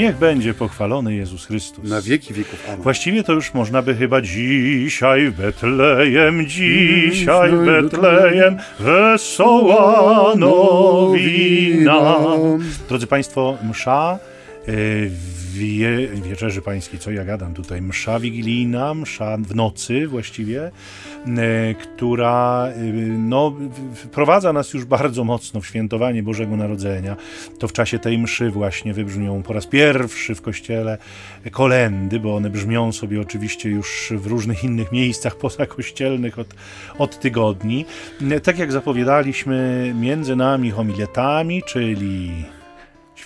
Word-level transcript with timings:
Niech 0.00 0.16
będzie 0.16 0.54
pochwalony 0.54 1.14
Jezus 1.14 1.46
Chrystus. 1.46 1.90
Na 1.90 2.02
wieki 2.02 2.34
wieków. 2.34 2.64
Amen. 2.68 2.82
Właściwie 2.82 3.24
to 3.24 3.32
już 3.32 3.54
można 3.54 3.82
by 3.82 3.94
chyba 3.94 4.20
dzisiaj 4.20 5.30
Betlejem, 5.30 6.46
dzisiaj 6.46 7.50
w 7.50 7.64
Betlejem, 7.64 8.58
wesoła 8.78 10.34
nowina. 10.36 12.16
Drodzy 12.88 13.06
Państwo, 13.06 13.58
msza 13.70 14.18
wie, 15.52 16.08
wieczerzy 16.08 16.62
pańskiej, 16.62 16.98
co 16.98 17.10
ja 17.10 17.24
gadam 17.24 17.54
tutaj, 17.54 17.82
msza 17.82 18.20
wigilijna, 18.20 18.94
msza 18.94 19.36
w 19.36 19.54
nocy 19.54 20.06
właściwie, 20.06 20.70
y, 21.26 21.74
która 21.74 22.68
y, 22.76 22.92
no, 23.18 23.56
wprowadza 23.94 24.52
nas 24.52 24.74
już 24.74 24.84
bardzo 24.84 25.24
mocno 25.24 25.60
w 25.60 25.66
świętowanie 25.66 26.22
Bożego 26.22 26.56
Narodzenia. 26.56 27.16
To 27.58 27.68
w 27.68 27.72
czasie 27.72 27.98
tej 27.98 28.18
mszy 28.18 28.50
właśnie 28.50 28.94
wybrzmią 28.94 29.42
po 29.42 29.52
raz 29.52 29.66
pierwszy 29.66 30.34
w 30.34 30.42
kościele 30.42 30.98
kolendy, 31.50 32.20
bo 32.20 32.36
one 32.36 32.50
brzmią 32.50 32.92
sobie 32.92 33.20
oczywiście 33.20 33.70
już 33.70 34.12
w 34.16 34.26
różnych 34.26 34.64
innych 34.64 34.92
miejscach 34.92 35.36
pozakościelnych 35.44 36.38
od, 36.38 36.54
od 36.98 37.20
tygodni. 37.20 37.84
Tak 38.42 38.58
jak 38.58 38.72
zapowiadaliśmy, 38.72 39.92
między 40.00 40.36
nami 40.36 40.70
homiletami, 40.70 41.62
czyli 41.62 42.30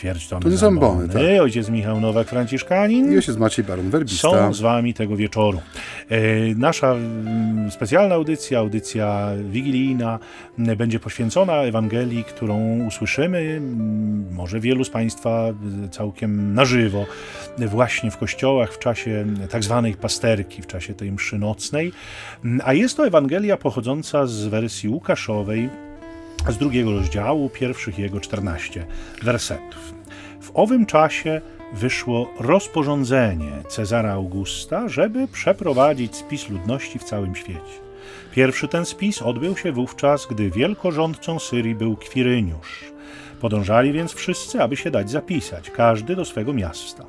Ćwierć 0.05 0.29
to 0.29 0.49
nie 0.49 0.59
są 0.59 0.79
bony, 0.79 1.09
tak. 1.09 1.23
Ojciec 1.41 1.69
Michał 1.69 2.01
Nowak-Franciszkanin. 2.01 3.13
I 3.13 3.17
ojciec 3.17 3.37
Maciej 3.37 3.65
Baron 3.65 3.91
Werbista. 3.91 4.31
Są 4.31 4.55
z 4.55 4.61
wami 4.61 4.95
tego 4.95 5.17
wieczoru. 5.17 5.61
E, 6.09 6.21
nasza 6.57 6.93
mm, 6.93 7.71
specjalna 7.71 8.15
audycja, 8.15 8.59
audycja 8.59 9.31
wigilijna, 9.51 10.19
będzie 10.59 11.01
poświęcona 11.01 11.53
Ewangelii, 11.53 12.25
którą 12.25 12.87
usłyszymy, 12.87 13.61
może 14.31 14.61
wielu 14.61 14.85
z 14.85 14.91
Państwa 14.91 15.53
y, 15.85 15.89
całkiem 15.89 16.55
na 16.55 16.65
żywo, 16.65 17.07
właśnie 17.59 18.11
w 18.11 18.17
kościołach 18.17 18.73
w 18.73 18.79
czasie 18.79 19.27
tak 19.51 19.65
zwanej 19.65 19.95
pasterki, 19.95 20.63
w 20.63 20.67
czasie 20.67 20.95
tej 20.95 21.13
mszy 21.13 21.39
nocnej. 21.39 21.93
A 22.65 22.73
jest 22.73 22.97
to 22.97 23.07
Ewangelia 23.07 23.57
pochodząca 23.57 24.27
z 24.27 24.47
wersji 24.47 24.89
Łukaszowej, 24.89 25.69
z 26.49 26.57
drugiego 26.57 26.93
rozdziału, 26.93 27.51
pierwszych 27.51 27.99
jego 27.99 28.21
14 28.21 28.87
wersetów. 29.23 29.94
Owym 30.55 30.87
czasie 30.87 31.41
wyszło 31.73 32.31
rozporządzenie 32.41 33.53
Cezara 33.69 34.13
Augusta, 34.13 34.89
żeby 34.89 35.29
przeprowadzić 35.29 36.17
spis 36.17 36.49
ludności 36.49 36.99
w 36.99 37.05
całym 37.05 37.35
świecie. 37.35 37.81
Pierwszy 38.33 38.69
ten 38.69 38.85
spis 38.85 39.23
odbył 39.23 39.57
się 39.57 39.73
wówczas, 39.73 40.27
gdy 40.27 40.51
wielkorządcą 40.51 41.39
Syrii 41.39 41.75
był 41.75 41.97
Kwiryniusz. 41.97 42.94
Podążali 43.41 43.93
więc 43.93 44.13
wszyscy, 44.13 44.63
aby 44.63 44.77
się 44.77 44.91
dać 44.91 45.11
zapisać, 45.11 45.71
każdy 45.71 46.17
do 46.17 46.25
swego 46.25 46.53
miasta. 46.53 47.05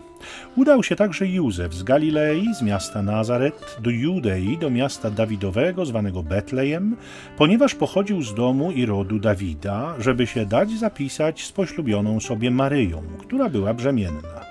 Udał 0.56 0.84
się 0.84 0.96
także 0.96 1.28
Józef 1.28 1.74
z 1.74 1.84
Galilei, 1.84 2.54
z 2.54 2.62
miasta 2.62 3.02
Nazaret, 3.02 3.78
do 3.80 3.90
Judei, 3.90 4.58
do 4.58 4.70
miasta 4.70 5.12
Dawidowego, 5.12 5.86
zwanego 5.86 6.24
Betlejem, 6.24 6.96
ponieważ 7.38 7.76
pochodził 7.76 8.22
z 8.22 8.34
domu 8.34 8.72
i 8.72 8.86
rodu 8.86 9.20
Dawida, 9.20 9.96
żeby 10.00 10.28
się 10.28 10.46
dać 10.46 10.72
zapisać 10.72 11.44
z 11.44 11.52
poślubioną 11.52 12.20
sobie 12.20 12.52
Maryją, 12.52 13.02
która 13.20 13.50
była 13.50 13.74
brzemienna. 13.74 14.46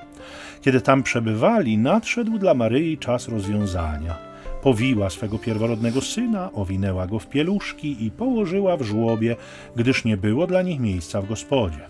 Kiedy 0.63 0.81
tam 0.81 1.03
przebywali, 1.03 1.79
nadszedł 1.79 2.39
dla 2.39 2.55
Maryi 2.55 2.99
czas 2.99 3.29
rozwiązania. 3.29 4.34
Powiła 4.65 5.11
swego 5.11 5.39
pierworodnego 5.39 6.01
syna, 6.01 6.51
owinęła 6.53 7.07
go 7.07 7.19
w 7.19 7.27
pieluszki 7.27 8.05
i 8.05 8.11
położyła 8.11 8.77
w 8.77 8.83
żłobie, 8.83 9.37
gdyż 9.77 10.05
nie 10.05 10.17
było 10.17 10.47
dla 10.47 10.63
nich 10.63 10.81
miejsca 10.81 11.23
w 11.23 11.29
gospodzie. 11.29 11.81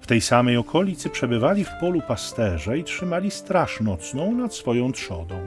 W 0.00 0.06
tej 0.06 0.20
samej 0.20 0.56
okolicy 0.56 1.10
przebywali 1.10 1.64
w 1.64 1.70
polu 1.80 2.00
pasterze 2.08 2.78
i 2.78 2.84
trzymali 2.84 3.30
straż 3.30 3.80
nocną 3.80 4.32
nad 4.32 4.54
swoją 4.54 4.92
trzodą. 4.92 5.40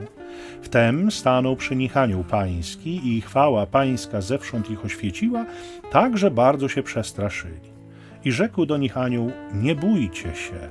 Wtem 0.62 1.10
stanął 1.10 1.56
przy 1.56 1.76
nich 1.76 1.96
anioł 1.96 2.24
pański 2.24 3.16
i 3.16 3.20
chwała 3.20 3.66
pańska 3.66 4.20
zewsząd 4.20 4.70
ich 4.70 4.84
oświeciła, 4.84 5.46
tak 5.90 6.18
że 6.18 6.30
bardzo 6.30 6.68
się 6.68 6.82
przestraszyli. 6.82 7.72
I 8.24 8.32
rzekł 8.32 8.66
do 8.66 8.76
nich 8.76 8.98
anioł, 8.98 9.30
nie 9.54 9.74
bójcie 9.74 10.34
się. 10.34 10.68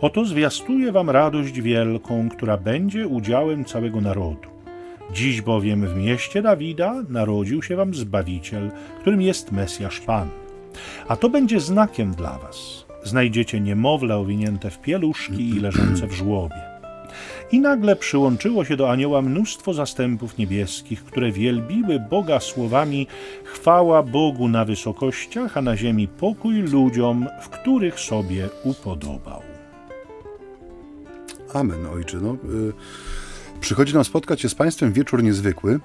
Oto 0.00 0.24
zwiastuję 0.24 0.92
wam 0.92 1.10
radość 1.10 1.60
wielką, 1.60 2.28
która 2.28 2.56
będzie 2.56 3.08
udziałem 3.08 3.64
całego 3.64 4.00
narodu. 4.00 4.51
Dziś 5.12 5.42
bowiem 5.42 5.86
w 5.86 5.96
mieście 5.96 6.42
Dawida 6.42 6.94
narodził 7.08 7.62
się 7.62 7.76
wam 7.76 7.94
Zbawiciel, 7.94 8.70
którym 9.00 9.22
jest 9.22 9.52
Mesjasz 9.52 10.00
Pan. 10.00 10.28
A 11.08 11.16
to 11.16 11.28
będzie 11.28 11.60
znakiem 11.60 12.14
dla 12.14 12.38
was. 12.38 12.84
Znajdziecie 13.04 13.60
niemowlę 13.60 14.16
owinięte 14.16 14.70
w 14.70 14.78
pieluszki 14.78 15.48
i 15.48 15.60
leżące 15.60 16.06
w 16.06 16.12
żłobie. 16.12 16.62
I 17.52 17.60
nagle 17.60 17.96
przyłączyło 17.96 18.64
się 18.64 18.76
do 18.76 18.90
anioła 18.90 19.22
mnóstwo 19.22 19.74
zastępów 19.74 20.38
niebieskich, 20.38 21.04
które 21.04 21.32
wielbiły 21.32 22.00
Boga 22.10 22.40
słowami 22.40 23.06
chwała 23.44 24.02
Bogu 24.02 24.48
na 24.48 24.64
wysokościach, 24.64 25.56
a 25.56 25.62
na 25.62 25.76
ziemi 25.76 26.08
pokój 26.08 26.54
ludziom, 26.54 27.28
w 27.40 27.48
których 27.48 28.00
sobie 28.00 28.48
upodobał. 28.64 29.42
Amen, 31.54 31.86
ojcze. 31.86 32.16
No, 32.16 32.32
y, 32.34 32.72
przychodzi 33.60 33.94
nam 33.94 34.04
spotkać 34.04 34.40
się 34.40 34.48
z 34.48 34.54
Państwem 34.54 34.92
wieczór 34.92 35.22
niezwykły. 35.22 35.80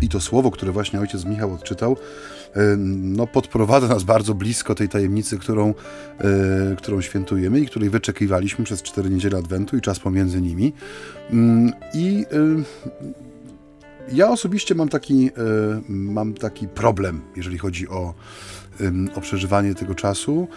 I 0.00 0.08
to 0.08 0.20
słowo, 0.20 0.50
które 0.50 0.72
właśnie 0.72 1.00
ojciec 1.00 1.24
Michał 1.24 1.54
odczytał, 1.54 1.92
y, 1.92 2.60
no, 2.76 3.26
podprowadza 3.26 3.88
nas 3.88 4.04
bardzo 4.04 4.34
blisko 4.34 4.74
tej 4.74 4.88
tajemnicy, 4.88 5.38
którą, 5.38 5.74
y, 6.72 6.76
którą 6.76 7.00
świętujemy 7.00 7.60
i 7.60 7.66
której 7.66 7.90
wyczekiwaliśmy 7.90 8.64
przez 8.64 8.82
cztery 8.82 9.10
niedziele 9.10 9.38
Adwentu 9.38 9.76
i 9.76 9.80
czas 9.80 9.98
pomiędzy 10.00 10.40
nimi. 10.40 10.72
Mm, 11.30 11.72
I 11.94 12.26
y, 12.32 12.64
ja 14.12 14.28
osobiście 14.28 14.74
mam 14.74 14.88
taki, 14.88 15.30
mam 15.88 16.34
taki 16.34 16.68
problem, 16.68 17.20
jeżeli 17.36 17.58
chodzi 17.58 17.88
o, 17.88 18.14
o 19.14 19.20
przeżywanie 19.20 19.74
tego 19.74 19.94
czasu, 19.94 20.48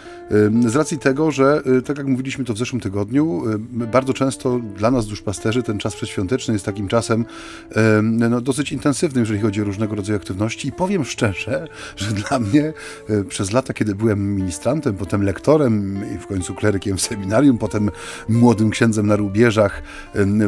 z 0.66 0.76
racji 0.76 0.98
tego, 0.98 1.30
że 1.30 1.62
y, 1.78 1.82
tak 1.82 1.98
jak 1.98 2.06
mówiliśmy 2.06 2.44
to 2.44 2.54
w 2.54 2.58
zeszłym 2.58 2.80
tygodniu, 2.80 3.42
bardzo 3.68 4.14
często 4.14 4.60
dla 4.76 4.90
nas 4.90 5.06
duszpasterzy 5.06 5.62
ten 5.62 5.78
czas 5.78 5.96
przedświąteczny 5.96 6.54
jest 6.54 6.64
takim 6.64 6.88
czasem 6.88 7.24
no, 8.02 8.40
dosyć 8.40 8.72
intensywnym, 8.72 9.22
jeżeli 9.22 9.40
chodzi 9.40 9.62
o 9.62 9.64
różnego 9.64 9.96
rodzaju 9.96 10.16
aktywności. 10.16 10.68
I 10.68 10.72
powiem 10.72 11.04
szczerze, 11.04 11.68
że 11.96 12.12
dla 12.28 12.38
mnie 12.38 12.72
y, 13.10 13.24
przez 13.24 13.52
lata, 13.52 13.74
kiedy 13.74 13.94
byłem 13.94 14.36
ministrantem, 14.36 14.94
potem 14.94 15.22
lektorem 15.22 16.04
i 16.14 16.18
w 16.18 16.26
końcu 16.26 16.54
klerykiem 16.54 16.96
w 16.96 17.00
seminarium, 17.00 17.58
potem 17.58 17.90
młodym 18.28 18.70
księdzem 18.70 19.06
na 19.06 19.16
rubieżach 19.16 19.82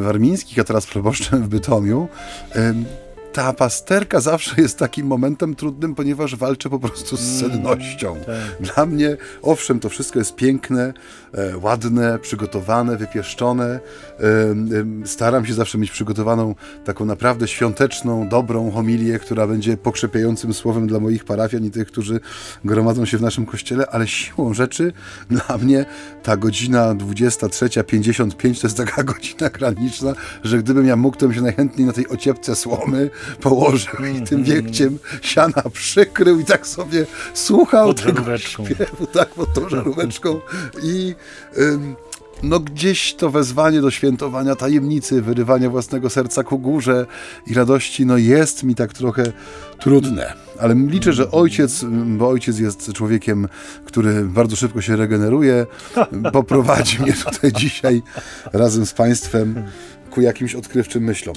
warmińskich, 0.00 0.59
a 0.59 0.65
teraz 0.65 0.87
proboszczem 0.87 1.43
w 1.43 1.49
Bytomiu, 1.49 2.09
ta 3.32 3.53
pasterka 3.53 4.20
zawsze 4.20 4.62
jest 4.62 4.78
takim 4.78 5.06
momentem 5.06 5.54
trudnym, 5.54 5.94
ponieważ 5.94 6.37
walczę 6.37 6.70
po 6.70 6.78
prostu 6.78 7.16
z 7.16 7.41
sennością. 7.41 8.16
Dla 8.60 8.87
mnie, 8.87 9.16
owszem, 9.43 9.81
to 9.81 9.88
wszystko 9.88 10.19
jest 10.19 10.34
piękne, 10.34 10.93
e, 11.34 11.59
ładne, 11.59 12.19
przygotowane, 12.19 12.97
wypieszczone. 12.97 13.65
E, 13.65 14.25
e, 14.25 15.06
staram 15.06 15.47
się 15.47 15.54
zawsze 15.54 15.78
mieć 15.78 15.91
przygotowaną 15.91 16.54
taką 16.84 17.04
naprawdę 17.04 17.48
świąteczną, 17.48 18.28
dobrą 18.28 18.70
homilię, 18.70 19.19
która 19.19 19.47
będzie 19.47 19.76
pokrzepiającym 19.76 20.54
słowem 20.54 20.87
dla 20.87 21.00
moich 21.00 21.25
parafian 21.25 21.64
i 21.64 21.70
tych, 21.70 21.88
którzy 21.88 22.20
gromadzą 22.64 23.04
się 23.04 23.19
w 23.19 23.22
naszym 23.22 23.47
kościele, 23.47 23.87
ale 23.87 24.09
siłą 24.09 24.54
rzeczy 24.54 24.93
dla 25.31 25.59
mnie 25.59 25.87
ta 26.22 26.37
godzina 26.37 26.94
23.55 26.94 28.60
to 28.60 28.66
jest 28.66 28.76
taka 28.76 29.03
godzina 29.12 29.50
graniczna, 29.50 30.14
że 30.44 30.59
gdybym 30.59 30.87
ja 30.87 30.97
mógł, 30.97 31.16
to 31.16 31.26
bym 31.26 31.34
się 31.34 31.43
najchętniej 31.43 31.87
na 31.87 31.93
tej 31.93 32.08
ociepce 32.08 32.56
słomy 32.56 33.11
położył 33.40 34.04
i 34.16 34.22
tym 34.22 34.44
wiekciem 34.44 34.98
siana 35.22 35.62
przykrył 35.72 36.40
i 36.40 36.44
tak 36.44 36.66
sobie 36.66 37.06
słuchał 37.34 37.86
Pod 37.86 38.02
tego 38.02 38.12
żaróweczką. 38.19 38.66
śpiewu, 38.66 39.06
tak, 39.06 39.28
pod 39.28 39.52
tą 39.54 39.69
żaróweczką 39.69 40.40
i 40.82 41.14
ym, 41.58 41.96
no 42.42 42.60
gdzieś 42.60 43.14
to 43.14 43.30
wezwanie 43.30 43.80
do 43.80 43.90
świętowania 43.90 44.56
tajemnicy, 44.56 45.22
wyrywania 45.22 45.70
własnego 45.70 46.10
serca 46.10 46.44
ku 46.44 46.58
górze 46.58 47.06
i 47.46 47.54
radości, 47.54 48.06
no 48.06 48.16
jest 48.16 48.62
mi 48.62 48.74
tak 48.74 48.92
trochę 48.92 49.32
trudne. 49.78 50.32
Ale 50.60 50.74
liczę, 50.74 51.12
że 51.12 51.30
ojciec, 51.30 51.84
bo 52.06 52.28
ojciec 52.28 52.58
jest 52.58 52.92
człowiekiem, 52.92 53.48
który 53.84 54.24
bardzo 54.24 54.56
szybko 54.56 54.80
się 54.80 54.96
regeneruje, 54.96 55.66
poprowadzi 56.32 57.02
mnie 57.02 57.12
tutaj 57.12 57.52
dzisiaj 57.52 58.02
razem 58.52 58.86
z 58.86 58.92
Państwem 58.92 59.64
ku 60.10 60.20
jakimś 60.20 60.54
odkrywczym 60.54 61.02
myślom. 61.04 61.36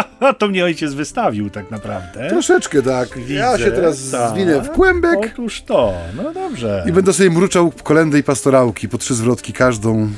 to 0.38 0.48
mnie 0.48 0.64
ojciec 0.64 0.94
wystawił 0.94 1.50
tak 1.50 1.70
naprawdę. 1.70 2.28
Troszeczkę 2.28 2.82
tak. 2.82 3.08
ja 3.28 3.52
Widzę, 3.52 3.64
się 3.64 3.70
teraz 3.72 4.10
tak. 4.10 4.30
zwinę 4.34 4.60
w 4.62 4.70
kłębek 4.70 5.18
Otóż 5.32 5.62
to, 5.62 5.94
no 6.16 6.32
dobrze. 6.32 6.84
i 6.88 6.92
będę 6.92 7.12
sobie 7.12 7.30
mruczał 7.30 7.72
kolendy 7.82 8.18
i 8.18 8.22
pastorałki, 8.22 8.88
po 8.88 8.98
trzy 8.98 9.14
zwrotki 9.14 9.52
każdą. 9.52 10.08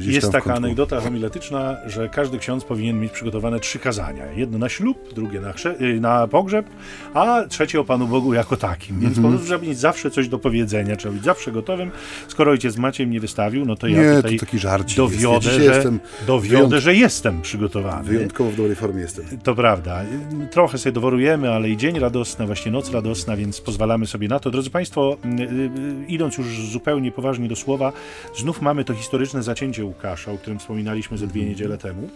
Jest 0.00 0.32
taka 0.32 0.54
anegdota 0.54 1.00
homiletyczna, 1.00 1.76
że 1.86 2.08
każdy 2.08 2.38
ksiądz 2.38 2.64
powinien 2.64 3.00
mieć 3.00 3.12
przygotowane 3.12 3.60
trzy 3.60 3.78
kazania. 3.78 4.24
Jedno 4.36 4.58
na 4.58 4.68
ślub, 4.68 5.14
drugie 5.14 5.40
na, 5.40 5.52
y, 5.80 6.00
na 6.00 6.28
pogrzeb, 6.28 6.66
a 7.14 7.44
trzecie 7.48 7.80
o 7.80 7.84
Panu 7.84 8.06
Bogu 8.08 8.34
jako 8.34 8.56
takim. 8.56 9.00
Więc 9.00 9.16
Mhm. 9.16 9.22
po 9.22 9.28
prostu 9.28 9.46
trzeba 9.46 9.64
mieć 9.70 9.78
zawsze 9.78 10.10
coś 10.10 10.28
do 10.28 10.38
powiedzenia, 10.38 10.96
trzeba 10.96 11.14
być 11.14 11.24
zawsze 11.24 11.52
gotowym. 11.52 11.90
Skoro 12.28 12.50
ojciec 12.52 12.76
Maciej 12.76 13.06
mnie 13.06 13.20
wystawił, 13.20 13.64
no 13.64 13.76
to 13.76 13.86
ja 13.86 14.02
Nie, 14.02 14.16
tutaj 14.16 14.38
to 14.38 14.46
taki 14.46 14.58
żarcik 14.58 14.96
dowiodę, 14.96 15.50
jest. 15.54 15.66
Ja 15.66 15.82
że, 15.82 15.92
dowiodę 16.26 16.76
wyjątk- 16.76 16.80
że 16.80 16.94
jestem 16.94 17.42
przygotowany. 17.42 18.04
Wyjątkowo 18.08 18.50
w 18.50 18.56
dobrej 18.56 18.76
formie 18.76 19.00
To 19.44 19.54
prawda. 19.54 20.04
Trochę 20.50 20.78
sobie 20.78 20.92
doworujemy, 20.92 21.52
ale 21.52 21.68
i 21.68 21.76
dzień 21.76 21.98
radosny, 21.98 22.46
właśnie 22.46 22.72
noc 22.72 22.90
radosna, 22.90 23.36
więc 23.36 23.60
pozwalamy 23.60 24.06
sobie 24.06 24.28
na 24.28 24.40
to. 24.40 24.50
Drodzy 24.50 24.70
Państwo, 24.70 25.16
y, 25.24 25.42
y, 25.42 25.70
idąc 26.08 26.38
już 26.38 26.46
zupełnie 26.46 27.12
poważnie 27.12 27.48
do 27.48 27.56
słowa, 27.56 27.92
znów 28.36 28.62
mamy 28.62 28.84
to 28.84 28.94
historyczne 28.94 29.42
zacięcie 29.42 29.84
Łukasza, 29.84 30.32
o 30.32 30.38
którym 30.38 30.58
wspominaliśmy 30.58 31.18
ze 31.18 31.26
dwie 31.26 31.44
niedziele 31.44 31.78
temu. 31.78 32.08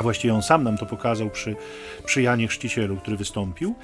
A 0.00 0.02
właściwie 0.02 0.34
on 0.34 0.42
sam 0.42 0.64
nam 0.64 0.78
to 0.78 0.86
pokazał 0.86 1.30
przy, 1.30 1.56
przy 2.04 2.22
Janie 2.22 2.48
Chrzcicielu, 2.48 2.96
który 2.96 3.16
wystąpił. 3.16 3.74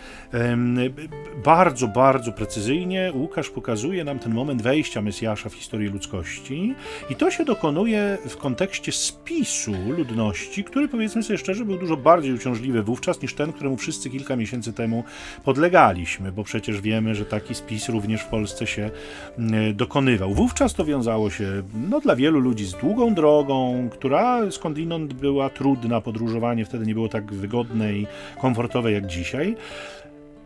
Bardzo, 1.44 1.88
bardzo 1.88 2.32
precyzyjnie 2.32 3.12
Łukasz 3.14 3.50
pokazuje 3.50 4.04
nam 4.04 4.18
ten 4.18 4.34
moment 4.34 4.62
wejścia 4.62 5.02
Mesjasza 5.02 5.48
w 5.48 5.54
historię 5.54 5.90
ludzkości 5.90 6.74
i 7.10 7.14
to 7.14 7.30
się 7.30 7.44
dokonuje 7.44 8.18
w 8.28 8.36
kontekście 8.36 8.92
spisu 8.92 9.72
ludności, 9.96 10.64
który 10.64 10.88
powiedzmy 10.88 11.22
sobie 11.22 11.38
szczerze 11.38 11.64
był 11.64 11.78
dużo 11.78 11.96
bardziej 11.96 12.32
uciążliwy 12.32 12.82
wówczas 12.82 13.22
niż 13.22 13.34
ten, 13.34 13.52
któremu 13.52 13.76
wszyscy 13.76 14.10
kilka 14.10 14.36
miesięcy 14.36 14.72
temu 14.72 15.04
podlegaliśmy, 15.44 16.32
bo 16.32 16.44
przecież 16.44 16.80
wiemy, 16.80 17.14
że 17.14 17.24
taki 17.24 17.54
spis 17.54 17.88
również 17.88 18.22
w 18.22 18.26
Polsce 18.26 18.66
się 18.66 18.90
mm, 19.38 19.76
dokonywał. 19.76 20.34
Wówczas 20.34 20.74
to 20.74 20.84
wiązało 20.84 21.30
się 21.30 21.62
no, 21.90 22.00
dla 22.00 22.16
wielu 22.16 22.40
ludzi 22.40 22.64
z 22.64 22.72
długą 22.72 23.14
drogą, 23.14 23.88
która 23.92 24.50
skądinąd 24.50 25.14
była 25.14 25.50
trudna, 25.50 26.00
podróżowanie 26.00 26.64
wtedy 26.64 26.86
nie 26.86 26.94
było 26.94 27.08
tak 27.08 27.32
wygodne 27.32 27.92
i 27.92 28.05
komfortowe 28.40 28.92
jak 28.92 29.06
dzisiaj. 29.06 29.56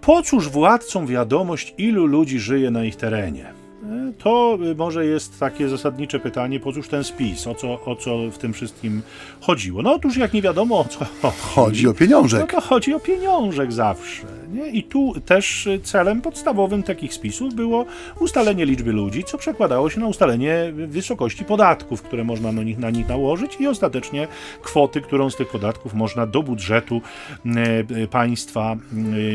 Po 0.00 0.22
cóż 0.22 0.48
władcom 0.48 1.06
wiadomość, 1.06 1.74
ilu 1.78 2.06
ludzi 2.06 2.38
żyje 2.40 2.70
na 2.70 2.84
ich 2.84 2.96
terenie? 2.96 3.44
E, 3.84 4.12
To 4.22 4.58
y, 4.72 4.74
może 4.74 5.06
jest 5.06 5.40
takie 5.40 5.68
zasadnicze 5.68 6.18
pytanie, 6.20 6.60
po 6.60 6.72
cóż 6.72 6.88
ten 6.88 7.04
spis, 7.04 7.46
o 7.46 7.54
co, 7.54 7.84
o 7.84 7.96
co 7.96 8.18
w 8.30 8.38
tym 8.38 8.52
wszystkim 8.52 9.02
chodziło? 9.40 9.82
No 9.82 9.94
otóż 9.94 10.16
jak 10.16 10.32
nie 10.32 10.42
wiadomo 10.42 10.78
o 10.78 10.84
co 10.84 11.30
Chodzi 11.54 11.86
o 11.86 11.90
no 11.90 11.94
pieniążek. 11.96 12.52
to 12.52 12.60
chodzi 12.60 12.94
o 12.94 13.00
pieniążek 13.00 13.72
zawsze. 13.72 14.22
Nie? 14.52 14.68
I 14.68 14.82
tu 14.82 15.14
też 15.26 15.68
celem 15.82 16.20
podstawowym 16.22 16.82
takich 16.82 17.14
spisów 17.14 17.54
było 17.54 17.84
ustalenie 18.20 18.64
liczby 18.64 18.92
ludzi, 18.92 19.24
co 19.24 19.38
przekładało 19.38 19.90
się 19.90 20.00
na 20.00 20.06
ustalenie 20.06 20.72
wysokości 20.72 21.44
podatków, 21.44 22.02
które 22.02 22.24
można 22.24 22.52
na 22.52 22.62
nich, 22.62 22.78
na 22.78 22.90
nich 22.90 23.08
nałożyć 23.08 23.56
i 23.60 23.66
ostatecznie 23.66 24.28
kwoty, 24.62 25.00
którą 25.00 25.30
z 25.30 25.36
tych 25.36 25.48
podatków 25.48 25.94
można 25.94 26.26
do 26.26 26.42
budżetu 26.42 27.00
y, 27.46 27.50
y, 27.96 28.08
państwa 28.08 28.76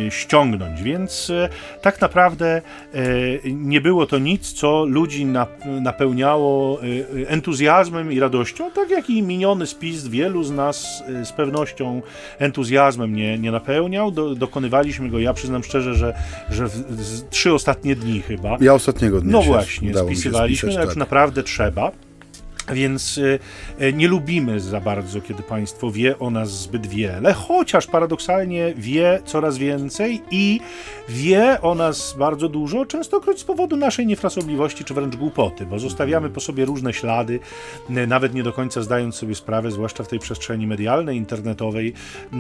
y, 0.07 0.12
ściągnąć. 0.12 0.81
Więc 0.81 1.29
y, 1.29 1.50
tak 1.81 2.01
naprawdę 2.01 2.61
nie 3.45 3.81
było 3.81 4.06
to 4.06 4.19
nic, 4.19 4.53
co 4.53 4.85
ludzi 4.85 5.25
na, 5.25 5.47
napełniało 5.81 6.79
entuzjazmem 7.27 8.11
i 8.11 8.19
radością, 8.19 8.71
tak 8.71 8.89
jak 8.89 9.09
i 9.09 9.21
miniony 9.21 9.68
spis 9.68 10.07
wielu 10.07 10.44
z 10.44 10.51
nas 10.51 11.03
z 11.23 11.31
pewnością 11.31 12.01
entuzjazmem 12.39 13.15
nie, 13.15 13.39
nie 13.39 13.51
napełniał. 13.51 14.11
Do, 14.11 14.35
dokonywaliśmy 14.35 15.05
go, 15.10 15.19
ja 15.19 15.34
przyznam 15.34 15.63
szczerze, 15.63 15.96
że, 15.96 16.13
że 16.50 16.68
w, 16.69 16.84
trzy 17.30 17.54
ostatnie 17.54 17.96
dni 17.96 18.22
chyba. 18.22 18.57
Ja 18.62 18.74
ostatniego 18.74 19.22
dnia 19.22 19.31
No 19.31 19.42
właśnie, 19.42 19.94
spisywaliśmy, 19.94 20.69
spisać, 20.69 20.75
jak 20.75 20.90
tak. 20.90 20.98
naprawdę 20.98 21.44
trzeba. 21.44 21.92
Więc 22.73 23.17
y, 23.17 23.39
y, 23.81 23.94
nie 23.94 24.07
lubimy 24.07 24.59
za 24.59 24.81
bardzo, 24.81 25.21
kiedy 25.21 25.44
państwo 25.44 25.91
wie 25.91 26.19
o 26.19 26.29
nas 26.29 26.50
zbyt 26.62 26.88
wiele, 26.88 27.33
chociaż 27.33 27.88
paradoksalnie 27.88 28.73
wie 28.77 29.19
coraz 29.25 29.57
więcej 29.57 30.21
i 30.31 30.59
wie 31.09 31.62
o 31.62 31.75
nas 31.75 32.15
bardzo 32.19 32.50
dużo, 32.50 32.85
częstokroć 32.85 33.39
z 33.39 33.44
powodu 33.44 33.75
naszej 33.75 34.07
niefrasobliwości 34.07 34.83
czy 34.83 34.94
wręcz 34.94 35.15
głupoty, 35.15 35.65
bo 35.65 35.79
zostawiamy 35.79 36.29
po 36.29 36.39
sobie 36.39 36.65
różne 36.65 36.94
ślady, 36.94 37.39
nawet 37.89 38.33
nie 38.33 38.44
do 38.44 38.53
końca 38.53 38.81
zdając 38.81 39.15
sobie 39.15 39.35
sprawę, 39.35 39.71
zwłaszcza 39.71 40.03
w 40.03 40.07
tej 40.07 40.19
przestrzeni 40.19 40.68
medialnej, 40.68 41.18
internetowej, 41.18 41.94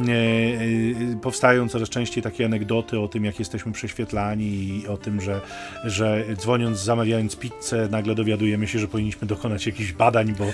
y, 0.09 1.17
powstają 1.21 1.69
coraz 1.69 1.89
częściej 1.89 2.23
takie 2.23 2.45
anegdoty 2.45 2.99
o 2.99 3.07
tym, 3.07 3.25
jak 3.25 3.39
jesteśmy 3.39 3.71
prześwietlani 3.71 4.45
i 4.45 4.87
o 4.87 4.97
tym, 4.97 5.21
że, 5.21 5.41
że 5.83 6.23
dzwoniąc, 6.35 6.79
zamawiając 6.79 7.35
pizzę, 7.35 7.87
nagle 7.91 8.15
dowiadujemy 8.15 8.67
się, 8.67 8.79
że 8.79 8.87
powinniśmy 8.87 9.27
dokonać 9.27 9.65
jakichś 9.65 9.91
badań, 9.91 10.14
bo, 10.23 10.45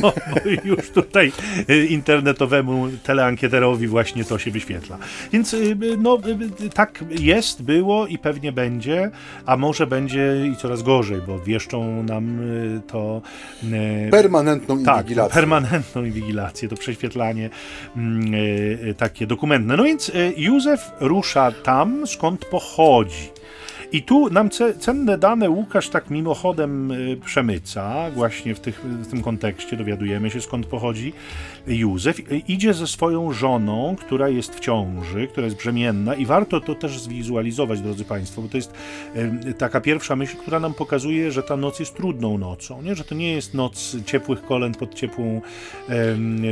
bo 0.00 0.12
już 0.64 0.90
tutaj 0.90 1.32
y, 1.70 1.86
internetowemu 1.86 2.88
teleankieterowi 3.02 3.86
właśnie 3.86 4.24
to 4.24 4.38
się 4.38 4.50
wyświetla. 4.50 4.98
Więc 5.32 5.54
y, 5.54 5.76
no, 5.98 6.18
y, 6.60 6.70
tak 6.70 7.04
jest, 7.10 7.62
było 7.62 8.06
i 8.06 8.18
pewnie 8.18 8.52
będzie, 8.52 9.10
a 9.46 9.56
może 9.56 9.86
będzie 9.86 10.46
i 10.52 10.56
coraz 10.56 10.82
gorzej, 10.82 11.20
bo 11.26 11.38
wieszczą 11.38 12.02
nam 12.02 12.40
to 12.86 13.22
Permanentną 14.10 14.84
tak, 14.84 14.96
inwigilację. 14.96 15.34
permanentną 15.34 16.04
inwigilację, 16.04 16.68
to 16.68 16.76
prześwietlanie 16.76 17.50
mm, 17.96 18.32
takie 18.96 19.26
dokumentne. 19.26 19.76
No 19.76 19.84
więc 19.84 20.12
Józef 20.36 20.90
rusza 21.00 21.52
tam, 21.52 22.06
skąd 22.06 22.44
pochodzi. 22.44 23.41
I 23.92 24.02
tu 24.02 24.30
nam 24.30 24.50
ce, 24.50 24.74
cenne 24.78 25.18
dane 25.18 25.50
Łukasz 25.50 25.88
tak 25.88 26.10
mimochodem 26.10 26.92
y, 26.92 27.16
przemyca, 27.24 28.10
właśnie 28.10 28.54
w, 28.54 28.60
tych, 28.60 28.84
w 28.84 29.10
tym 29.10 29.22
kontekście 29.22 29.76
dowiadujemy 29.76 30.30
się 30.30 30.40
skąd 30.40 30.66
pochodzi 30.66 31.12
Józef. 31.66 32.48
Idzie 32.48 32.74
ze 32.74 32.86
swoją 32.86 33.32
żoną, 33.32 33.96
która 33.98 34.28
jest 34.28 34.54
w 34.54 34.60
ciąży, 34.60 35.26
która 35.26 35.44
jest 35.44 35.56
brzemienna 35.56 36.14
i 36.14 36.26
warto 36.26 36.60
to 36.60 36.74
też 36.74 37.00
zwizualizować, 37.00 37.80
drodzy 37.80 38.04
Państwo, 38.04 38.42
bo 38.42 38.48
to 38.48 38.56
jest 38.56 38.74
y, 39.46 39.54
taka 39.54 39.80
pierwsza 39.80 40.16
myśl, 40.16 40.36
która 40.36 40.60
nam 40.60 40.74
pokazuje, 40.74 41.32
że 41.32 41.42
ta 41.42 41.56
noc 41.56 41.80
jest 41.80 41.96
trudną 41.96 42.38
nocą, 42.38 42.82
nie? 42.82 42.94
że 42.94 43.04
to 43.04 43.14
nie 43.14 43.32
jest 43.32 43.54
noc 43.54 43.96
ciepłych 44.06 44.42
kolęd 44.42 44.76
pod 44.76 44.94
ciepłą 44.94 45.40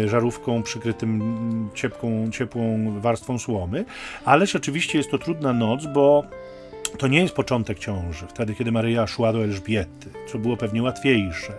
żarówką 0.06 0.62
przykrytym 0.62 1.20
ciepłą, 1.74 2.30
ciepłą 2.30 2.92
warstwą 3.00 3.38
słomy, 3.38 3.84
ale 4.24 4.46
rzeczywiście 4.46 4.98
jest 4.98 5.10
to 5.10 5.18
trudna 5.18 5.52
noc, 5.52 5.86
bo 5.86 6.24
to 6.98 7.08
nie 7.08 7.20
jest 7.20 7.34
początek 7.34 7.78
ciąży, 7.78 8.26
wtedy 8.26 8.54
kiedy 8.54 8.72
Maryja 8.72 9.06
szła 9.06 9.32
do 9.32 9.44
Elżbiety, 9.44 10.10
co 10.32 10.38
było 10.38 10.56
pewnie 10.56 10.82
łatwiejsze. 10.82 11.52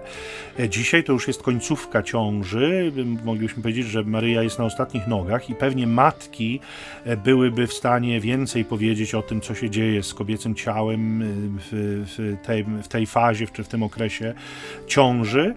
E, 0.59 0.69
Dzisiaj 0.69 1.03
to 1.03 1.13
już 1.13 1.27
jest 1.27 1.43
końcówka 1.43 2.03
ciąży. 2.03 2.91
Moglibyśmy 3.25 3.63
powiedzieć, 3.63 3.87
że 3.87 4.03
Maryja 4.03 4.43
jest 4.43 4.59
na 4.59 4.65
ostatnich 4.65 5.07
nogach 5.07 5.49
i 5.49 5.55
pewnie 5.55 5.87
matki 5.87 6.59
e, 7.05 7.17
byłyby 7.17 7.67
w 7.67 7.73
stanie 7.73 8.19
więcej 8.19 8.65
powiedzieć 8.65 9.15
o 9.15 9.21
tym, 9.21 9.41
co 9.41 9.55
się 9.55 9.69
dzieje 9.69 10.03
z 10.03 10.13
kobiecym 10.13 10.55
ciałem 10.55 11.21
e, 11.21 11.25
w, 11.25 12.05
w, 12.17 12.45
tej, 12.45 12.63
w 12.63 12.87
tej 12.87 13.05
fazie, 13.05 13.47
czy 13.47 13.63
w 13.63 13.67
tym 13.67 13.83
okresie 13.83 14.33
ciąży, 14.87 15.53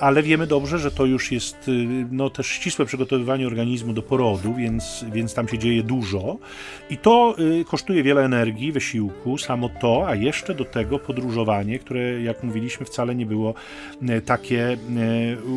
ale 0.00 0.22
wiemy 0.22 0.46
dobrze, 0.46 0.78
że 0.78 0.90
to 0.90 1.06
już 1.06 1.32
jest 1.32 1.70
no, 2.10 2.30
też 2.30 2.46
ścisłe 2.46 2.86
przygotowywanie 2.86 3.46
organizmu 3.46 3.92
do 3.92 4.02
porodu, 4.02 4.54
więc, 4.54 5.04
więc 5.12 5.34
tam 5.34 5.48
się 5.48 5.58
dzieje 5.58 5.82
dużo 5.82 6.38
i 6.90 6.96
to 6.96 7.36
kosztuje 7.66 8.02
wiele 8.02 8.24
energii, 8.24 8.72
wysiłku, 8.72 9.13
samo 9.38 9.68
to, 9.80 10.08
a 10.08 10.14
jeszcze 10.14 10.54
do 10.54 10.64
tego 10.64 10.98
podróżowanie, 10.98 11.78
które, 11.78 12.22
jak 12.22 12.42
mówiliśmy, 12.42 12.86
wcale 12.86 13.14
nie 13.14 13.26
było 13.26 13.54
e, 14.08 14.20
takie 14.20 14.72
e, 14.72 14.76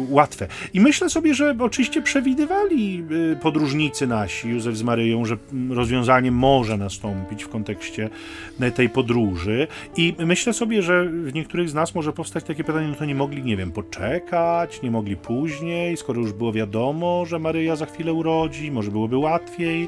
łatwe. 0.10 0.48
I 0.74 0.80
myślę 0.80 1.10
sobie, 1.10 1.34
że 1.34 1.56
oczywiście 1.60 2.02
przewidywali 2.02 3.04
e, 3.32 3.36
podróżnicy 3.36 4.08
nasi, 4.08 4.50
Józef 4.50 4.78
z 4.78 4.84
Maryją, 4.84 5.26
że 5.26 5.38
rozwiązanie 5.70 6.32
może 6.32 6.78
nastąpić 6.78 7.44
w 7.44 7.50
kontekście 7.50 8.10
tej 8.76 8.90
podróży. 8.90 9.68
I 9.98 10.16
myślę 10.20 10.54
sobie, 10.54 10.82
że 10.82 11.06
w 11.06 11.34
niektórych 11.34 11.70
z 11.70 11.74
nas 11.74 11.96
może 11.96 12.14
powstać 12.14 12.44
takie 12.44 12.64
pytanie, 12.64 12.88
no 12.88 12.96
to 12.96 13.06
nie 13.06 13.16
mogli, 13.16 13.44
nie 13.44 13.58
wiem, 13.58 13.72
poczekać, 13.72 14.82
nie 14.82 14.92
mogli 14.92 15.16
później, 15.16 15.98
skoro 15.98 16.22
już 16.22 16.34
było 16.34 16.54
wiadomo, 16.54 17.26
że 17.26 17.40
Maryja 17.40 17.76
za 17.76 17.86
chwilę 17.86 18.14
urodzi, 18.14 18.72
może 18.72 18.92
byłoby 18.92 19.18
łatwiej. 19.18 19.88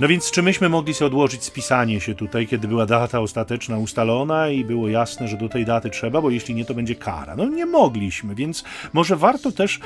No 0.00 0.08
więc 0.08 0.30
czy 0.30 0.42
myśmy 0.42 0.68
mogli 0.68 0.94
sobie 0.94 1.06
odłożyć 1.06 1.44
spisanie 1.44 2.00
się 2.00 2.14
tutaj, 2.14 2.46
kiedy 2.46 2.68
była 2.68 2.86
data 2.86 3.20
ostateczna 3.20 3.78
ustalona 3.78 4.48
i 4.48 4.64
było 4.64 4.88
jasne, 4.88 5.28
że 5.28 5.36
do 5.36 5.48
tej 5.48 5.64
daty 5.64 5.90
trzeba, 5.90 6.20
bo 6.20 6.30
jeśli 6.30 6.54
nie, 6.54 6.64
to 6.64 6.74
będzie 6.74 6.94
kara. 6.94 7.36
No 7.36 7.44
nie 7.44 7.66
mogliśmy, 7.66 8.34
więc 8.34 8.64
może 8.92 9.16
warto 9.16 9.52
też 9.52 9.80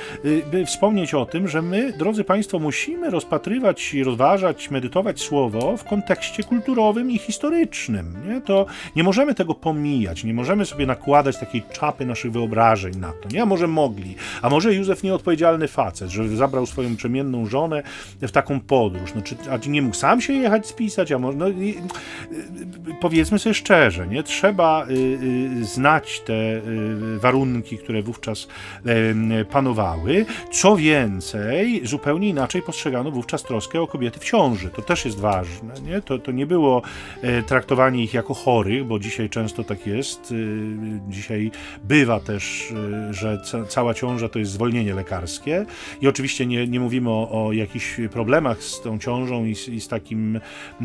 y, 0.55 0.67
wspomnieć 0.67 1.15
o 1.15 1.27
tym, 1.27 1.49
że 1.49 1.63
my, 1.63 1.93
drodzy 1.93 2.25
Państwo, 2.25 2.59
musimy 2.59 3.11
rozpatrywać, 3.11 3.95
rozważać, 4.05 4.71
medytować 4.71 5.21
słowo 5.21 5.77
w 5.77 5.85
kontekście 5.85 6.43
kulturowym 6.43 7.11
i 7.11 7.19
historycznym. 7.19 8.17
Nie? 8.29 8.41
To 8.41 8.67
nie 8.97 9.05
możemy 9.05 9.35
tego 9.35 9.55
pomijać, 9.55 10.25
nie 10.25 10.35
możemy 10.35 10.67
sobie 10.67 10.87
nakładać 10.87 11.39
takiej 11.39 11.63
czapy 11.73 12.07
naszych 12.07 12.33
wyobrażeń 12.33 12.97
na 12.97 13.13
to. 13.13 13.29
Nie? 13.29 13.43
A 13.43 13.47
może 13.47 13.67
mogli, 13.67 14.15
a 14.43 14.51
może 14.51 14.75
Józef 14.75 15.03
nieodpowiedzialny 15.03 15.69
facet, 15.69 16.11
że 16.11 16.29
zabrał 16.29 16.67
swoją 16.67 16.97
przemienną 16.97 17.47
żonę 17.47 17.83
w 18.21 18.31
taką 18.31 18.61
podróż. 18.61 19.11
No, 19.15 19.23
czy, 19.23 19.37
a 19.51 19.69
nie 19.69 19.83
mógł 19.83 19.96
sam 19.97 20.21
się 20.21 20.33
jechać 20.33 20.67
spisać, 20.67 21.13
a 21.13 21.19
może, 21.19 21.39
no, 21.39 21.47
powiedzmy 23.01 23.39
sobie 23.39 23.55
szczerze, 23.55 24.07
nie? 24.07 24.23
trzeba 24.23 24.87
y, 24.91 24.93
y, 25.61 25.65
znać 25.65 26.21
te 26.21 26.33
y, 26.35 27.19
warunki, 27.19 27.79
które 27.79 28.03
wówczas 28.03 28.49
panowały. 29.51 30.27
Co 30.53 30.77
więcej, 30.77 31.87
zupełnie 31.87 32.29
inaczej 32.29 32.63
postrzegano 32.63 33.11
wówczas 33.11 33.43
troskę 33.43 33.81
o 33.81 33.87
kobiety 33.87 34.21
w 34.21 34.25
ciąży. 34.25 34.71
To 34.71 34.83
też 34.83 35.05
jest 35.05 35.21
ważne. 35.21 35.75
Nie? 35.87 36.03
To, 36.03 36.19
to 36.19 36.33
nie 36.33 36.47
było 36.47 36.83
e, 37.23 37.43
traktowanie 37.43 38.05
ich 38.05 38.15
jako 38.15 38.35
chorych, 38.35 38.85
bo 38.85 38.99
dzisiaj 38.99 39.31
często 39.31 39.65
tak 39.65 39.87
jest. 39.87 40.35
Dzisiaj 41.09 41.51
bywa 41.85 42.21
też, 42.21 42.73
że 43.11 43.41
ca 43.45 43.65
cała 43.65 43.95
ciąża 43.95 44.29
to 44.29 44.39
jest 44.39 44.53
zwolnienie 44.53 44.95
lekarskie 44.95 45.67
i 46.01 46.09
oczywiście 46.09 46.47
nie, 46.47 46.67
nie 46.67 46.81
mówimy 46.81 47.11
o, 47.11 47.47
o 47.47 47.53
jakichś 47.53 48.01
problemach 48.13 48.63
z 48.63 48.83
tą 48.83 48.99
ciążą 48.99 49.45
i, 49.45 49.55
i 49.69 49.81
z 49.87 49.89
takim 49.89 50.41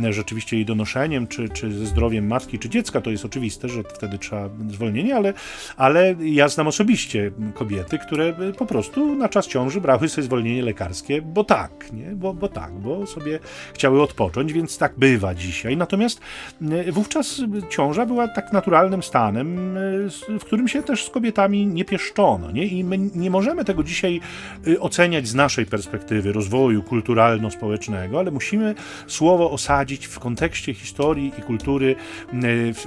rzeczywiście 0.09 0.55
jej 0.55 0.65
donoszeniem, 0.65 1.27
czy, 1.27 1.49
czy 1.49 1.71
ze 1.71 1.85
zdrowiem 1.85 2.27
matki, 2.27 2.59
czy 2.59 2.69
dziecka, 2.69 3.01
to 3.01 3.09
jest 3.09 3.25
oczywiste, 3.25 3.69
że 3.69 3.83
wtedy 3.83 4.17
trzeba 4.17 4.49
zwolnienie, 4.69 5.15
ale, 5.15 5.33
ale 5.77 6.15
ja 6.19 6.47
znam 6.47 6.67
osobiście 6.67 7.31
kobiety, 7.53 7.99
które 7.99 8.33
po 8.57 8.65
prostu 8.65 9.15
na 9.15 9.29
czas 9.29 9.47
ciąży 9.47 9.81
brały 9.81 10.09
sobie 10.09 10.25
zwolnienie 10.25 10.63
lekarskie, 10.63 11.21
bo 11.21 11.43
tak, 11.43 11.93
nie? 11.93 12.11
Bo, 12.15 12.33
bo 12.33 12.47
tak, 12.47 12.73
bo 12.73 13.05
sobie 13.05 13.39
chciały 13.73 14.01
odpocząć, 14.01 14.53
więc 14.53 14.77
tak 14.77 14.93
bywa 14.97 15.35
dzisiaj. 15.35 15.77
Natomiast 15.77 16.21
e, 16.61 16.91
wówczas 16.91 17.41
ciąża 17.69 18.05
była 18.05 18.27
tak 18.27 18.53
naturalnym 18.53 19.03
stanem, 19.03 19.77
e, 19.77 20.39
w 20.39 20.45
którym 20.45 20.67
się 20.67 20.83
też 20.83 21.05
z 21.05 21.09
kobietami 21.09 21.67
nie 21.67 21.85
pieszczono, 21.85 22.51
nie? 22.51 22.65
I 22.65 22.83
my 22.83 22.97
nie 22.97 23.29
możemy 23.29 23.65
tego 23.65 23.83
dzisiaj 23.83 24.21
e, 24.67 24.79
oceniać 24.79 25.27
z 25.27 25.35
naszej 25.35 25.65
perspektywy 25.65 26.31
rozwoju 26.31 26.83
kulturalno-społecznego, 26.83 28.19
ale 28.19 28.31
musimy 28.31 28.75
słowo 29.07 29.51
osadzić 29.51 30.07
w 30.07 30.19
kontekście 30.19 30.73
historii 30.73 31.31
i 31.39 31.41
kultury 31.41 31.95
e, 31.95 32.33
w, 32.73 32.85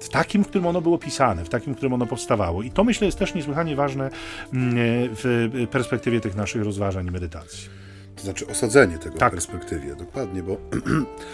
w, 0.00 0.08
takim, 0.08 0.44
w 0.44 0.48
którym 0.48 0.66
ono 0.66 0.80
było 0.80 0.98
pisane, 0.98 1.44
w 1.44 1.48
takim, 1.48 1.72
w 1.74 1.76
którym 1.76 1.92
ono 1.92 2.06
powstawało. 2.06 2.62
I 2.62 2.70
to 2.70 2.84
myślę 2.84 3.06
jest 3.06 3.18
też 3.18 3.34
niesłychanie 3.34 3.76
ważne 3.76 4.10
mm, 4.52 4.78
e, 4.78 4.78
w 5.14 5.50
perspektywie 5.70 6.20
tych 6.20 6.36
naszych 6.36 6.62
rozważań 6.62 7.06
i 7.06 7.10
medytacji. 7.10 7.68
To 8.16 8.22
znaczy 8.22 8.46
osadzenie 8.46 8.98
tego 8.98 9.18
tak. 9.18 9.32
w 9.32 9.34
perspektywie, 9.34 9.96
dokładnie, 9.96 10.42
bo 10.42 10.56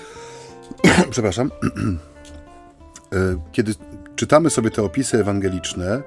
przepraszam, 1.11 1.51
e, 3.13 3.17
kiedy 3.53 3.75
czytamy 4.17 4.51
sobie 4.51 4.71
te 4.71 4.83
opisy 4.83 5.21
ewangeliczne, 5.21 6.03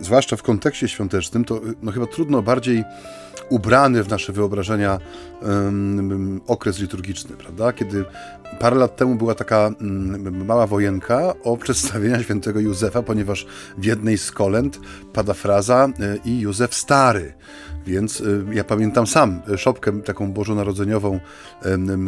zwłaszcza 0.00 0.36
w 0.36 0.42
kontekście 0.42 0.88
świątecznym, 0.88 1.44
to 1.44 1.60
no 1.82 1.92
chyba 1.92 2.06
trudno 2.06 2.42
bardziej 2.42 2.84
ubrany 3.50 4.02
w 4.02 4.08
nasze 4.08 4.32
wyobrażenia 4.32 4.98
um, 5.42 6.40
okres 6.46 6.78
liturgiczny, 6.78 7.36
prawda? 7.36 7.72
Kiedy 7.72 8.04
parę 8.58 8.76
lat 8.76 8.96
temu 8.96 9.14
była 9.14 9.34
taka 9.34 9.70
um, 9.80 10.46
mała 10.46 10.66
wojenka 10.66 11.34
o 11.44 11.56
przedstawienia 11.56 12.22
świętego 12.24 12.60
Józefa, 12.60 13.02
ponieważ 13.02 13.46
w 13.78 13.84
jednej 13.84 14.18
z 14.18 14.32
kolęd 14.32 14.80
pada 15.12 15.34
fraza 15.34 15.88
y, 15.88 16.20
i 16.24 16.40
Józef 16.40 16.74
Stary. 16.74 17.34
Więc 17.86 18.20
y, 18.20 18.44
ja 18.52 18.64
pamiętam 18.64 19.06
sam 19.06 19.42
szopkę 19.56 20.02
taką 20.02 20.32
bożonarodzeniową, 20.32 21.20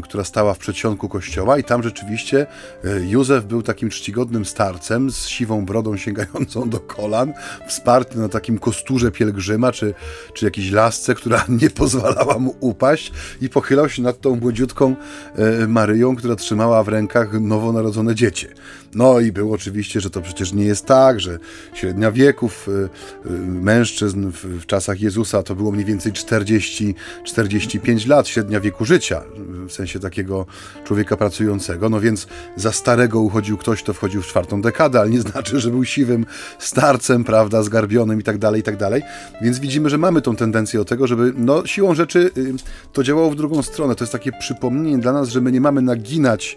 która 0.02 0.25
stała 0.25 0.55
w 0.55 0.59
przedsionku 0.59 1.09
kościoła 1.09 1.59
i 1.59 1.64
tam 1.64 1.83
rzeczywiście 1.83 2.47
y, 2.85 3.07
Józef 3.07 3.45
był 3.45 3.62
takim 3.62 3.91
czcigodnym 3.91 4.45
starcem 4.45 5.11
z 5.11 5.26
siwą 5.26 5.64
brodą 5.64 5.97
sięgającą 5.97 6.71
do 6.71 6.81
kolan, 6.81 7.33
wsparty 7.67 8.19
na 8.19 8.29
takim 8.29 8.59
kosturze 8.59 9.11
pielgrzyma 9.11 9.73
czy, 9.73 9.95
czy 10.35 10.45
jakiejś 10.45 10.71
lasce, 10.71 11.14
która 11.14 11.45
nie 11.62 11.71
pozwalała 11.71 12.38
mu 12.38 12.55
upaść 12.61 13.12
i 13.41 13.49
pochylał 13.49 13.88
się 13.88 14.02
nad 14.02 14.21
tą 14.21 14.37
młodziutką 14.37 14.97
e, 15.37 15.67
Maryją, 15.67 16.17
która 16.17 16.37
trzymała 16.37 16.85
w 16.85 16.88
rękach 16.88 17.41
nowonarodzone 17.41 18.14
dziecię. 18.14 18.49
No 18.95 19.21
i 19.21 19.33
było 19.33 19.55
oczywiście, 19.55 20.00
że 20.00 20.11
to 20.11 20.21
przecież 20.21 20.52
nie 20.52 20.64
jest 20.64 20.87
tak, 20.87 21.21
że 21.21 21.38
średnia 21.75 22.12
wieków 22.12 22.69
e, 22.69 22.73
e, 23.29 23.33
mężczyzn 23.41 24.31
w 24.33 24.67
czasach 24.67 25.00
Jezusa 25.00 25.43
to 25.43 25.55
było 25.62 25.73
mniej 25.73 25.85
więcej 25.85 26.12
40-45 26.12 28.09
lat, 28.09 28.28
średnia 28.28 28.61
wieku 28.61 28.85
życia, 28.85 29.23
w 29.69 29.73
sensie 29.73 30.00
takiego 30.00 30.47
człowieka 30.85 31.16
pracującego. 31.16 31.88
No 31.88 32.00
więc 32.00 32.26
za 32.57 32.73
starego 32.73 33.21
uchodził 33.21 33.59
ktoś, 33.59 33.83
kto 33.83 33.92
wchodził 33.92 34.23
w 34.23 34.26
czwartą 34.26 34.62
dekadę, 34.62 35.00
ale 35.00 35.11
nie 35.11 35.21
znaczy, 35.21 35.61
że 35.61 35.71
był 35.71 35.85
siwym 35.85 36.26
starcem, 36.59 37.25
prawda, 37.25 37.62
zgarbionym 37.62 38.21
i 38.21 38.23
tak 38.23 38.38
dalej, 38.38 38.61
i 38.61 38.64
tak 38.64 38.76
dalej. 38.76 39.02
Więc 39.42 39.59
widzimy, 39.59 39.90
że 39.90 39.99
mamy 39.99 40.23
tą 40.23 40.37
tendencję 40.37 40.78
do 40.78 40.85
tego, 40.85 41.07
żeby 41.07 41.33
no 41.37 41.66
siłą 41.66 41.95
rzeczy 41.95 42.31
to 42.92 43.02
działało 43.02 43.31
w 43.31 43.37
drugą 43.37 43.62
stronę. 43.62 43.95
To 43.95 44.04
jest 44.04 44.12
takie 44.12 44.33
przypomnienie 44.33 44.99
dla 44.99 45.12
nas, 45.12 45.28
że 45.28 45.40
my 45.40 45.52
nie 45.52 45.61
mamy 45.61 45.83
naginać 45.83 46.57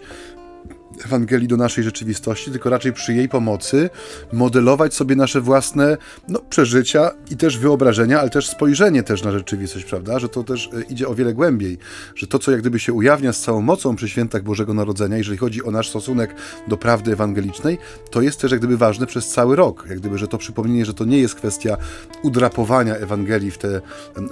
Ewangelii 1.04 1.48
do 1.48 1.56
naszej 1.56 1.84
rzeczywistości, 1.84 2.50
tylko 2.50 2.70
raczej 2.70 2.92
przy 2.92 3.14
jej 3.14 3.28
pomocy 3.28 3.90
modelować 4.32 4.94
sobie 4.94 5.16
nasze 5.16 5.40
własne 5.40 5.96
no, 6.28 6.40
przeżycia 6.50 7.10
i 7.30 7.36
też 7.36 7.58
wyobrażenia, 7.58 8.20
ale 8.20 8.30
też 8.30 8.48
spojrzenie 8.48 9.02
też 9.02 9.22
na 9.22 9.32
rzeczywistość, 9.32 9.84
prawda? 9.84 10.18
Że 10.18 10.28
to 10.28 10.44
też 10.44 10.70
e, 10.72 10.82
idzie 10.82 11.08
o 11.08 11.14
wiele 11.14 11.34
głębiej, 11.34 11.78
że 12.14 12.26
to, 12.26 12.38
co 12.38 12.50
jak 12.50 12.60
gdyby 12.60 12.78
się 12.78 12.92
ujawnia 12.92 13.32
z 13.32 13.40
całą 13.40 13.62
mocą 13.62 13.96
przy 13.96 14.08
świętach 14.08 14.42
Bożego 14.42 14.74
Narodzenia, 14.74 15.16
jeżeli 15.16 15.38
chodzi 15.38 15.64
o 15.64 15.70
nasz 15.70 15.88
stosunek 15.88 16.34
do 16.68 16.76
prawdy 16.76 17.12
ewangelicznej, 17.12 17.78
to 18.10 18.20
jest 18.20 18.40
też 18.40 18.50
jak 18.50 18.60
gdyby 18.60 18.76
ważne 18.76 19.06
przez 19.06 19.28
cały 19.28 19.56
rok. 19.56 19.86
Jak 19.88 19.98
gdyby, 19.98 20.18
że 20.18 20.28
to 20.28 20.38
przypomnienie, 20.38 20.84
że 20.84 20.94
to 20.94 21.04
nie 21.04 21.18
jest 21.18 21.34
kwestia 21.34 21.76
udrapowania 22.22 22.94
Ewangelii 22.94 23.50
w 23.50 23.58
te 23.58 23.80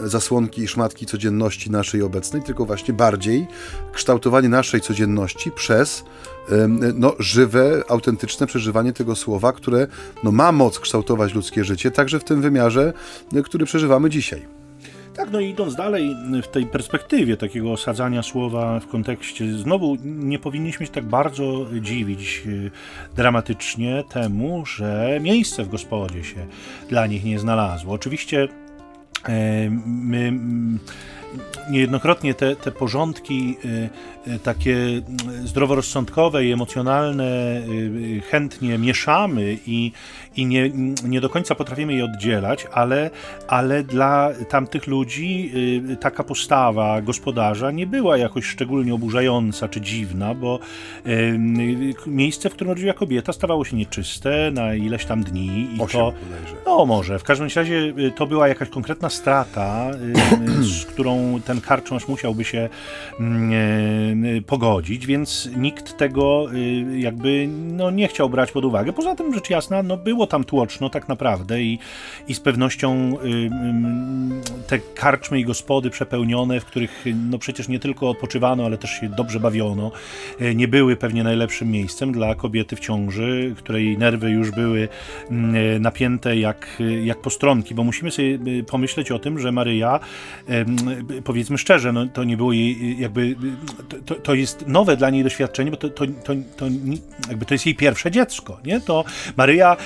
zasłonki 0.04 0.62
i 0.62 0.68
szmatki 0.68 1.06
codzienności 1.06 1.71
naszej 1.71 2.02
obecnej, 2.02 2.42
tylko 2.42 2.64
właśnie 2.64 2.94
bardziej 2.94 3.47
kształtowanie 3.92 4.49
naszej 4.49 4.80
codzienności 4.80 5.50
przez 5.50 6.04
no, 6.95 7.15
żywe, 7.19 7.83
autentyczne 7.89 8.47
przeżywanie 8.47 8.93
tego 8.93 9.17
słowa, 9.17 9.53
które 9.53 9.87
no, 10.25 10.33
ma 10.33 10.53
moc 10.53 10.79
kształtować 10.79 11.35
ludzkie 11.35 11.65
życie, 11.65 11.91
także 11.91 12.21
w 12.21 12.25
tym 12.25 12.43
wymiarze, 12.43 12.93
y, 13.37 13.43
który 13.43 13.65
przeżywamy 13.65 14.11
dzisiaj. 14.11 14.43
Tak, 15.17 15.31
no 15.31 15.41
i 15.41 15.49
idąc 15.51 15.75
dalej 15.75 16.17
w 16.43 16.49
tej 16.49 16.67
perspektywie 16.67 17.37
takiego 17.37 17.73
osadzania 17.73 18.23
słowa 18.23 18.81
w 18.81 18.87
kontekście, 18.87 19.59
znowu 19.59 19.97
nie 20.05 20.39
powinniśmy 20.39 20.87
się 20.87 20.93
tak 20.93 21.05
bardzo 21.05 21.67
dziwić 21.81 22.43
y, 22.47 22.71
dramatycznie 23.17 24.05
temu, 24.13 24.67
że 24.67 25.19
miejsce 25.23 25.65
w 25.65 25.69
gospodzie 25.69 26.25
się 26.25 26.47
dla 26.89 27.07
nich 27.07 27.25
nie 27.25 27.39
znalazło. 27.39 27.95
Oczywiście 27.95 28.49
my 29.87 30.33
niejednokrotnie 31.71 32.35
te, 32.35 32.57
te 32.57 32.71
porządki 32.71 33.57
takie 34.43 34.76
zdroworozsądkowe 35.45 36.45
i 36.45 36.52
emocjonalne 36.52 37.59
y, 37.69 38.23
chętnie 38.31 38.78
mieszamy 38.78 39.59
i, 39.66 39.93
i 40.37 40.47
nie, 40.47 40.71
nie 41.04 41.21
do 41.21 41.28
końca 41.28 41.54
potrafimy 41.54 41.95
je 41.95 42.04
oddzielać, 42.04 42.66
ale, 42.73 43.11
ale 43.49 43.83
dla 43.83 44.31
tamtych 44.49 44.87
ludzi 44.87 45.52
taka 46.00 46.25
postawa 46.25 47.02
gospodarza 47.02 47.71
nie 47.71 47.87
była 47.87 48.16
jakoś 48.16 48.45
szczególnie 48.45 48.95
oburzająca 48.95 49.69
czy 49.69 49.81
dziwna, 49.81 50.35
bo 50.35 50.59
miejsce, 52.07 52.50
w 52.50 52.52
którym 52.52 52.73
rodziła 52.73 52.93
kobieta, 52.93 53.33
stawało 53.33 53.64
się 53.64 53.76
nieczyste 53.76 54.50
na 54.50 54.75
ileś 54.75 55.04
tam 55.04 55.25
dni. 55.25 55.69
I 55.76 55.81
Osiem, 55.81 56.00
to, 56.00 56.12
no 56.66 56.87
może, 56.87 57.19
w 57.19 57.23
każdym 57.23 57.49
razie 57.57 57.93
to 58.16 58.26
była 58.26 58.49
jakaś 58.49 58.69
konkretna 58.69 59.11
strata, 59.11 59.90
z 60.61 60.85
którą 60.85 61.40
ten 61.45 61.61
karczmarz 61.61 62.09
musiałby 62.09 62.45
się 62.45 62.69
mm, 63.21 64.13
pogodzić, 64.47 65.06
więc 65.06 65.50
nikt 65.56 65.97
tego 65.97 66.47
y, 66.52 66.99
jakby 66.99 67.49
no, 67.49 67.90
nie 67.90 68.09
chciał 68.09 68.30
brać 68.30 68.52
pod 68.52 68.64
uwagę. 68.64 68.92
Poza 68.92 69.14
tym, 69.14 69.35
rzecz 69.35 69.50
jasna, 69.50 69.83
no, 69.83 69.97
było 69.97 70.26
tam 70.26 70.44
tłoczno 70.44 70.90
tak 70.90 71.09
naprawdę 71.09 71.62
i, 71.62 71.78
i 72.28 72.35
z 72.35 72.40
pewnością 72.40 73.16
y, 73.25 73.28
y, 73.28 73.50
te 74.66 74.78
karczmy 74.78 75.40
i 75.40 75.44
gospody 75.44 75.90
przepełnione, 75.90 76.61
w 76.61 76.64
których 76.64 77.04
no, 77.30 77.38
przecież 77.38 77.68
nie 77.68 77.78
tylko 77.78 78.11
odpoczywano, 78.11 78.64
ale 78.64 78.78
też 78.78 78.90
się 78.90 79.09
dobrze 79.09 79.40
bawiono, 79.40 79.92
nie 80.54 80.68
były 80.68 80.97
pewnie 80.97 81.25
najlepszym 81.25 81.71
miejscem 81.71 82.12
dla 82.12 82.35
kobiety 82.35 82.76
w 82.76 82.80
ciąży, 82.80 83.54
której 83.59 83.99
nerwy 83.99 84.30
już 84.30 84.50
były 84.50 84.88
mm, 85.30 85.83
napięte 85.83 86.37
jak, 86.37 86.83
jak 87.04 87.21
postronki, 87.21 87.75
bo 87.75 87.85
musimy 87.85 88.11
sobie 88.11 88.64
pomyśleć 88.64 89.11
o 89.11 89.18
tym, 89.18 89.38
że 89.38 89.52
Maryja 89.52 90.00
powiedzmy 91.25 91.59
szczerze, 91.59 91.92
no, 91.92 92.06
to 92.06 92.25
nie 92.25 92.37
było 92.37 92.52
jej 92.52 92.99
jakby, 92.99 93.37
to, 94.06 94.14
to 94.14 94.34
jest 94.34 94.66
nowe 94.66 94.96
dla 94.96 95.11
niej 95.11 95.25
doświadczenie, 95.25 95.70
bo 95.70 95.76
to, 95.76 95.88
to, 95.88 96.06
to, 96.06 96.32
to, 96.56 96.66
jakby 97.28 97.46
to 97.46 97.54
jest 97.54 97.66
jej 97.66 97.75
pierwsze 97.75 98.11
dziecko, 98.11 98.58
nie? 98.64 98.80
To 98.80 99.04
Maryja 99.37 99.76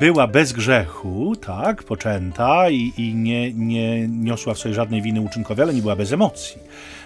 była 0.00 0.26
bez 0.26 0.52
grzechu, 0.52 1.36
tak, 1.36 1.82
poczęta 1.82 2.70
i, 2.70 2.92
i 2.96 3.14
nie, 3.14 3.52
nie 3.52 4.08
niosła 4.08 4.54
w 4.54 4.58
sobie 4.58 4.74
żadnej 4.74 5.02
winy 5.02 5.20
uczynkowej, 5.20 5.62
ale 5.62 5.74
nie 5.74 5.82
była 5.82 5.96
bez 5.96 6.12
emocji. 6.12 6.58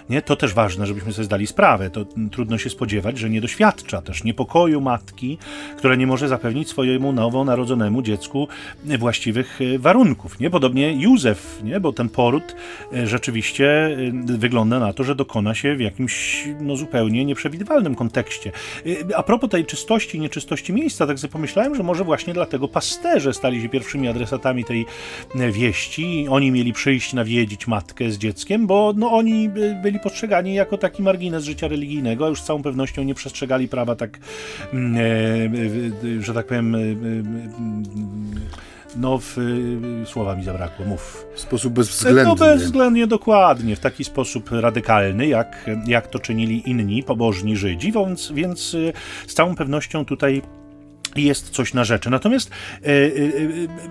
Nie? 0.09 0.21
To 0.21 0.35
też 0.35 0.53
ważne, 0.53 0.85
żebyśmy 0.85 1.13
sobie 1.13 1.25
zdali 1.25 1.47
sprawę. 1.47 1.89
To 1.89 2.05
trudno 2.31 2.57
się 2.57 2.69
spodziewać, 2.69 3.17
że 3.17 3.29
nie 3.29 3.41
doświadcza 3.41 4.01
też 4.01 4.23
niepokoju 4.23 4.81
matki, 4.81 5.37
która 5.77 5.95
nie 5.95 6.07
może 6.07 6.27
zapewnić 6.27 6.69
swojemu 6.69 7.13
nowonarodzonemu 7.13 8.01
dziecku 8.01 8.47
właściwych 8.99 9.59
e, 9.61 9.79
warunków. 9.79 10.39
Nie? 10.39 10.49
Podobnie 10.49 10.93
Józef, 10.93 11.61
nie? 11.63 11.79
bo 11.79 11.93
ten 11.93 12.09
poród 12.09 12.55
e, 12.93 13.07
rzeczywiście 13.07 13.97
e, 14.27 14.37
wygląda 14.37 14.79
na 14.79 14.93
to, 14.93 15.03
że 15.03 15.15
dokona 15.15 15.55
się 15.55 15.75
w 15.75 15.79
jakimś 15.79 16.47
no, 16.61 16.75
zupełnie 16.75 17.25
nieprzewidywalnym 17.25 17.95
kontekście. 17.95 18.51
A 19.15 19.23
propos 19.23 19.49
tej 19.49 19.65
czystości, 19.65 20.19
nieczystości 20.19 20.73
miejsca, 20.73 21.07
tak 21.07 21.19
sobie 21.19 21.31
pomyślałem, 21.31 21.75
że 21.75 21.83
może 21.83 22.03
właśnie 22.03 22.33
dlatego 22.33 22.67
pasterze 22.67 23.33
stali 23.33 23.61
się 23.61 23.69
pierwszymi 23.69 24.07
adresatami 24.07 24.65
tej 24.65 24.85
wieści. 25.51 26.25
Oni 26.29 26.51
mieli 26.51 26.73
przyjść 26.73 27.13
nawiedzić 27.13 27.67
matkę 27.67 28.11
z 28.11 28.17
dzieckiem, 28.17 28.67
bo 28.67 28.93
no, 28.95 29.11
oni 29.11 29.49
byli 29.83 29.96
byli 29.97 30.03
postrzegani 30.03 30.53
jako 30.53 30.77
taki 30.77 31.03
margines 31.03 31.43
życia 31.43 31.67
religijnego, 31.67 32.25
a 32.25 32.29
już 32.29 32.41
z 32.41 32.45
całą 32.45 32.63
pewnością 32.63 33.03
nie 33.03 33.15
przestrzegali 33.15 33.67
prawa 33.67 33.95
tak, 33.95 34.19
mm, 34.73 34.97
e, 36.19 36.23
że 36.23 36.33
tak 36.33 36.47
powiem, 36.47 36.75
e, 36.75 36.79
no, 38.95 39.17
w, 39.17 39.37
słowa 40.05 40.35
mi 40.35 40.43
zabrakło, 40.43 40.85
mów. 40.85 41.25
W 41.35 41.39
sposób 41.39 41.73
bezwzględny. 41.73 42.23
No 42.23 42.35
bezwzględnie, 42.35 43.07
dokładnie, 43.07 43.75
w 43.75 43.79
taki 43.79 44.03
sposób 44.03 44.49
radykalny, 44.51 45.27
jak, 45.27 45.69
jak 45.87 46.07
to 46.07 46.19
czynili 46.19 46.69
inni 46.69 47.03
pobożni 47.03 47.57
Żydzi, 47.57 47.91
więc, 47.91 48.31
więc 48.31 48.75
z 49.27 49.33
całą 49.33 49.55
pewnością 49.55 50.05
tutaj 50.05 50.41
jest 51.15 51.49
coś 51.49 51.73
na 51.73 51.83
rzeczy. 51.83 52.09
Natomiast 52.09 52.51
e, 52.83 52.85
e, 52.85 52.91
e, 52.91 53.09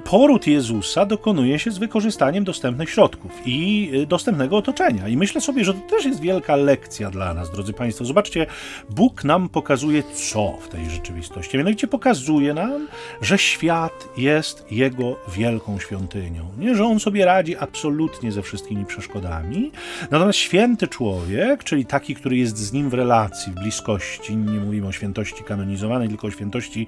poród 0.04 0.46
Jezusa 0.46 1.06
dokonuje 1.06 1.58
się 1.58 1.70
z 1.70 1.78
wykorzystaniem 1.78 2.44
dostępnych 2.44 2.90
środków 2.90 3.32
i 3.46 3.90
dostępnego 4.08 4.56
otoczenia. 4.56 5.08
I 5.08 5.16
myślę 5.16 5.40
sobie, 5.40 5.64
że 5.64 5.74
to 5.74 5.80
też 5.80 6.04
jest 6.04 6.20
wielka 6.20 6.56
lekcja 6.56 7.10
dla 7.10 7.34
nas, 7.34 7.50
drodzy 7.50 7.72
Państwo. 7.72 8.04
Zobaczcie, 8.04 8.46
Bóg 8.90 9.24
nam 9.24 9.48
pokazuje 9.48 10.02
co 10.14 10.58
w 10.60 10.68
tej 10.68 10.90
rzeczywistości. 10.90 11.56
Mianowicie 11.56 11.86
pokazuje 11.86 12.54
nam, 12.54 12.88
że 13.22 13.38
świat 13.38 14.08
jest 14.16 14.66
Jego 14.70 15.16
wielką 15.28 15.78
świątynią. 15.78 16.44
Nie, 16.58 16.74
że 16.74 16.84
On 16.84 17.00
sobie 17.00 17.24
radzi 17.24 17.56
absolutnie 17.56 18.32
ze 18.32 18.42
wszystkimi 18.42 18.84
przeszkodami. 18.84 19.70
Natomiast 20.10 20.38
święty 20.38 20.88
człowiek, 20.88 21.64
czyli 21.64 21.86
taki, 21.86 22.14
który 22.14 22.36
jest 22.36 22.58
z 22.58 22.72
Nim 22.72 22.90
w 22.90 22.94
relacji, 22.94 23.52
w 23.52 23.54
bliskości, 23.54 24.36
nie 24.36 24.60
mówimy 24.60 24.86
o 24.86 24.92
świętości 24.92 25.44
kanonizowanej, 25.44 26.08
tylko 26.08 26.26
o 26.26 26.30
świętości 26.30 26.86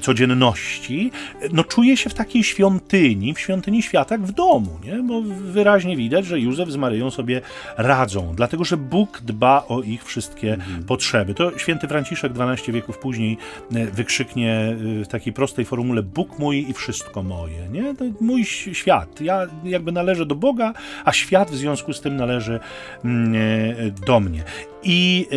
codzienności, 0.00 1.10
no 1.52 1.64
czuje 1.64 1.96
się 1.96 2.10
w 2.10 2.14
takiej 2.14 2.44
świątyni, 2.44 3.34
w 3.34 3.40
świątyni 3.40 3.82
świata, 3.82 4.14
jak 4.14 4.22
w 4.22 4.32
domu, 4.32 4.78
nie? 4.84 5.02
bo 5.02 5.22
wyraźnie 5.52 5.96
widać, 5.96 6.26
że 6.26 6.40
Józef 6.40 6.70
z 6.70 6.76
Maryją 6.76 7.10
sobie 7.10 7.40
radzą, 7.76 8.32
dlatego 8.36 8.64
że 8.64 8.76
Bóg 8.76 9.20
dba 9.20 9.64
o 9.68 9.82
ich 9.82 10.04
wszystkie 10.04 10.54
mhm. 10.54 10.84
potrzeby. 10.84 11.34
To 11.34 11.58
święty 11.58 11.88
Franciszek 11.88 12.32
12 12.32 12.72
wieków 12.72 12.98
później 12.98 13.38
e, 13.74 13.86
wykrzyknie 13.86 14.76
e, 15.00 15.04
w 15.04 15.08
takiej 15.08 15.32
prostej 15.32 15.64
formule 15.64 16.02
Bóg 16.02 16.38
mój 16.38 16.70
i 16.70 16.72
wszystko 16.72 17.22
moje. 17.22 17.68
Nie? 17.68 17.94
To 17.94 18.04
mój 18.20 18.44
świat. 18.44 19.20
Ja 19.20 19.46
jakby 19.64 19.92
należę 19.92 20.26
do 20.26 20.34
Boga, 20.34 20.72
a 21.04 21.12
świat 21.12 21.50
w 21.50 21.54
związku 21.54 21.92
z 21.92 22.00
tym 22.00 22.16
należy 22.16 22.60
mm, 23.04 23.34
e, 23.34 24.06
do 24.06 24.20
mnie. 24.20 24.44
I 24.84 25.28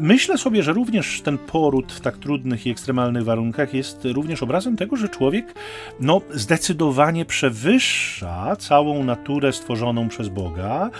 myślę 0.00 0.38
sobie, 0.38 0.62
że 0.62 0.72
również 0.72 1.20
ten 1.20 1.38
poród 1.38 1.92
w 1.92 2.00
tak 2.00 2.18
trudnych 2.18 2.66
i 2.66 2.70
ekstremalnych 2.70 3.24
warunkach 3.24 3.39
jest 3.72 4.04
również 4.04 4.42
obrazem 4.42 4.76
tego, 4.76 4.96
że 4.96 5.08
człowiek 5.08 5.54
no, 6.00 6.20
zdecydowanie 6.30 7.24
przewyższa 7.24 8.56
całą 8.56 9.04
naturę 9.04 9.52
stworzoną 9.52 10.08
przez 10.08 10.28
Boga, 10.28 10.90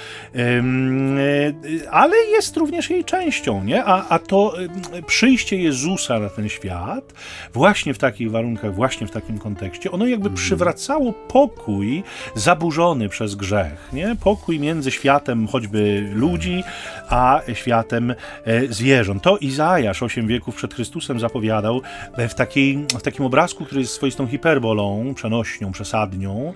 ale 1.90 2.16
jest 2.16 2.56
również 2.56 2.90
jej 2.90 3.04
częścią, 3.04 3.64
nie? 3.64 3.84
A, 3.84 4.08
a 4.08 4.18
to 4.18 4.54
przyjście 5.06 5.56
Jezusa 5.56 6.18
na 6.18 6.28
ten 6.28 6.48
świat, 6.48 7.12
właśnie 7.52 7.94
w 7.94 7.98
takich 7.98 8.30
warunkach, 8.30 8.74
właśnie 8.74 9.06
w 9.06 9.10
takim 9.10 9.38
kontekście, 9.38 9.90
ono 9.90 10.06
jakby 10.06 10.28
mhm. 10.28 10.36
przywracało 10.36 11.12
pokój 11.12 12.02
zaburzony 12.34 13.08
przez 13.08 13.34
grzech, 13.34 13.88
nie? 13.92 14.16
Pokój 14.20 14.60
między 14.60 14.90
światem 14.90 15.46
choćby 15.46 16.10
ludzi, 16.14 16.64
a 17.08 17.40
światem 17.54 18.14
e, 18.44 18.66
zwierząt. 18.66 19.22
To 19.22 19.38
Izajasz 19.38 20.02
8 20.02 20.26
wieków 20.26 20.56
przed 20.56 20.74
Chrystusem 20.74 21.20
zapowiadał 21.20 21.82
w, 22.30 22.34
takiej, 22.34 22.78
w 22.98 23.02
takim 23.02 23.24
obrazku, 23.24 23.64
który 23.64 23.80
jest 23.80 23.92
swoistą 23.92 24.26
hiperbolą, 24.26 25.14
przenośnią, 25.14 25.72
przesadnią, 25.72 26.52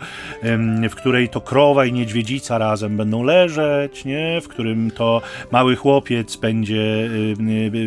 w 0.90 0.95
której 0.95 1.28
to 1.28 1.40
krowa 1.40 1.85
i 1.85 1.93
niedźwiedzica 1.93 2.59
razem 2.59 2.97
będą 2.97 3.23
leżeć, 3.23 4.04
nie? 4.04 4.40
w 4.40 4.49
którym 4.49 4.90
to 4.90 5.23
mały 5.52 5.76
chłopiec 5.76 6.37
będzie 6.37 7.10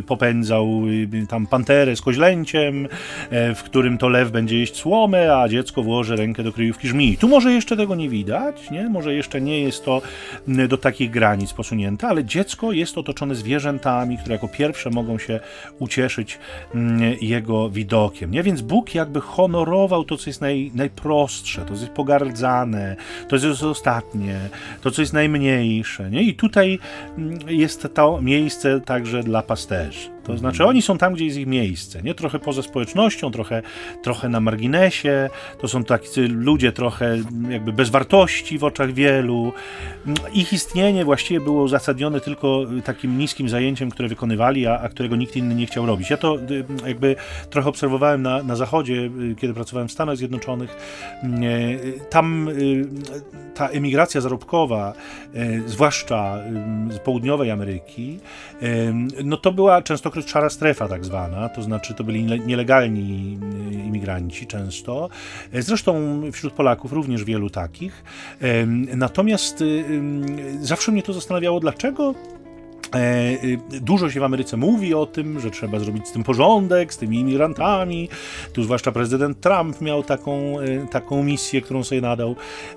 popędzał 0.07 0.81
tam 1.29 1.47
panterę 1.47 1.95
z 1.95 2.01
koźlęciem, 2.01 2.87
e, 3.29 3.55
w 3.55 3.63
którym 3.63 3.97
to 3.97 4.09
lew 4.09 4.31
będzie 4.31 4.59
jeść 4.59 4.75
słomę, 4.75 5.35
a 5.35 5.49
dziecko 5.49 5.83
włoży 5.83 6.15
rękę 6.15 6.43
do 6.43 6.53
kryjówki 6.53 6.87
żmii. 6.87 7.17
Tu 7.17 7.27
może 7.27 7.51
jeszcze 7.51 7.77
tego 7.77 7.95
nie 7.95 8.09
widać, 8.09 8.71
nie? 8.71 8.89
może 8.89 9.13
jeszcze 9.13 9.41
nie 9.41 9.61
jest 9.61 9.85
to 9.85 10.01
do 10.67 10.77
takich 10.77 11.11
granic 11.11 11.53
posunięte, 11.53 12.07
ale 12.07 12.23
dziecko 12.23 12.71
jest 12.71 12.97
otoczone 12.97 13.35
zwierzętami, 13.35 14.17
które 14.17 14.35
jako 14.35 14.47
pierwsze 14.47 14.89
mogą 14.89 15.17
się 15.19 15.39
ucieszyć 15.79 16.39
jego 17.21 17.69
widokiem. 17.77 18.31
Nie? 18.31 18.43
Więc 18.43 18.61
Bóg 18.61 18.95
jakby 18.95 19.21
honorował 19.21 20.03
to, 20.03 20.17
co 20.17 20.29
jest 20.29 20.41
naj, 20.41 20.71
najprostsze, 20.75 21.61
to, 21.61 21.75
co 21.75 21.81
jest 21.81 21.93
pogardzane, 21.93 22.95
to, 23.27 23.39
co 23.39 23.47
jest 23.47 23.63
ostatnie, 23.63 24.39
to, 24.81 24.91
co 24.91 25.01
jest 25.01 25.13
najmniejsze. 25.13 26.11
Nie? 26.11 26.23
I 26.23 26.35
tutaj 26.35 26.79
mm, 27.17 27.39
jest 27.47 27.87
to 27.93 28.21
miejsce 28.21 28.81
także 28.81 29.23
dla 29.23 29.41
pasterzy. 29.41 30.16
To 30.27 30.37
znaczy 30.37 30.65
oni 30.65 30.81
są 30.81 30.97
tam, 30.97 31.13
gdzie 31.13 31.25
jest 31.25 31.37
ich 31.37 31.47
miejsce, 31.47 32.03
nie? 32.03 32.15
Trochę 32.15 32.39
poza 32.39 32.61
społecznością, 32.61 33.31
trochę, 33.31 33.61
trochę 34.03 34.29
na 34.29 34.39
marginesie, 34.39 35.29
to 35.59 35.67
są 35.67 35.83
tacy 35.83 36.27
ludzie 36.27 36.71
trochę 36.71 37.17
jakby 37.49 37.73
bez 37.73 37.89
wartości 37.89 38.57
w 38.57 38.63
oczach 38.63 38.93
wielu. 38.93 39.53
Ich 40.33 40.53
istnienie 40.53 41.05
właściwie 41.05 41.39
było 41.39 41.63
uzasadnione 41.63 42.21
tylko 42.21 42.65
takim 42.83 43.17
niskim 43.17 43.49
zajęciem, 43.49 43.89
które 43.89 44.07
wykonywali, 44.07 44.67
a, 44.67 44.79
a 44.79 44.89
którego 44.89 45.15
nikt 45.15 45.35
inny 45.35 45.55
nie 45.55 45.65
chciał 45.65 45.85
robić. 45.85 46.09
Ja 46.09 46.17
to 46.17 46.35
y, 46.35 46.65
jakby 46.87 47.15
trochę 47.49 47.69
obserwowałem 47.69 48.21
na, 48.21 48.43
na 48.43 48.55
zachodzie, 48.55 48.93
y, 48.93 49.35
kiedy 49.35 49.53
pracowałem 49.53 49.87
w 49.87 49.91
Stanach 49.91 50.17
Zjednoczonych. 50.17 50.77
Y, 51.23 51.99
tam 52.09 52.49
ta 53.55 53.67
emigracja 53.67 54.21
zarobkowa, 54.21 54.93
zwłaszcza 55.65 56.37
z 56.89 56.99
południowej 56.99 57.51
Ameryki, 57.51 58.19
no 59.23 59.37
to 59.37 59.51
była 59.51 59.81
często 59.81 60.11
szara 60.21 60.49
strefa 60.49 60.87
tak 60.87 61.05
zwana, 61.05 61.49
to 61.49 61.61
znaczy 61.61 61.93
to 61.93 62.03
byli 62.03 62.23
nielegalni 62.23 63.39
e, 63.71 63.73
imigranci 63.73 64.47
często, 64.47 65.09
e, 65.53 65.61
zresztą 65.61 66.21
wśród 66.31 66.53
Polaków 66.53 66.93
również 66.93 67.23
wielu 67.23 67.49
takich. 67.49 68.03
Natomiast 68.95 69.63
zawsze 70.61 70.91
mnie 70.91 71.03
to 71.03 71.13
zastanawiało, 71.13 71.59
dlaczego 71.59 72.13
E, 72.13 72.36
y, 72.36 72.36
dużo 73.81 74.09
się 74.09 74.19
w 74.19 74.23
Ameryce 74.23 74.57
mówi 74.57 74.93
o 74.93 75.05
tym, 75.05 75.39
że 75.39 75.51
trzeba 75.51 75.79
zrobić 75.79 76.07
z 76.07 76.11
tym 76.11 76.23
porządek, 76.23 76.93
z 76.93 76.97
tymi 76.97 77.19
imigrantami. 77.19 78.09
Tu 78.53 78.63
zwłaszcza 78.63 78.91
prezydent 78.91 79.41
Trump 79.41 79.81
miał 79.81 80.03
taką, 80.03 80.59
e, 80.59 80.87
taką 80.87 81.23
misję, 81.23 81.61
którą 81.61 81.83
sobie 81.83 82.01
nadał. 82.01 82.35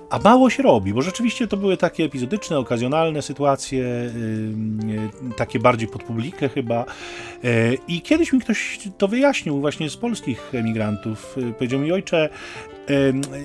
A 0.09 0.19
mało 0.19 0.49
się 0.49 0.63
robi, 0.63 0.93
bo 0.93 1.01
rzeczywiście 1.01 1.47
to 1.47 1.57
były 1.57 1.77
takie 1.77 2.03
epizodyczne, 2.03 2.59
okazjonalne 2.59 3.21
sytuacje, 3.21 3.85
e, 3.85 5.35
takie 5.37 5.59
bardziej 5.59 5.87
pod 5.87 6.03
publikę 6.03 6.49
chyba. 6.49 6.85
I 7.87 8.01
kiedyś 8.01 8.33
mi 8.33 8.39
ktoś 8.39 8.79
to 8.97 9.07
wyjaśnił 9.07 9.59
właśnie 9.59 9.89
z 9.89 9.97
polskich 9.97 10.55
emigrantów. 10.55 11.35
Powiedział 11.57 11.79
mi, 11.79 11.91
ojcze, 11.91 12.29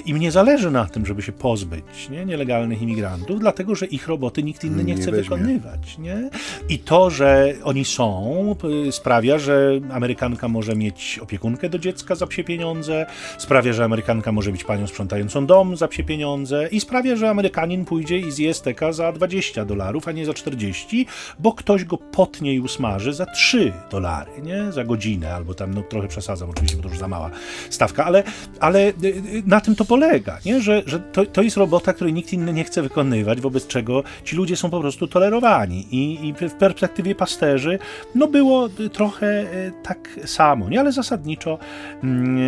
im 0.06 0.16
nie 0.16 0.30
zależy 0.30 0.70
na 0.70 0.84
tym, 0.84 1.06
żeby 1.06 1.22
się 1.22 1.32
pozbyć 1.32 2.08
nie, 2.10 2.24
nielegalnych 2.24 2.82
imigrantów, 2.82 3.40
dlatego 3.40 3.74
że 3.74 3.86
ich 3.86 4.08
roboty 4.08 4.42
nikt 4.42 4.64
inny 4.64 4.84
nie, 4.84 4.94
chce 4.94 5.12
wykonywać. 5.12 5.98
Nie? 5.98 6.30
I 6.68 6.78
to, 6.78 7.10
że 7.10 7.54
oni 7.64 7.84
są, 7.84 8.56
sprawia, 8.90 9.38
że 9.38 9.80
Amerykanka 9.90 10.48
może 10.48 10.76
mieć 10.76 11.18
opiekunkę 11.22 11.68
do 11.68 11.78
dziecka 11.78 12.14
za 12.14 12.26
psie 12.26 12.44
pieniądze, 12.44 13.06
sprawia, 13.38 13.72
że 13.72 13.84
Amerykanka 13.84 14.32
może 14.32 14.52
być 14.52 14.64
panią 14.64 14.86
sprzątającą 14.86 15.46
dom 15.46 15.76
za 15.76 15.88
psie 15.88 16.04
pieniądze 16.04 16.68
i 16.70 16.80
sprawia, 16.80 17.16
że 17.16 17.30
Amerykanin 17.30 17.84
pójdzie 17.84 18.18
i 18.18 18.32
zje 18.32 18.54
steka 18.54 18.92
za 18.92 19.12
20 19.12 19.64
dolarów, 19.64 20.08
a 20.08 20.12
nie 20.12 20.26
za 20.26 20.34
40, 20.34 21.06
bo 21.38 21.52
ktoś 21.52 21.84
go 21.84 21.98
potnie 21.98 22.54
i 22.54 22.60
usmaży 22.60 23.12
za 23.12 23.26
3 23.26 23.72
dolary, 23.90 24.30
nie? 24.42 24.72
Za 24.72 24.84
godzinę, 24.84 25.34
albo 25.34 25.54
tam, 25.54 25.74
no 25.74 25.82
trochę 25.82 26.08
przesadzam 26.08 26.50
oczywiście, 26.50 26.76
bo 26.76 26.82
to 26.82 26.88
już 26.88 26.98
za 26.98 27.08
mała 27.08 27.30
stawka, 27.70 28.04
ale, 28.04 28.22
ale 28.60 28.88
y, 28.88 29.35
na 29.46 29.60
tym 29.60 29.74
to 29.74 29.84
polega, 29.84 30.38
nie? 30.44 30.60
że, 30.60 30.82
że 30.86 31.00
to, 31.00 31.26
to 31.26 31.42
jest 31.42 31.56
robota, 31.56 31.92
której 31.92 32.12
nikt 32.12 32.32
inny 32.32 32.52
nie 32.52 32.64
chce 32.64 32.82
wykonywać, 32.82 33.40
wobec 33.40 33.66
czego 33.66 34.02
ci 34.24 34.36
ludzie 34.36 34.56
są 34.56 34.70
po 34.70 34.80
prostu 34.80 35.06
tolerowani. 35.06 35.86
I, 35.90 36.28
i 36.28 36.48
w 36.48 36.54
perspektywie 36.54 37.14
pasterzy 37.14 37.78
no 38.14 38.26
było 38.26 38.68
trochę 38.92 39.26
e, 39.26 39.72
tak 39.82 40.08
samo, 40.24 40.68
nie? 40.68 40.80
ale 40.80 40.92
zasadniczo 40.92 41.58
mm, 42.02 42.38
e, 42.38 42.40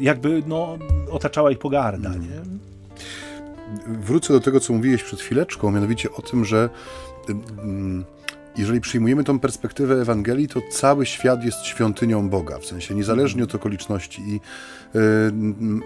jakby 0.00 0.42
no, 0.46 0.78
otaczała 1.10 1.50
ich 1.50 1.58
pogarda. 1.58 2.10
Nie? 2.10 2.58
Wrócę 3.86 4.32
do 4.32 4.40
tego, 4.40 4.60
co 4.60 4.72
mówiłeś 4.72 5.02
przed 5.02 5.20
chwileczką, 5.20 5.70
mianowicie 5.70 6.12
o 6.12 6.22
tym, 6.22 6.44
że 6.44 6.68
jeżeli 8.56 8.80
przyjmujemy 8.80 9.24
tą 9.24 9.38
perspektywę 9.38 9.94
Ewangelii, 9.94 10.48
to 10.48 10.60
cały 10.70 11.06
świat 11.06 11.44
jest 11.44 11.64
świątynią 11.64 12.28
Boga, 12.28 12.58
w 12.58 12.66
sensie 12.66 12.94
niezależnie 12.94 13.44
od 13.44 13.54
okoliczności. 13.54 14.22
I 14.22 14.40
y, 14.98 15.00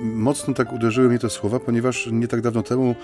mocno 0.03 0.55
tak 0.55 0.73
uderzyły 0.73 1.09
mnie 1.09 1.19
te 1.19 1.31
słowa, 1.31 1.61
ponieważ 1.61 2.09
nie 2.13 2.29
tak 2.29 2.41
dawno 2.41 2.63
temu 2.63 2.95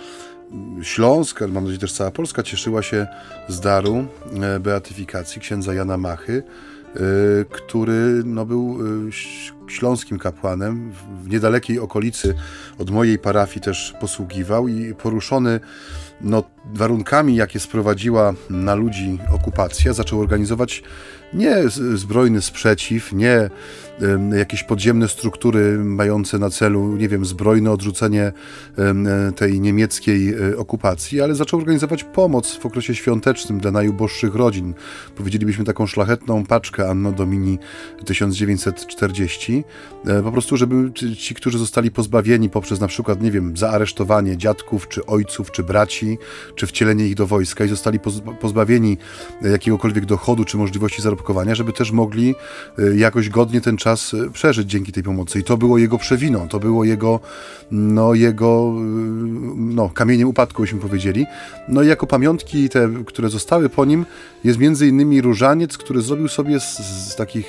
Śląsk, 0.82 1.42
ale 1.42 1.52
mam 1.52 1.64
nadzieję 1.64 1.80
też 1.80 1.92
cała 1.92 2.10
Polska, 2.10 2.42
cieszyła 2.42 2.82
się 2.82 3.06
z 3.48 3.60
daru 3.60 4.06
e, 4.42 4.60
beatyfikacji 4.60 5.40
księdza 5.40 5.74
Jana 5.74 5.96
Machy, 5.96 6.42
e, 6.42 7.00
który 7.50 8.22
no, 8.24 8.46
był 8.46 8.78
e, 9.08 9.70
śląskim 9.70 10.18
kapłanem, 10.18 10.92
w 11.22 11.28
niedalekiej 11.28 11.78
okolicy 11.78 12.34
od 12.78 12.90
mojej 12.90 13.18
parafii 13.18 13.60
też 13.60 13.94
posługiwał 14.00 14.68
i 14.68 14.94
poruszony 14.94 15.60
no, 16.20 16.42
warunkami, 16.74 17.36
jakie 17.36 17.60
sprowadziła 17.60 18.34
na 18.50 18.74
ludzi 18.74 19.18
okupacja, 19.34 19.92
zaczął 19.92 20.20
organizować 20.20 20.82
nie 21.32 21.56
zbrojny 21.94 22.42
sprzeciw, 22.42 23.12
nie 23.12 23.50
jakieś 24.36 24.62
podziemne 24.62 25.08
struktury 25.08 25.78
mające 25.78 26.38
na 26.38 26.50
celu, 26.50 26.96
nie 26.96 27.08
wiem, 27.08 27.24
zbrojne 27.24 27.70
odrzucenie 27.70 28.32
tej 29.36 29.60
niemieckiej 29.60 30.34
e, 30.34 30.56
okupacji, 30.56 31.20
ale 31.20 31.34
zaczął 31.34 31.60
organizować 31.60 32.04
pomoc 32.04 32.56
w 32.56 32.66
okresie 32.66 32.94
świątecznym 32.94 33.60
dla 33.60 33.70
najuboższych 33.70 34.34
rodzin. 34.34 34.74
Powiedzielibyśmy 35.16 35.64
taką 35.64 35.86
szlachetną 35.86 36.44
paczkę 36.44 36.90
Anno 36.90 37.12
Domini 37.12 37.58
1940, 38.04 39.64
e, 40.06 40.22
po 40.22 40.32
prostu, 40.32 40.56
żeby 40.56 40.92
ci, 41.16 41.34
którzy 41.34 41.58
zostali 41.58 41.90
pozbawieni 41.90 42.50
poprzez 42.50 42.80
na 42.80 42.88
przykład, 42.88 43.22
nie 43.22 43.30
wiem, 43.30 43.56
zaaresztowanie 43.56 44.36
dziadków, 44.36 44.88
czy 44.88 45.06
ojców, 45.06 45.50
czy 45.50 45.62
braci, 45.62 46.18
czy 46.54 46.66
wcielenie 46.66 47.06
ich 47.06 47.14
do 47.14 47.26
wojska 47.26 47.64
i 47.64 47.68
zostali 47.68 47.98
pozbawieni 48.40 48.98
jakiegokolwiek 49.42 50.06
dochodu, 50.06 50.44
czy 50.44 50.56
możliwości 50.56 51.02
zarobkowania, 51.02 51.54
żeby 51.54 51.72
też 51.72 51.92
mogli 51.92 52.34
e, 52.78 52.96
jakoś 52.96 53.28
godnie 53.28 53.60
ten 53.60 53.76
czas 53.76 53.87
czas 53.88 54.14
e, 54.14 54.30
przeżyć 54.30 54.70
dzięki 54.70 54.92
tej 54.92 55.02
pomocy. 55.02 55.40
I 55.40 55.44
to 55.44 55.56
było 55.56 55.78
jego 55.78 55.98
przewiną, 55.98 56.48
to 56.48 56.60
było 56.60 56.84
jego, 56.84 57.20
no, 57.70 58.14
jego 58.14 58.74
e, 58.76 58.80
no, 59.56 59.88
kamieniem 59.88 60.28
upadku, 60.28 60.62
byśmy 60.62 60.80
powiedzieli. 60.80 61.26
No 61.68 61.82
i 61.82 61.86
jako 61.86 62.06
pamiątki 62.06 62.68
te, 62.68 62.90
które 63.06 63.28
zostały 63.28 63.68
po 63.68 63.84
nim, 63.84 64.06
jest 64.44 64.58
między 64.58 64.86
innymi 64.86 65.20
różaniec, 65.20 65.78
który 65.78 66.02
zrobił 66.02 66.28
sobie 66.28 66.60
z, 66.60 66.78
z 66.78 67.16
takich 67.16 67.46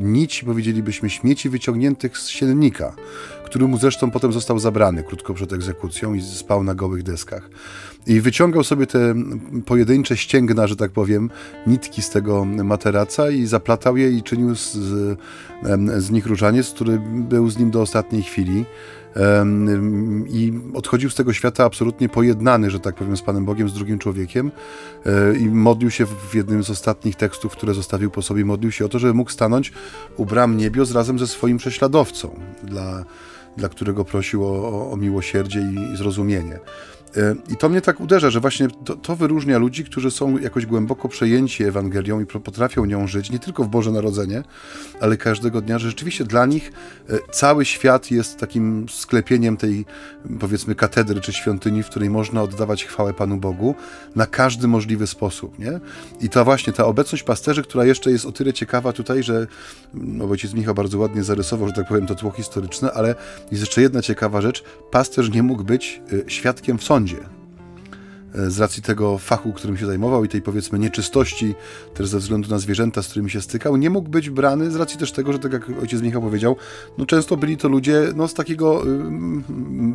nici, 0.00 0.46
powiedzielibyśmy, 0.46 1.10
śmieci 1.10 1.48
wyciągniętych 1.48 2.18
z 2.18 2.28
siennika 2.28 2.92
który 3.48 3.68
mu 3.68 3.78
zresztą 3.78 4.10
potem 4.10 4.32
został 4.32 4.58
zabrany 4.58 5.02
krótko 5.02 5.34
przed 5.34 5.52
egzekucją 5.52 6.14
i 6.14 6.22
spał 6.22 6.64
na 6.64 6.74
gołych 6.74 7.02
deskach. 7.02 7.50
I 8.06 8.20
wyciągał 8.20 8.64
sobie 8.64 8.86
te 8.86 9.14
pojedyncze 9.66 10.16
ścięgna, 10.16 10.66
że 10.66 10.76
tak 10.76 10.90
powiem, 10.90 11.30
nitki 11.66 12.02
z 12.02 12.10
tego 12.10 12.44
materaca 12.44 13.30
i 13.30 13.46
zaplatał 13.46 13.96
je 13.96 14.10
i 14.10 14.22
czynił 14.22 14.54
z, 14.56 14.72
z, 14.72 15.18
z 15.98 16.10
nich 16.10 16.26
różaniec, 16.26 16.70
który 16.70 17.00
był 17.14 17.50
z 17.50 17.58
nim 17.58 17.70
do 17.70 17.82
ostatniej 17.82 18.22
chwili. 18.22 18.64
I 20.28 20.52
odchodził 20.74 21.10
z 21.10 21.14
tego 21.14 21.32
świata 21.32 21.64
absolutnie 21.64 22.08
pojednany, 22.08 22.70
że 22.70 22.80
tak 22.80 22.94
powiem, 22.94 23.16
z 23.16 23.22
Panem 23.22 23.44
Bogiem, 23.44 23.68
z 23.68 23.72
drugim 23.72 23.98
człowiekiem. 23.98 24.50
E, 25.06 25.36
i 25.36 25.48
modlił 25.48 25.90
się 25.90 26.06
w 26.06 26.34
jednym 26.34 26.64
z 26.64 26.70
ostatnich 26.70 27.16
tekstów, 27.16 27.52
które 27.52 27.74
zostawił 27.74 28.10
po 28.10 28.22
sobie, 28.22 28.44
modlił 28.44 28.72
się 28.72 28.84
o 28.84 28.88
to, 28.88 28.98
żeby 28.98 29.14
mógł 29.14 29.30
stanąć 29.30 29.72
u 30.16 30.26
bram 30.26 30.56
niebios 30.56 30.92
razem 30.92 31.18
ze 31.18 31.26
swoim 31.26 31.58
prześladowcą, 31.58 32.40
dla, 32.62 33.04
dla 33.58 33.68
którego 33.68 34.04
prosił 34.04 34.44
o, 34.44 34.92
o 34.92 34.96
miłosierdzie 34.96 35.60
i 35.60 35.96
zrozumienie. 35.96 36.58
E, 37.16 37.34
I 37.52 37.56
to 37.56 37.68
mnie 37.68 37.80
tak 37.80 38.00
uderza, 38.00 38.30
że 38.30 38.40
właśnie 38.40 38.68
to, 38.84 38.96
to, 38.96 39.16
wyróżnia 39.16 39.58
ludzi, 39.58 39.84
którzy 39.84 40.10
są 40.10 40.38
jakoś 40.38 40.66
głęboko 40.66 41.08
przejęci 41.08 41.64
Ewangelią 41.64 42.20
i 42.20 42.26
potrafią 42.26 42.84
nią 42.84 43.06
żyć, 43.06 43.30
nie 43.30 43.38
tylko 43.38 43.64
w 43.64 43.68
Boże 43.68 43.92
Narodzenie, 43.92 44.42
ale 45.00 45.16
każdego 45.16 45.60
dnia, 45.60 45.78
że 45.78 45.88
rzeczywiście 45.88 46.24
dla 46.24 46.46
nich 46.46 46.72
e, 47.08 47.18
cały 47.32 47.64
świat 47.64 48.10
jest 48.10 48.36
takim 48.36 48.86
sklepieniem 48.88 49.56
tej, 49.56 49.84
powiedzmy, 50.40 50.74
katedry 50.74 51.20
czy 51.20 51.32
świątyni, 51.32 51.82
w 51.82 51.86
której 51.86 52.10
można 52.10 52.42
oddawać 52.42 52.84
chwałę 52.84 53.14
Panu 53.14 53.36
Bogu 53.36 53.74
na 54.16 54.26
każdy 54.26 54.68
możliwy 54.68 55.06
sposób, 55.06 55.58
nie? 55.58 55.80
I 56.20 56.28
to 56.28 56.44
właśnie 56.44 56.72
ta 56.72 56.84
obecność 56.84 57.22
pasterzy, 57.22 57.62
która 57.62 57.84
jeszcze 57.84 58.10
jest 58.10 58.26
o 58.26 58.32
tyle 58.32 58.52
ciekawa 58.52 58.92
tutaj, 58.92 59.22
że 59.22 59.46
no 59.94 60.24
ojciec 60.24 60.54
Michał 60.54 60.74
bardzo 60.74 60.98
ładnie 60.98 61.24
zarysował, 61.24 61.68
że 61.68 61.74
tak 61.74 61.88
powiem, 61.88 62.06
to 62.06 62.14
tło 62.14 62.30
historyczne, 62.30 62.92
ale 62.92 63.14
jest 63.50 63.62
jeszcze 63.62 63.82
jedna 63.82 64.02
ciekawa 64.02 64.40
rzecz. 64.40 64.64
Pasterz 64.90 65.30
nie 65.30 65.42
mógł 65.42 65.64
być 65.64 66.00
e, 66.26 66.30
świadkiem 66.30 66.78
w 66.78 66.84
sądzie 66.84 66.97
sądzie. 66.98 67.16
E, 68.34 68.50
z 68.50 68.60
racji 68.60 68.82
tego 68.82 69.18
fachu, 69.18 69.52
którym 69.52 69.76
się 69.76 69.86
zajmował 69.86 70.24
i 70.24 70.28
tej 70.28 70.42
powiedzmy 70.42 70.78
nieczystości, 70.78 71.54
też 71.94 72.08
ze 72.08 72.18
względu 72.18 72.50
na 72.50 72.58
zwierzęta, 72.58 73.02
z 73.02 73.08
którymi 73.08 73.30
się 73.30 73.40
stykał, 73.40 73.76
nie 73.76 73.90
mógł 73.90 74.08
być 74.08 74.30
brany 74.30 74.70
z 74.70 74.76
racji 74.76 74.98
też 74.98 75.12
tego, 75.12 75.32
że 75.32 75.38
tak 75.38 75.52
jak 75.52 75.70
ojciec 75.82 76.02
Michał 76.02 76.22
powiedział, 76.22 76.56
no 76.98 77.06
często 77.06 77.36
byli 77.36 77.56
to 77.56 77.68
ludzie 77.68 78.02
no, 78.16 78.28
z 78.28 78.34
takiego 78.34 78.86
y, 78.86 78.88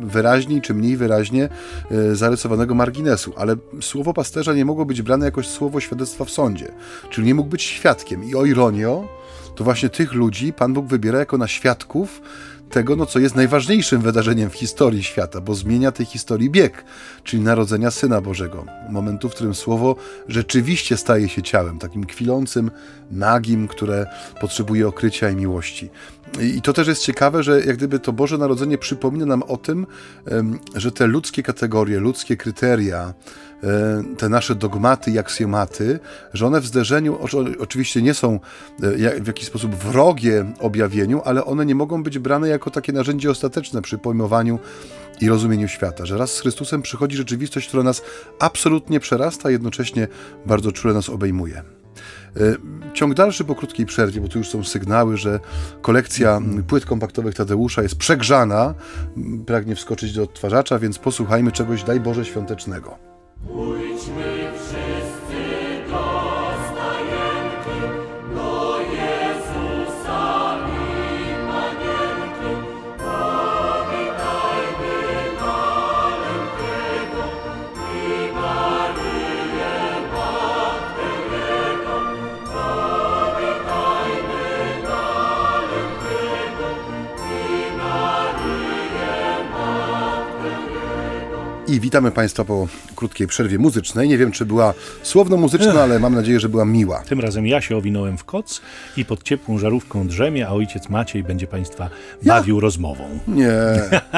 wyraźniej 0.02 0.60
czy 0.60 0.74
mniej 0.74 0.96
wyraźnie 0.96 1.48
y, 1.92 2.16
zarysowanego 2.16 2.74
marginesu, 2.74 3.32
ale 3.36 3.56
słowo 3.80 4.14
pasterza 4.14 4.54
nie 4.54 4.64
mogło 4.64 4.84
być 4.84 5.02
brane 5.02 5.24
jako 5.26 5.42
słowo 5.42 5.80
świadectwa 5.80 6.24
w 6.24 6.30
sądzie, 6.30 6.72
czyli 7.10 7.26
nie 7.26 7.34
mógł 7.34 7.50
być 7.50 7.62
świadkiem. 7.62 8.24
I 8.24 8.34
o 8.34 8.44
ironio, 8.44 9.08
to 9.54 9.64
właśnie 9.64 9.88
tych 9.88 10.12
ludzi 10.12 10.52
Pan 10.52 10.72
Bóg 10.72 10.86
wybiera 10.86 11.18
jako 11.18 11.38
na 11.38 11.48
świadków 11.48 12.20
tego, 12.74 12.96
no, 12.96 13.06
co 13.06 13.18
jest 13.18 13.34
najważniejszym 13.34 14.00
wydarzeniem 14.00 14.50
w 14.50 14.54
historii 14.54 15.02
świata, 15.02 15.40
bo 15.40 15.54
zmienia 15.54 15.92
tej 15.92 16.06
historii 16.06 16.50
bieg, 16.50 16.84
czyli 17.24 17.42
narodzenia 17.42 17.90
Syna 17.90 18.20
Bożego. 18.20 18.64
Momentu, 18.90 19.28
w 19.28 19.34
którym 19.34 19.54
Słowo 19.54 19.96
rzeczywiście 20.28 20.96
staje 20.96 21.28
się 21.28 21.42
ciałem, 21.42 21.78
takim 21.78 22.04
kwilącym, 22.06 22.70
nagim, 23.10 23.68
które 23.68 24.06
potrzebuje 24.40 24.88
okrycia 24.88 25.30
i 25.30 25.36
miłości. 25.36 25.90
I 26.56 26.62
to 26.62 26.72
też 26.72 26.88
jest 26.88 27.02
ciekawe, 27.02 27.42
że 27.42 27.60
jak 27.60 27.76
gdyby 27.76 27.98
to 27.98 28.12
Boże 28.12 28.38
Narodzenie 28.38 28.78
przypomina 28.78 29.26
nam 29.26 29.42
o 29.42 29.56
tym, 29.56 29.86
że 30.74 30.92
te 30.92 31.06
ludzkie 31.06 31.42
kategorie, 31.42 32.00
ludzkie 32.00 32.36
kryteria, 32.36 33.14
te 34.18 34.28
nasze 34.28 34.54
dogmaty 34.54 35.10
i 35.10 35.18
aksjomaty, 35.18 36.00
że 36.32 36.46
one 36.46 36.60
w 36.60 36.66
zderzeniu 36.66 37.18
oczywiście 37.58 38.02
nie 38.02 38.14
są 38.14 38.40
e, 38.82 39.20
w 39.20 39.26
jakiś 39.26 39.46
sposób 39.46 39.74
wrogie 39.74 40.52
objawieniu, 40.60 41.22
ale 41.24 41.44
one 41.44 41.66
nie 41.66 41.74
mogą 41.74 42.02
być 42.02 42.18
brane 42.18 42.48
jako 42.48 42.70
takie 42.70 42.92
narzędzie 42.92 43.30
ostateczne 43.30 43.82
przy 43.82 43.98
pojmowaniu 43.98 44.58
i 45.20 45.28
rozumieniu 45.28 45.68
świata, 45.68 46.06
że 46.06 46.18
raz 46.18 46.32
z 46.32 46.40
Chrystusem 46.40 46.82
przychodzi 46.82 47.16
rzeczywistość, 47.16 47.68
która 47.68 47.82
nas 47.82 48.02
absolutnie 48.38 49.00
przerasta, 49.00 49.48
a 49.48 49.50
jednocześnie 49.50 50.08
bardzo 50.46 50.72
czule 50.72 50.94
nas 50.94 51.08
obejmuje. 51.08 51.62
E, 52.36 52.40
ciąg 52.94 53.14
dalszy 53.14 53.44
po 53.44 53.54
krótkiej 53.54 53.86
przerwie, 53.86 54.20
bo 54.20 54.28
tu 54.28 54.38
już 54.38 54.48
są 54.48 54.64
sygnały, 54.64 55.16
że 55.16 55.40
kolekcja 55.82 56.40
płyt 56.66 56.86
kompaktowych 56.86 57.34
Tadeusza 57.34 57.82
jest 57.82 57.96
przegrzana, 57.96 58.74
pragnie 59.46 59.76
wskoczyć 59.76 60.12
do 60.12 60.22
odtwarzacza, 60.22 60.78
więc 60.78 60.98
posłuchajmy 60.98 61.52
czegoś, 61.52 61.82
daj 61.82 62.00
Boże, 62.00 62.24
świątecznego. 62.24 63.13
Pójdźmy 63.52 64.43
I 91.74 91.80
witamy 91.80 92.10
Państwa 92.10 92.44
po 92.44 92.68
krótkiej 92.96 93.26
przerwie 93.26 93.58
muzycznej. 93.58 94.08
Nie 94.08 94.18
wiem, 94.18 94.32
czy 94.32 94.46
była 94.46 94.74
słowno-muzyczna, 95.02 95.82
ale 95.82 95.98
mam 95.98 96.14
nadzieję, 96.14 96.40
że 96.40 96.48
była 96.48 96.64
miła. 96.64 96.98
Tym 96.98 97.20
razem 97.20 97.46
ja 97.46 97.60
się 97.60 97.76
owinąłem 97.76 98.18
w 98.18 98.24
koc 98.24 98.60
i 98.96 99.04
pod 99.04 99.22
ciepłą 99.22 99.58
żarówką 99.58 100.06
drzemie, 100.08 100.48
a 100.48 100.50
ojciec 100.50 100.88
Maciej 100.88 101.22
będzie 101.22 101.46
Państwa 101.46 101.90
bawił 102.22 102.56
ja? 102.56 102.60
rozmową. 102.62 103.04
Nie. 103.28 103.52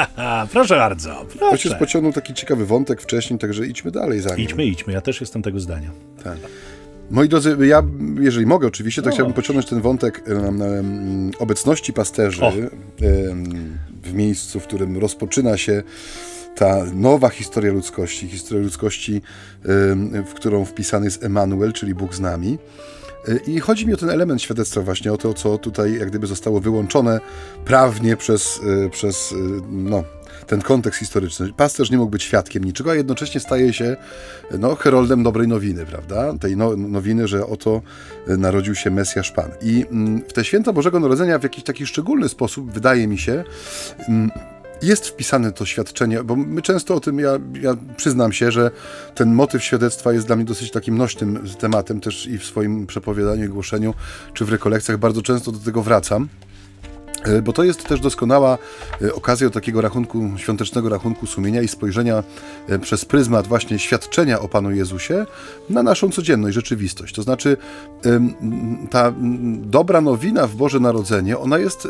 proszę 0.53 0.77
bardzo. 0.77 1.25
Proszę. 1.29 1.53
Ojciec 1.53 1.75
pociągnął 1.75 2.13
taki 2.13 2.35
ciekawy 2.35 2.67
wątek 2.67 3.03
wcześniej, 3.03 3.39
także 3.39 3.67
idźmy 3.67 3.91
dalej 3.91 4.21
za 4.21 4.31
nim. 4.31 4.39
Idźmy, 4.39 4.65
idźmy. 4.65 4.93
Ja 4.93 5.01
też 5.01 5.21
jestem 5.21 5.43
tego 5.43 5.61
zdania. 5.61 5.91
Tak. 6.25 6.37
Moi 7.11 7.29
drodzy, 7.29 7.57
ja, 7.61 7.83
jeżeli 8.21 8.47
mogę 8.47 8.67
oczywiście, 8.67 9.03
to 9.03 9.09
No. 9.09 9.15
chciałbym 9.15 9.35
pociągnąć 9.35 9.69
ten 9.69 9.81
wątek 9.81 10.23
em, 10.27 10.63
em, 10.63 11.31
obecności 11.39 11.93
pasterzy 11.93 12.43
em, 12.45 13.45
w 14.03 14.15
miejscu, 14.15 14.61
w 14.61 14.63
którym 14.63 14.99
rozpoczyna 14.99 15.57
się 15.57 15.83
ta 16.57 16.85
nowa 16.95 17.29
historia 17.29 17.73
ludzkości, 17.73 18.29
historia 18.29 18.63
ludzkości, 18.65 19.23
w 20.27 20.35
którą 20.35 20.65
wpisany 20.65 21.05
jest 21.05 21.25
Emanuel, 21.25 21.73
czyli 21.73 21.95
Bóg 21.95 22.15
z 22.15 22.21
nami. 22.21 22.59
E, 23.29 23.37
I 23.37 23.61
chodzi 23.61 23.87
mi 23.87 23.95
o 23.95 23.97
ten 23.97 24.11
element 24.11 24.43
świadectwa 24.43 24.81
właśnie, 24.81 25.13
o 25.13 25.17
to, 25.17 25.35
co 25.35 25.59
tutaj 25.59 25.99
jak 25.99 26.09
gdyby 26.09 26.27
zostało 26.27 26.61
wyłączone 26.61 27.21
prawnie 27.65 28.17
przez, 28.17 28.61
e, 28.87 28.91
przez 28.91 29.33
e, 29.33 29.37
no, 29.71 30.05
ten 30.47 30.63
kontekst 30.63 31.01
historyczny. 31.01 31.53
Pasterz 31.57 31.91
nie 31.91 31.97
mógł 31.97 32.11
być 32.11 32.23
świadkiem 32.23 32.65
niczego, 32.65 32.91
a 32.91 32.95
jednocześnie 32.95 33.41
staje 33.41 33.73
się 33.73 33.97
no, 34.59 34.75
heroldem 34.75 35.23
dobrej 35.23 35.49
nowiny, 35.49 35.87
prawda? 35.87 36.35
Tej 36.39 36.57
no, 36.57 36.77
nowiny, 36.77 37.29
że 37.29 37.47
oto 37.47 37.83
narodził 38.27 38.75
się 38.75 38.91
Mesjasz 38.91 39.31
Pan. 39.33 39.51
I 39.63 39.85
mm, 39.91 40.23
w 40.29 40.33
te 40.33 40.45
święta 40.45 40.73
Bożego 40.73 41.01
Narodzenia 41.01 41.39
w 41.39 41.43
jakiś 41.43 41.65
taki 41.65 41.87
szczególny 41.87 42.29
sposób, 42.29 42.73
wydaje 42.73 43.09
mi 43.09 43.19
się, 43.19 43.45
mm, 44.09 44.31
jest 44.83 45.09
wpisane 45.09 45.53
to 45.53 45.67
świadczenie, 45.67 46.25
bo 46.25 46.37
my 46.37 46.63
często 46.63 46.95
o 46.95 47.01
tym, 47.01 47.19
ja, 47.19 47.31
ja 47.61 47.77
przyznam 47.97 48.33
się, 48.33 48.51
że 48.51 48.71
ten 49.15 49.35
motyw 49.35 49.65
świadectwa 49.65 50.13
jest 50.13 50.27
dla 50.27 50.37
mnie 50.37 50.45
dosyć 50.45 50.71
takim 50.71 50.99
nośnym 50.99 51.45
tematem 51.59 52.01
też 52.01 52.27
i 52.27 52.39
w 52.39 52.45
swoim 52.45 52.87
przepowiadaniu 52.87 53.53
głoszeniu, 53.53 53.95
czy 54.35 54.45
w 54.45 54.49
rekolekcjach 54.49 54.99
bardzo 54.99 55.23
często 55.23 55.53
do 55.53 55.59
tego 55.59 55.83
wracam. 55.83 56.29
E, 57.25 57.43
Bo 57.43 57.53
to 57.53 57.65
jest 57.65 57.85
też 57.85 58.01
doskonała 58.01 58.59
e, 59.03 59.15
okazja 59.15 59.47
do 59.47 59.55
takiego 59.55 59.81
rachunku, 59.81 60.31
świątecznego 60.37 60.89
rachunku 60.89 61.27
sumienia 61.27 61.63
i 61.63 61.69
spojrzenia 61.69 62.23
e, 62.69 62.79
przez 62.79 63.05
pryzmat 63.05 63.47
właśnie 63.47 63.79
świadczenia 63.79 64.41
o 64.41 64.49
Panu 64.49 64.71
Jezusie 64.71 65.27
na 65.71 65.83
naszą 65.83 66.11
codzienność, 66.11 66.55
rzeczywistość. 66.55 67.15
To 67.15 67.23
znaczy, 67.23 67.57
ta 68.91 69.13
dobra 69.61 70.01
nowina 70.01 70.47
w 70.47 70.55
Boże 70.55 70.81
Narodzenie, 70.81 71.39
ona 71.39 71.59
jest, 71.59 71.89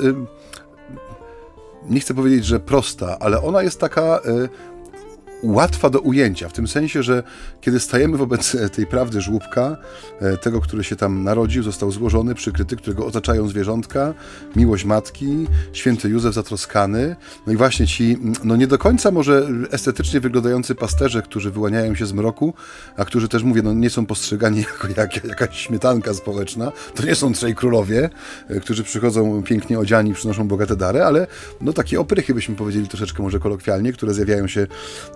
nie 1.90 2.00
chcę 2.00 2.14
powiedzieć, 2.14 2.44
że 2.44 2.60
prosta, 2.60 3.18
ale 3.18 3.42
ona 3.42 3.62
jest 3.62 3.80
taka 3.80 4.02
e, 4.02 4.20
łatwa 5.42 5.90
do 5.90 6.00
ujęcia, 6.00 6.48
w 6.48 6.52
tym 6.52 6.68
sensie, 6.68 7.02
że 7.02 7.22
kiedy 7.60 7.80
stajemy 7.80 8.16
wobec 8.16 8.54
e, 8.54 8.70
tej 8.70 8.86
prawdy 8.86 9.20
żłóbka, 9.20 9.76
e, 10.20 10.36
tego, 10.36 10.60
który 10.60 10.84
się 10.84 10.96
tam 10.96 11.24
narodził, 11.24 11.62
został 11.62 11.90
złożony, 11.90 12.34
przykryty, 12.34 12.76
którego 12.76 13.06
otaczają 13.06 13.48
zwierzątka, 13.48 14.14
miłość 14.56 14.84
matki, 14.84 15.46
święty 15.72 16.08
Józef 16.08 16.34
zatroskany, 16.34 17.16
no 17.46 17.52
i 17.52 17.56
właśnie 17.56 17.86
ci, 17.86 18.18
no 18.44 18.56
nie 18.56 18.66
do 18.66 18.78
końca 18.78 19.10
może 19.10 19.48
estetycznie 19.70 20.20
wyglądający 20.20 20.74
pasterze, 20.74 21.22
którzy 21.22 21.50
wyłaniają 21.50 21.94
się 21.94 22.06
z 22.06 22.12
mroku, 22.12 22.54
a 22.96 23.04
którzy 23.04 23.28
też, 23.28 23.42
mówię, 23.42 23.62
no 23.62 23.72
nie 23.72 23.90
są 23.90 24.06
postrzegani 24.06 24.58
jako 24.72 24.88
jak, 24.96 25.24
jakaś 25.24 25.58
śmietanka 25.58 26.14
społeczna, 26.14 26.72
to 26.94 27.06
nie 27.06 27.14
są 27.14 27.32
trzej 27.32 27.54
królowie, 27.54 28.10
e, 28.48 28.60
którzy 28.60 28.84
przychodzą 28.84 29.42
pięknie 29.42 29.78
odziani, 29.78 30.14
przynoszą 30.14 30.48
bogate 30.48 30.76
dary, 30.76 31.02
ale 31.02 31.26
no 31.60 31.72
takie 31.72 32.00
oprychy, 32.00 32.34
byśmy 32.34 32.56
powiedzieli 32.56 32.88
troszeczkę 32.88 33.22
może 33.22 33.38
kolokwialnie, 33.38 33.92
które 33.92 34.14
zjawiają 34.14 34.48
się 34.48 34.66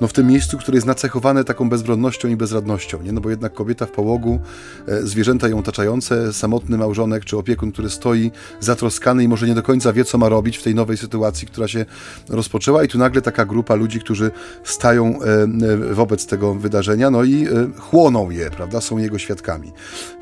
no, 0.01 0.09
w 0.11 0.13
tym 0.13 0.27
miejscu, 0.27 0.59
które 0.59 0.77
jest 0.77 0.87
nacechowane 0.87 1.45
taką 1.45 1.69
bezbronnością 1.69 2.29
i 2.29 2.37
bezradnością, 2.37 3.03
nie? 3.03 3.13
No 3.13 3.21
bo 3.21 3.31
jednak 3.31 3.55
kobieta 3.55 3.87
w 3.87 3.91
połogu, 3.91 4.41
e, 4.89 5.03
zwierzęta 5.03 5.49
ją 5.49 5.59
otaczające, 5.59 6.33
samotny 6.33 6.79
małżonek 6.79 7.25
czy 7.25 7.39
opiekun, 7.39 7.73
który 7.73 7.91
stoi 7.91 8.31
zatroskany 8.61 9.25
i 9.25 9.29
może 9.29 9.47
nie 9.47 9.55
do 9.55 9.63
końca 9.63 9.93
wie, 9.93 10.05
co 10.05 10.19
ma 10.19 10.29
robić 10.29 10.57
w 10.57 10.63
tej 10.63 10.75
nowej 10.75 10.97
sytuacji, 10.97 11.47
która 11.47 11.69
się 11.69 11.85
rozpoczęła 12.29 12.85
i 12.85 12.89
tu 12.89 12.99
nagle 12.99 13.23
taka 13.23 13.45
grupa 13.45 13.75
ludzi, 13.75 14.01
którzy 14.01 14.31
stają 14.65 15.19
e, 15.23 15.27
e, 15.27 15.77
wobec 15.77 16.27
tego 16.27 16.55
wydarzenia, 16.55 17.11
no 17.11 17.25
i 17.25 17.47
chłoną 17.79 18.31
je, 18.31 18.51
prawda, 18.51 18.81
są 18.81 18.99
jego 18.99 19.19
świadkami. 19.19 19.73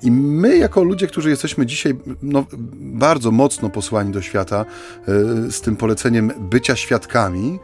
I 0.02 0.10
my 0.10 0.56
jako 0.56 0.82
ludzie, 0.82 1.06
którzy 1.06 1.30
jesteśmy 1.30 1.66
dzisiaj 1.66 1.94
no, 2.22 2.46
bardzo 2.72 3.30
mocno 3.30 3.70
posłani 3.70 4.12
do 4.12 4.22
świata 4.22 4.64
z 5.50 5.60
tym 5.60 5.76
poleceniem 5.76 6.32
bycia 6.50 6.76
świadkami, 6.76 7.58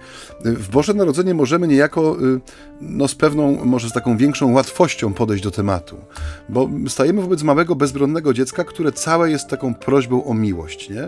w 0.45 0.71
Boże 0.71 0.95
Narodzenie 0.95 1.35
możemy 1.35 1.69
niejako 1.69 2.14
y, 2.21 2.41
no, 2.81 3.09
z 3.09 3.15
pewną, 3.15 3.65
może 3.65 3.89
z 3.89 3.93
taką 3.93 4.17
większą 4.17 4.53
łatwością 4.53 5.15
podejść 5.15 5.45
do 5.45 5.51
tematu. 5.51 5.97
Bo 6.49 6.71
stajemy 6.89 7.23
wobec 7.23 7.43
małego, 7.43 7.75
bezbronnego 7.75 8.35
dziecka, 8.35 8.65
które 8.65 8.93
całe 8.93 9.31
jest 9.31 9.49
taką 9.49 9.75
prośbą 9.75 10.25
o 10.25 10.35
miłość, 10.35 10.91
nie? 10.91 11.03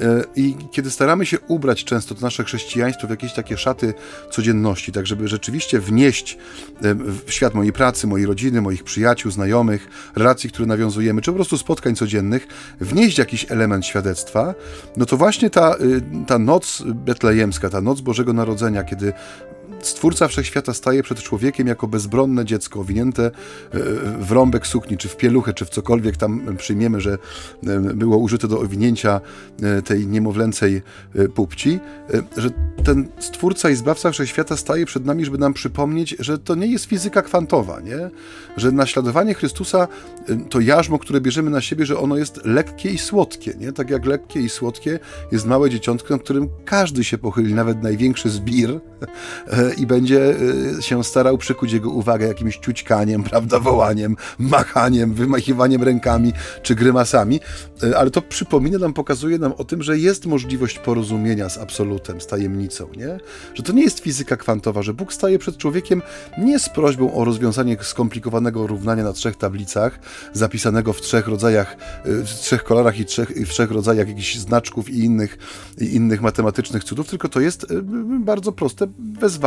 Y, 0.00 0.24
I 0.36 0.56
kiedy 0.70 0.90
staramy 0.90 1.26
się 1.26 1.40
ubrać 1.40 1.84
często 1.84 2.14
to 2.14 2.20
nasze 2.20 2.44
chrześcijaństwo 2.44 3.06
w 3.06 3.10
jakieś 3.10 3.32
takie 3.32 3.56
szaty 3.56 3.94
codzienności, 4.30 4.92
tak 4.92 5.06
żeby 5.06 5.28
rzeczywiście 5.28 5.80
wnieść 5.80 6.38
y, 6.84 6.94
w 6.94 7.32
świat 7.32 7.54
mojej 7.54 7.72
pracy, 7.72 8.06
mojej 8.06 8.26
rodziny, 8.26 8.60
moich 8.60 8.84
przyjaciół, 8.84 9.32
znajomych, 9.32 9.88
relacji, 10.16 10.50
które 10.50 10.66
nawiązujemy, 10.66 11.22
czy 11.22 11.30
po 11.30 11.34
prostu 11.34 11.58
spotkań 11.58 11.96
codziennych, 11.96 12.46
wnieść 12.80 13.18
jakiś 13.18 13.52
element 13.52 13.86
świadectwa, 13.86 14.54
no 14.96 15.06
to 15.06 15.16
właśnie 15.16 15.50
ta, 15.50 15.76
ta 16.26 16.38
noc 16.38 16.82
betlejemska, 16.86 17.70
ta 17.70 17.80
noc 17.80 18.00
Bożego 18.00 18.32
Narodzenia, 18.32 18.84
kiedy 18.84 19.12
Stwórca 19.80 20.28
Wszechświata 20.28 20.74
staje 20.74 21.02
przed 21.02 21.22
człowiekiem 21.22 21.66
jako 21.66 21.86
bezbronne 21.86 22.44
dziecko, 22.44 22.80
owinięte 22.80 23.26
e, 23.26 23.30
w 24.18 24.32
rąbek 24.32 24.66
sukni, 24.66 24.96
czy 24.96 25.08
w 25.08 25.16
pieluchę, 25.16 25.54
czy 25.54 25.64
w 25.64 25.70
cokolwiek 25.70 26.16
tam 26.16 26.56
przyjmiemy, 26.56 27.00
że 27.00 27.18
e, 27.66 27.80
było 27.80 28.16
użyte 28.16 28.48
do 28.48 28.60
owinięcia 28.60 29.20
e, 29.62 29.82
tej 29.82 30.06
niemowlęcej 30.06 30.82
pupci, 31.34 31.80
że 32.36 32.50
ten 32.84 33.08
Stwórca 33.18 33.70
i 33.70 33.74
Zbawca 33.74 34.10
Wszechświata 34.10 34.56
staje 34.56 34.86
przed 34.86 35.04
nami, 35.04 35.24
żeby 35.24 35.38
nam 35.38 35.54
przypomnieć, 35.54 36.16
że 36.18 36.38
to 36.38 36.54
nie 36.54 36.66
jest 36.66 36.84
fizyka 36.84 37.22
kwantowa, 37.22 37.80
nie? 37.80 38.10
Że 38.56 38.72
naśladowanie 38.72 39.34
Chrystusa 39.34 39.88
to 40.50 40.60
jarzmo, 40.60 40.98
które 40.98 41.20
bierzemy 41.20 41.50
na 41.50 41.60
siebie, 41.60 41.86
że 41.86 41.98
ono 41.98 42.16
jest 42.16 42.40
lekkie 42.44 42.90
i 42.90 42.98
słodkie, 42.98 43.54
nie? 43.60 43.72
Tak 43.72 43.90
jak 43.90 44.06
lekkie 44.06 44.40
i 44.40 44.48
słodkie 44.48 44.98
jest 45.32 45.46
małe 45.46 45.70
dzieciątko, 45.70 46.14
nad 46.14 46.22
którym 46.22 46.48
każdy 46.64 47.04
się 47.04 47.18
pochyli, 47.18 47.54
nawet 47.54 47.82
największy 47.82 48.30
zbir 48.30 48.70
i 49.72 49.86
będzie 49.86 50.34
e, 50.78 50.82
się 50.82 51.04
starał 51.04 51.38
przykuć 51.38 51.72
jego 51.72 51.90
uwagę 51.90 52.26
jakimś 52.26 52.56
ciućkaniem, 52.56 53.24
prawda, 53.30 53.60
wołaniem, 53.60 54.16
machaniem, 54.38 55.14
wymachiwaniem 55.14 55.82
rękami 55.82 56.32
czy 56.62 56.74
grymasami, 56.74 57.40
E, 57.82 57.98
ale 57.98 58.10
to 58.10 58.22
przypomina 58.22 58.78
nam, 58.78 58.92
pokazuje 58.92 59.38
nam 59.38 59.52
o 59.52 59.64
tym, 59.64 59.82
że 59.82 59.98
jest 59.98 60.26
możliwość 60.26 60.78
porozumienia 60.78 61.48
z 61.48 61.58
absolutem, 61.58 62.20
z 62.20 62.26
tajemnicą, 62.26 62.88
nie? 62.96 63.18
Że 63.54 63.62
to 63.62 63.72
nie 63.72 63.82
jest 63.82 64.00
fizyka 64.00 64.36
kwantowa, 64.36 64.82
że 64.82 64.94
Bóg 64.94 65.12
staje 65.12 65.38
przed 65.38 65.56
człowiekiem 65.56 66.02
nie 66.38 66.58
z 66.58 66.68
prośbą 66.68 67.14
o 67.14 67.24
rozwiązanie 67.24 67.76
skomplikowanego 67.80 68.66
równania 68.66 69.04
na 69.04 69.12
trzech 69.12 69.36
tablicach, 69.36 69.98
zapisanego 70.32 70.92
w 70.92 71.00
trzech 71.00 71.28
rodzajach, 71.28 71.76
e, 72.04 72.24
w 72.24 72.28
trzech 72.28 72.64
kolorach 72.64 72.98
i, 72.98 73.04
trzech, 73.04 73.28
w 73.28 73.48
trzech 73.48 73.70
rodzajach 73.70 74.08
jakichś 74.08 74.36
znaczków 74.36 74.90
i 74.90 74.98
innych, 74.98 75.38
i 75.78 75.94
innych 75.94 76.22
matematycznych 76.22 76.84
cudów, 76.84 77.08
tylko 77.08 77.28
to 77.28 77.40
jest 77.40 77.66
bardzo 78.20 78.52
proste 78.52 78.86
wezwanie 79.20 79.43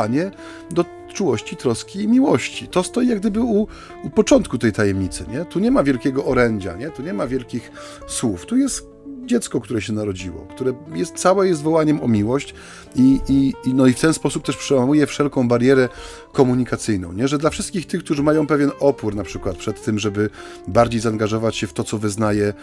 do 0.72 0.86
czułości, 1.14 1.56
troski 1.56 2.04
i 2.04 2.08
miłości. 2.08 2.68
To 2.68 2.84
stoi 2.84 3.08
jak 3.08 3.20
gdyby 3.20 3.42
u, 3.42 3.68
u 4.04 4.10
początku 4.10 4.58
tej 4.58 4.72
tajemnicy, 4.72 5.26
nie? 5.32 5.46
Tu 5.46 5.60
nie 5.60 5.72
ma 5.72 5.84
wielkiego 5.84 6.26
orędzia, 6.26 6.76
nie? 6.76 6.90
Tu 6.90 7.02
nie 7.02 7.14
ma 7.14 7.28
wielkich 7.28 7.72
słów. 8.08 8.46
Tu 8.46 8.58
jest 8.58 8.98
dziecko, 9.28 9.62
które 9.62 9.82
się 9.82 9.94
narodziło, 9.94 10.48
które 10.50 10.74
jest 10.96 11.16
całe 11.16 11.48
jest 11.48 11.62
wołaniem 11.62 12.02
o 12.04 12.08
miłość 12.08 12.54
i, 12.96 13.20
i, 13.30 13.54
i, 13.66 13.74
no 13.74 13.88
i 13.88 13.94
w 13.94 14.00
ten 14.00 14.14
sposób 14.14 14.46
też 14.46 14.58
przełamuje 14.58 15.08
wszelką 15.08 15.48
barierę 15.48 15.90
komunikacyjną, 16.34 17.14
nie? 17.14 17.28
że 17.28 17.38
dla 17.38 17.50
wszystkich 17.50 17.88
tych, 17.88 18.04
którzy 18.04 18.24
mają 18.24 18.48
pewien 18.48 18.72
opór 18.80 19.16
na 19.16 19.24
przykład 19.24 19.58
przed 19.58 19.84
tym, 19.84 20.00
żeby 20.00 20.30
bardziej 20.68 21.02
zaangażować 21.02 21.56
się 21.56 21.68
w 21.68 21.74
to, 21.74 21.84
co 21.84 21.98
wyznaje 21.98 22.54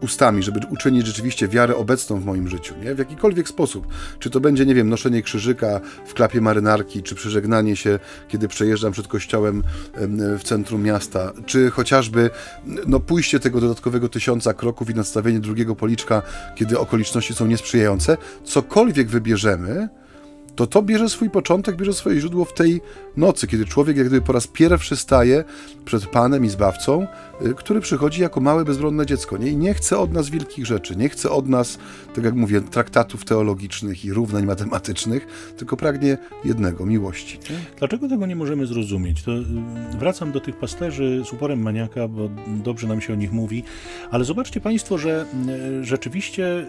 ustami, 0.00 0.42
żeby 0.42 0.60
uczynić 0.70 1.06
rzeczywiście 1.06 1.48
wiarę 1.48 1.76
obecną 1.76 2.20
w 2.20 2.24
moim 2.24 2.48
życiu, 2.48 2.74
nie? 2.84 2.94
W 2.94 2.98
jakikolwiek 2.98 3.48
sposób. 3.48 3.86
Czy 4.18 4.30
to 4.30 4.40
będzie, 4.40 4.66
nie 4.66 4.74
wiem, 4.74 4.88
noszenie 4.88 5.22
krzyżyka 5.22 5.80
w 6.06 6.14
klapie 6.14 6.40
marynarki, 6.40 7.02
czy 7.02 7.14
przeżegnanie 7.14 7.76
się, 7.76 7.98
kiedy 8.28 8.48
przejeżdżam 8.48 8.92
przed 8.92 9.08
kościołem 9.08 9.62
em, 9.94 10.38
w 10.38 10.42
centrum 10.42 10.82
miasta, 10.82 11.32
czy 11.46 11.70
chociażby 11.70 12.30
no, 12.86 13.00
pójście 13.00 13.40
tego 13.40 13.60
dodatkowego 13.60 14.08
tysiąca 14.08 14.54
kroków 14.54 14.90
i 14.90 14.94
nastawienie 14.94 15.40
drugiego 15.40 15.76
policzka, 15.76 16.22
kiedy 16.54 16.78
okoliczności 16.78 17.34
są 17.34 17.46
niesprzyjające. 17.46 18.16
Cokolwiek 18.44 19.08
wybierzemy, 19.08 19.88
to 20.56 20.66
to 20.66 20.82
bierze 20.82 21.08
swój 21.08 21.30
początek, 21.30 21.76
bierze 21.76 21.92
swoje 21.92 22.20
źródło 22.20 22.44
w 22.44 22.54
tej 22.54 22.80
nocy, 23.16 23.46
kiedy 23.46 23.64
człowiek 23.64 23.96
jak 23.96 24.06
gdyby 24.06 24.26
po 24.26 24.32
raz 24.32 24.46
pierwszy 24.46 24.96
staje 24.96 25.44
przed 25.84 26.06
Panem 26.06 26.44
i 26.44 26.48
Zbawcą, 26.48 27.06
y, 27.46 27.54
który 27.54 27.80
przychodzi 27.80 28.22
jako 28.22 28.40
małe, 28.40 28.64
bezbronne 28.64 29.06
dziecko. 29.06 29.36
Nie? 29.36 29.48
I 29.48 29.56
nie 29.56 29.74
chce 29.74 29.98
od 29.98 30.12
nas 30.12 30.28
wielkich 30.28 30.66
rzeczy, 30.66 30.96
nie 30.96 31.08
chce 31.08 31.30
od 31.30 31.48
nas, 31.48 31.78
tak 32.14 32.24
jak 32.24 32.34
mówię, 32.34 32.60
traktatów 32.60 33.24
teologicznych 33.24 34.04
i 34.04 34.12
równań 34.12 34.46
matematycznych, 34.46 35.26
tylko 35.56 35.76
pragnie 35.76 36.18
jednego, 36.44 36.86
miłości. 36.86 37.38
Dlaczego 37.78 38.08
tego 38.08 38.26
nie 38.26 38.36
możemy 38.36 38.66
zrozumieć? 38.66 39.22
To 39.22 39.32
y, 39.32 39.44
wracam 39.98 40.32
do 40.32 40.40
tych 40.40 40.56
pasterzy 40.56 41.22
z 41.24 41.32
uporem 41.32 41.62
maniaka, 41.62 42.08
bo 42.08 42.30
dobrze 42.64 42.86
nam 42.86 43.00
się 43.00 43.12
o 43.12 43.16
nich 43.16 43.32
mówi, 43.32 43.62
ale 44.10 44.24
zobaczcie 44.24 44.60
Państwo, 44.60 44.98
że 44.98 45.26
y, 45.80 45.84
rzeczywiście 45.84 46.66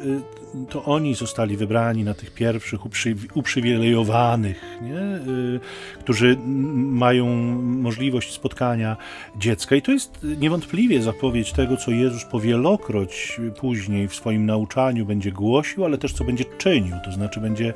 to 0.70 0.84
oni 0.86 1.16
zostali 1.16 1.58
wybrani 1.58 2.04
na 2.04 2.14
tych 2.14 2.34
pierwszych 2.34 2.86
uprzy, 2.86 3.16
uprzywilejowionych 3.34 3.77
uprzywilejowanych, 3.78 4.78
nie? 4.82 5.32
Y, 5.34 5.60
którzy 6.00 6.38
mają 6.76 7.36
możliwość 7.62 8.34
spotkania 8.34 8.98
dziecka. 9.36 9.76
I 9.76 9.82
to 9.82 9.92
jest 9.92 10.26
niewątpliwie 10.40 11.02
zapowiedź 11.02 11.52
tego, 11.52 11.78
co 11.78 11.92
Jezus 11.92 12.26
powielokroć 12.26 13.42
później 13.60 14.08
w 14.08 14.16
swoim 14.16 14.46
nauczaniu 14.46 15.06
będzie 15.06 15.32
głosił, 15.32 15.86
ale 15.86 15.98
też 15.98 16.14
co 16.14 16.24
będzie 16.24 16.46
czynił. 16.58 16.96
To 17.06 17.12
znaczy 17.12 17.40
będzie 17.40 17.74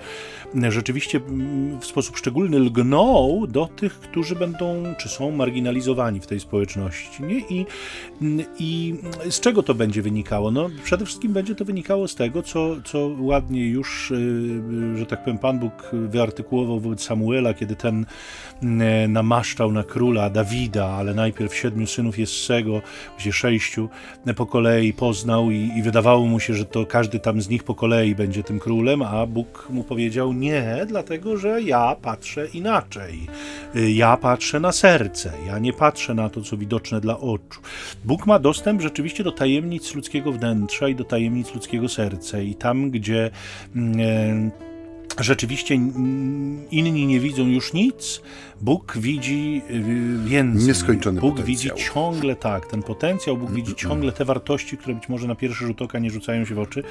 rzeczywiście 0.70 1.18
mm, 1.18 1.80
w 1.80 1.86
sposób 1.86 2.18
szczególny 2.18 2.60
lgnął 2.60 3.48
do 3.48 3.68
tych, 3.76 4.00
którzy 4.00 4.36
będą 4.36 4.84
czy 5.00 5.10
są 5.10 5.32
marginalizowani 5.32 6.20
w 6.20 6.28
tej 6.28 6.40
społeczności. 6.40 7.24
Nie? 7.24 7.40
I, 7.40 7.66
I 8.60 8.96
z 9.30 9.40
czego 9.40 9.64
to 9.64 9.74
będzie 9.74 10.02
wynikało? 10.02 10.52
No, 10.52 10.70
przede 10.84 11.06
wszystkim 11.06 11.34
będzie 11.34 11.56
to 11.56 11.66
wynikało 11.66 12.08
z 12.08 12.16
tego, 12.16 12.44
co, 12.44 12.82
co 12.86 13.12
ładnie 13.20 13.70
już, 13.70 14.12
y, 14.12 14.98
że 14.98 15.06
tak 15.06 15.24
powiem, 15.24 15.38
Pan 15.38 15.60
Bóg 15.60 15.90
wyartykułował 15.94 16.80
wobec 16.80 17.04
Samuela, 17.04 17.54
kiedy 17.54 17.76
ten 17.76 18.02
y, 18.02 18.06
namaszczał 19.08 19.72
na 19.72 19.84
króla 19.84 20.30
Dawida, 20.30 20.88
ale 20.88 21.14
najpierw 21.14 21.56
siedmiu 21.56 21.88
synów 21.88 22.20
Jessego, 22.20 22.82
gdzie 23.20 23.34
sześciu 23.34 23.90
po 24.36 24.46
kolei 24.46 24.94
poznał 24.94 25.52
i, 25.52 25.72
i 25.78 25.82
wydawało 25.82 26.26
mu 26.26 26.40
się, 26.40 26.54
że 26.54 26.66
to 26.66 26.86
każdy 26.86 27.20
tam 27.20 27.42
z 27.42 27.50
nich 27.50 27.64
po 27.64 27.76
kolei 27.76 28.16
będzie 28.16 28.44
tym 28.44 28.60
królem, 28.60 29.02
a 29.02 29.26
Bóg 29.26 29.68
mu 29.70 29.84
powiedział 29.84 30.34
nie, 30.34 30.86
dlatego 30.88 31.38
że 31.38 31.62
ja 31.62 31.96
patrzę 32.02 32.48
inaczej. 32.48 33.28
Y, 33.76 33.92
ja 33.92 34.18
patrzę 34.18 34.60
na 34.60 34.72
serce, 34.72 35.34
ja 35.48 35.60
nie 35.60 35.74
patrzę 35.74 36.14
na 36.14 36.30
to, 36.30 36.42
co 36.42 36.58
widoczne 36.58 37.02
dla 37.02 37.20
oczu. 37.20 37.62
Bóg 38.06 38.26
ma 38.26 38.40
dostęp 38.40 38.82
rzeczywiście 38.82 39.24
do 39.24 39.32
tajemnic 39.32 39.96
ludzkiego 39.96 40.32
wnętrza 40.32 40.88
i 40.88 40.96
do 40.96 41.04
tajemnic 41.04 41.54
ludzkiego 41.54 41.90
serca 41.90 42.40
i 42.40 42.56
tam, 42.56 42.92
gdzie 42.92 43.30
mm, 43.76 44.00
e, 44.00 44.71
rzeczywiście 45.24 45.76
inni 46.72 47.08
nie 47.08 47.20
widzą 47.20 47.48
już 47.48 47.74
nic, 47.74 48.22
Bóg 48.62 48.98
widzi 48.98 49.62
y, 49.70 50.30
więcej. 50.30 50.68
Nieskończony 50.68 51.22
Bóg 51.22 51.30
potencjał. 51.30 51.48
widzi 51.48 51.70
ciągle 51.94 52.36
tak, 52.36 52.66
ten 52.66 52.84
potencjał, 52.84 53.38
Bóg 53.38 53.52
widzi 53.52 53.76
ciągle 53.76 54.12
te 54.12 54.26
wartości, 54.26 54.78
które 54.78 54.96
być 54.96 55.10
może 55.10 55.28
na 55.28 55.36
pierwszy 55.36 55.66
rzut 55.66 55.82
oka 55.82 56.00
nie 56.00 56.10
rzucają 56.12 56.46
się 56.46 56.56
w 56.56 56.60
oczy. 56.60 56.84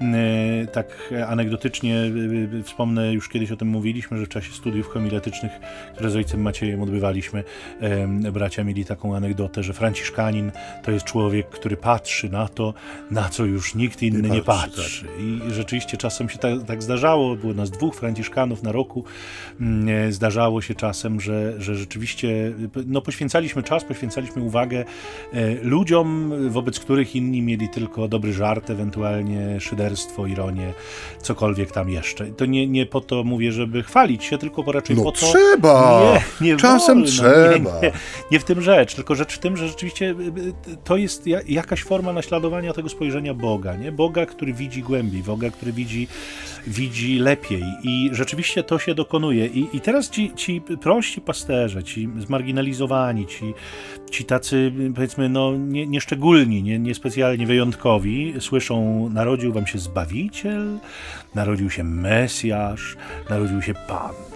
E, 0.00 0.66
Tak 0.66 1.14
anegdotycznie 1.28 1.96
y, 1.96 2.58
y, 2.58 2.62
wspomnę, 2.62 3.12
już 3.12 3.28
kiedyś 3.28 3.52
o 3.52 3.56
tym 3.56 3.68
mówiliśmy, 3.68 4.18
że 4.18 4.24
w 4.24 4.28
czasie 4.28 4.52
studiów 4.52 4.88
homiletycznych, 4.88 5.52
które 5.94 6.10
z 6.10 6.16
ojcem 6.16 6.42
Maciejem 6.42 6.82
odbywaliśmy, 6.82 7.44
bracia 8.32 8.64
mieli 8.64 8.84
taką 8.84 9.16
anegdotę, 9.16 9.62
że 9.62 9.72
Franciszkanin 9.72 10.52
to 10.84 10.90
jest 10.90 11.04
człowiek, 11.04 11.48
który 11.48 11.76
patrzy 11.76 12.28
na 12.28 12.48
to, 12.48 12.74
na 13.10 13.28
co 13.28 13.44
już 13.44 13.74
nikt 13.74 14.02
inny 14.02 14.28
nie 14.28 14.42
patrzy, 14.42 14.70
patrzy. 14.70 15.06
I 15.20 15.40
rzeczywiście 15.52 15.96
czasem 15.96 16.28
się 16.28 16.38
tak, 16.38 16.52
tak 16.66 16.82
zdarzało, 16.82 17.36
było 17.36 17.54
nas 17.54 17.67
dwóch 17.70 17.94
Franciszkanów 17.94 18.62
na 18.62 18.72
roku, 18.72 19.04
mm, 19.60 19.88
e, 20.08 20.12
zdarzało 20.12 20.62
się 20.62 20.74
czasem, 20.74 21.20
że, 21.20 21.54
że 21.60 21.74
rzeczywiście 21.76 22.52
no, 22.86 23.00
poświęcaliśmy 23.00 23.62
czas, 23.62 23.84
poświęcaliśmy 23.84 24.42
uwagę 24.42 24.84
e, 25.32 25.54
ludziom, 25.62 26.32
wobec 26.50 26.80
których 26.80 27.16
inni 27.16 27.42
mieli 27.42 27.68
tylko 27.68 28.08
dobry 28.08 28.32
żart, 28.32 28.70
ewentualnie 28.70 29.60
szyderstwo, 29.60 30.26
ironię, 30.26 30.72
cokolwiek 31.22 31.72
tam 31.72 31.90
jeszcze. 31.90 32.26
To 32.26 32.46
nie, 32.46 32.66
nie 32.66 32.86
po 32.86 33.00
to 33.00 33.24
mówię, 33.24 33.52
żeby 33.52 33.82
chwalić 33.82 34.24
się, 34.24 34.38
tylko 34.38 34.62
po 34.64 34.72
raczej 34.72 34.96
No 34.96 35.02
po 35.02 35.12
to... 35.12 35.18
trzeba! 35.18 36.02
Nie, 36.40 36.46
nie 36.50 36.56
Czasem 36.56 36.94
wolno. 36.94 37.10
trzeba. 37.10 37.74
Nie, 37.74 37.80
nie, 37.82 37.92
nie 38.32 38.40
w 38.40 38.44
tym 38.44 38.60
rzecz, 38.62 38.94
tylko 38.94 39.14
rzecz 39.14 39.34
w 39.34 39.38
tym, 39.38 39.56
że 39.56 39.68
rzeczywiście 39.68 40.10
y, 40.10 40.76
to 40.84 40.96
jest 40.96 41.26
ja- 41.26 41.40
jakaś 41.48 41.82
forma 41.82 42.12
naśladowania 42.12 42.72
tego 42.72 42.88
spojrzenia 42.88 43.34
Boga, 43.34 43.76
nie? 43.76 43.92
Boga, 43.92 44.26
który 44.26 44.52
widzi 44.52 44.82
głębiej, 44.82 45.22
Boga, 45.22 45.50
który 45.50 45.72
widzi, 45.72 46.08
widzi 46.68 47.18
lepiej 47.18 47.64
i 47.82 48.10
rzeczywiście 48.12 48.62
to 48.62 48.78
się 48.78 48.94
dokonuje. 48.94 49.46
I, 49.46 49.76
i 49.76 49.80
teraz 49.80 50.10
ci, 50.10 50.32
ci 50.34 50.60
prości 50.60 51.20
pasterze, 51.20 51.84
ci 51.84 52.08
zmarginalizowani, 52.18 53.26
ci, 53.26 53.54
ci 54.10 54.24
tacy 54.24 54.72
powiedzmy 54.94 55.28
no 55.28 55.56
nie, 55.56 55.86
nieszczególni, 55.86 56.62
nie, 56.62 56.78
niespecjalnie 56.78 57.46
wyjątkowi 57.46 58.34
słyszą 58.40 59.08
narodził 59.08 59.52
wam 59.52 59.66
się 59.66 59.78
Zbawiciel, 59.78 60.78
narodził 61.34 61.70
się 61.70 61.84
Mesjasz, 61.84 62.96
narodził 63.30 63.62
się 63.62 63.74
Pan. 63.88 64.27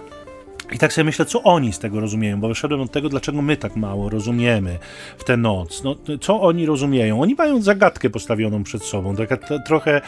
I 0.72 0.78
tak 0.78 0.92
sobie 0.92 1.04
myślę, 1.04 1.24
co 1.24 1.42
oni 1.42 1.72
z 1.72 1.78
tego 1.78 2.00
rozumieją, 2.00 2.40
bo 2.40 2.48
wyszedłem 2.48 2.80
od 2.80 2.92
tego, 2.92 3.08
dlaczego 3.08 3.42
my 3.42 3.56
tak 3.56 3.76
mało 3.76 4.08
rozumiemy 4.08 4.78
w 5.18 5.24
tę 5.24 5.36
noc. 5.36 5.84
No, 5.84 5.96
co 6.20 6.40
oni 6.40 6.66
rozumieją? 6.66 7.20
Oni 7.20 7.34
mają 7.34 7.62
zagadkę 7.62 8.10
postawioną 8.10 8.62
przed 8.64 8.82
sobą. 8.82 9.16
Taka 9.16 9.36
trochę, 9.66 10.00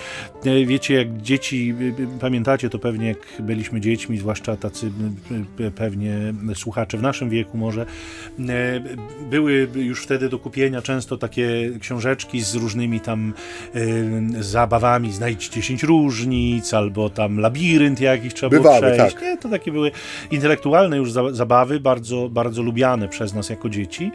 e, 0.44 0.66
wiecie, 0.66 0.94
jak 0.94 1.22
dzieci, 1.22 1.74
y, 1.80 2.02
y, 2.02 2.20
pamiętacie 2.20 2.70
to 2.70 2.78
pewnie, 2.78 3.08
jak 3.08 3.18
byliśmy 3.38 3.80
dziećmi, 3.80 4.18
zwłaszcza 4.18 4.56
tacy 4.56 4.90
pewnie 5.74 6.18
słuchacze 6.54 6.98
w 6.98 7.02
naszym 7.02 7.30
wieku 7.30 7.58
może, 7.58 7.86
e, 8.48 8.80
były 9.30 9.68
już 9.74 10.02
wtedy 10.02 10.28
do 10.28 10.38
kupienia 10.38 10.82
często 10.82 11.16
takie 11.16 11.70
książeczki 11.80 12.40
z 12.40 12.54
różnymi 12.54 13.00
tam 13.00 13.34
e, 13.74 14.42
zabawami, 14.42 15.12
znajdź 15.12 15.48
10 15.48 15.82
różnic, 15.82 16.74
albo 16.74 17.10
tam 17.10 17.38
labirynt 17.38 18.00
jakiś 18.00 18.34
trzeba 18.34 18.50
było 18.50 18.62
Bywały, 18.62 18.92
przejść. 18.92 19.14
tak. 19.14 19.22
Nie, 19.22 19.36
to 19.36 19.48
takie 19.48 19.72
były 19.72 19.90
intelektualne 20.30 20.53
już 20.96 21.12
za- 21.12 21.32
zabawy, 21.32 21.80
bardzo, 21.80 22.28
bardzo 22.28 22.62
lubiane 22.62 23.08
przez 23.08 23.34
nas 23.34 23.48
jako 23.50 23.68
dzieci. 23.68 24.10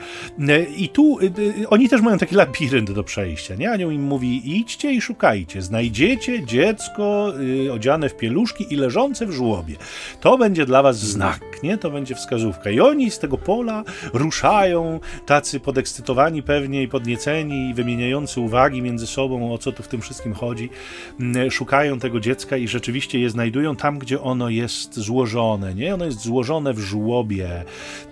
E, 0.50 0.64
I 0.64 0.90
tu 0.90 1.20
y, 1.20 1.26
y, 1.62 1.70
oni 1.70 1.90
też 1.90 2.02
mają 2.02 2.18
taki 2.18 2.36
labirynt 2.36 2.92
do 2.92 3.04
przejścia, 3.04 3.56
nie? 3.56 3.72
Anioł 3.72 3.92
im 3.92 4.04
mówi, 4.04 4.58
idźcie 4.58 4.92
i 4.94 5.02
szukajcie, 5.02 5.62
znajdziecie 5.62 6.46
dziecko 6.46 7.34
odziane 7.74 8.10
w 8.10 8.16
pieluszki 8.18 8.74
i 8.74 8.76
leżące 8.76 9.26
w 9.26 9.32
żłobie. 9.32 9.76
To 10.22 10.38
będzie 10.38 10.66
dla 10.66 10.84
was 10.84 11.00
znak, 11.00 11.42
nie? 11.64 11.78
To 11.78 11.92
będzie 11.92 12.16
wskazówka. 12.16 12.70
I 12.70 12.80
oni 12.80 13.12
z 13.12 13.20
tego 13.20 13.38
pola 13.38 13.84
ruszają, 14.14 15.00
tacy 15.26 15.60
podekscytowani 15.60 16.44
pewnie 16.44 16.84
i 16.84 16.88
podnieceni 16.88 17.70
i 17.70 17.74
wymieniający 17.74 18.42
uwagi 18.42 18.82
między 18.82 19.08
sobą, 19.08 19.54
o 19.54 19.58
co 19.58 19.72
tu 19.72 19.84
w 19.84 19.88
tym 19.88 20.02
wszystkim 20.02 20.34
chodzi. 20.34 20.70
Mm, 21.20 21.52
Szukają 21.52 22.00
tego 22.00 22.20
dziecka 22.20 22.58
i 22.58 22.68
rzeczywiście 22.68 23.20
je 23.20 23.30
znajdują 23.30 23.76
tam, 23.76 24.00
gdzie 24.00 24.22
ono 24.22 24.50
jest 24.50 24.94
złożone, 25.00 25.76
nie? 25.76 25.94
Ono 25.94 26.06
jest 26.06 26.20
złożone 26.30 26.74
w 26.74 26.80
żłobie. 26.80 27.64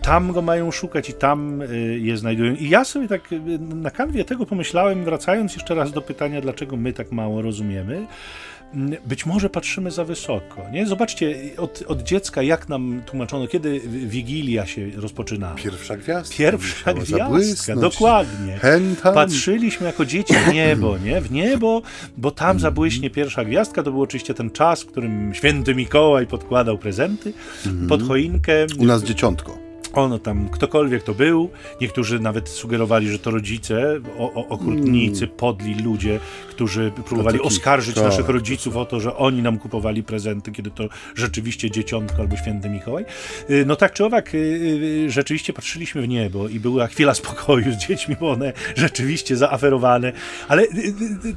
Tam 0.02 0.34
go 0.34 0.42
mają 0.42 0.72
szukać 0.72 1.10
i 1.10 1.14
tam 1.14 1.62
y, 1.62 2.00
je 2.02 2.18
znajdują. 2.18 2.56
I 2.56 2.70
ja 2.70 2.86
sobie 2.86 3.08
tak 3.08 3.32
y, 3.32 3.40
na 3.60 3.92
kanwie 3.92 4.26
tego 4.26 4.46
pomyślałem, 4.46 5.04
wracając 5.04 5.54
jeszcze 5.54 5.76
raz 5.76 5.92
do 5.92 6.02
pytania, 6.02 6.42
dlaczego 6.42 6.78
my 6.78 6.94
tak 6.94 7.12
mało 7.12 7.42
rozumiemy. 7.42 8.08
Być 9.06 9.26
może 9.26 9.50
patrzymy 9.50 9.92
za 9.92 10.06
wysoko. 10.06 10.70
Nie? 10.72 10.88
Zobaczcie, 10.88 11.36
od, 11.58 11.84
od 11.88 12.04
dziecka 12.04 12.42
jak 12.42 12.70
nam 12.70 13.02
tłumaczono, 13.06 13.48
kiedy 13.48 13.80
Wigilia 13.90 14.66
się 14.66 14.92
rozpoczyna. 14.96 15.56
Pierwsza 15.56 15.98
gwiazdka. 15.98 16.38
Pierwsza 16.38 16.94
gwiazdka, 16.94 17.76
dokładnie. 17.76 18.58
Hen 18.58 18.96
tam. 18.96 19.14
Patrzyliśmy 19.14 19.88
jako 19.88 20.06
dzieci 20.06 20.34
w 20.34 20.54
niebo, 20.54 20.98
nie? 20.98 21.22
W 21.22 21.32
niebo, 21.32 21.82
bo 22.18 22.32
tam 22.32 22.60
zabłyśnie 22.60 23.10
pierwsza 23.10 23.46
gwiazdka. 23.46 23.84
To 23.84 23.92
był 23.92 24.02
oczywiście 24.02 24.34
ten 24.34 24.52
czas, 24.52 24.82
w 24.82 24.86
którym 24.86 25.34
święty 25.34 25.76
Mikołaj 25.76 26.28
podkładał 26.28 26.78
prezenty 26.78 27.34
pod 27.90 28.04
choinkę. 28.08 28.66
U 28.80 28.86
nas 28.86 29.04
dzieciątko. 29.04 29.67
Ono 29.98 30.20
tam, 30.20 30.50
ktokolwiek 30.50 31.04
to 31.04 31.14
był, 31.14 31.50
niektórzy 31.82 32.20
nawet 32.20 32.50
sugerowali, 32.50 33.10
że 33.10 33.20
to 33.20 33.32
rodzice, 33.32 34.00
o, 34.18 34.34
o, 34.34 34.48
okrutnicy, 34.48 35.28
podli 35.28 35.76
ludzie, 35.76 36.20
którzy 36.50 36.92
próbowali 37.06 37.38
takich- 37.40 37.48
oskarżyć 37.48 37.96
tak, 37.96 38.04
naszych 38.04 38.30
rodziców 38.30 38.76
o 38.78 38.86
to, 38.86 39.00
że 39.00 39.16
oni 39.16 39.42
nam 39.42 39.60
kupowali 39.60 40.04
prezenty, 40.04 40.52
kiedy 40.52 40.72
to 40.72 40.84
rzeczywiście 41.16 41.72
dzieciątko 41.72 42.18
albo 42.22 42.38
święty 42.38 42.70
Mikołaj. 42.70 43.06
Y, 43.50 43.64
No 43.66 43.76
tak 43.76 43.94
czy 43.94 44.06
owak, 44.06 44.36
y, 44.36 44.38
y, 44.38 45.12
rzeczywiście 45.12 45.54
patrzyliśmy 45.54 46.02
w 46.02 46.08
niebo 46.08 46.50
i 46.50 46.60
była 46.60 46.88
chwila 46.88 47.14
spokoju 47.14 47.72
z 47.72 47.76
dziećmi, 47.76 48.16
bo 48.20 48.32
one 48.32 48.54
rzeczywiście 48.76 49.38
zaaferowane, 49.38 50.12
ale 50.48 50.64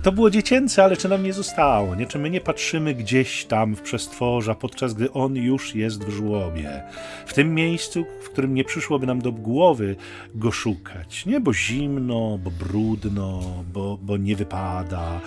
to 0.03 0.13
było 0.13 0.31
dziecięce, 0.31 0.85
ale 0.85 0.97
czy 0.97 1.09
nam 1.09 1.23
nie 1.23 1.33
zostało, 1.33 1.95
nie? 1.95 2.07
Czy 2.07 2.19
my 2.19 2.31
nie 2.31 2.41
patrzymy 2.41 2.95
gdzieś 2.95 3.45
tam 3.45 3.77
w 3.77 3.81
przestworza, 3.81 4.55
podczas 4.55 4.95
gdy 4.95 5.13
on 5.13 5.37
już 5.37 5.75
jest 5.75 6.05
w 6.05 6.11
żłobie, 6.11 6.83
w 7.27 7.35
tym 7.35 7.55
miejscu, 7.55 8.05
w 8.23 8.31
którym 8.31 8.50
nie 8.55 8.65
przyszłoby 8.65 9.07
nam 9.07 9.21
do 9.21 9.33
głowy 9.33 9.97
go 10.35 10.51
szukać, 10.51 11.27
nie? 11.27 11.41
Bo 11.41 11.55
zimno, 11.55 12.39
bo 12.45 12.51
brudno, 12.51 13.41
bo, 13.73 13.99
bo 14.03 14.17
nie 14.17 14.37
wypada. 14.37 15.21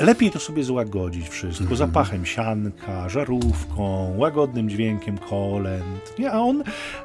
Lepiej 0.00 0.30
to 0.30 0.38
sobie 0.38 0.64
złagodzić 0.64 1.28
wszystko, 1.28 1.76
zapachem 1.76 2.26
sianka, 2.26 3.08
żarówką, 3.08 4.14
łagodnym 4.18 4.68
dźwiękiem 4.68 5.18
kolęd, 5.18 6.18
nie? 6.18 6.32
A 6.32 6.38
on, 6.38 6.64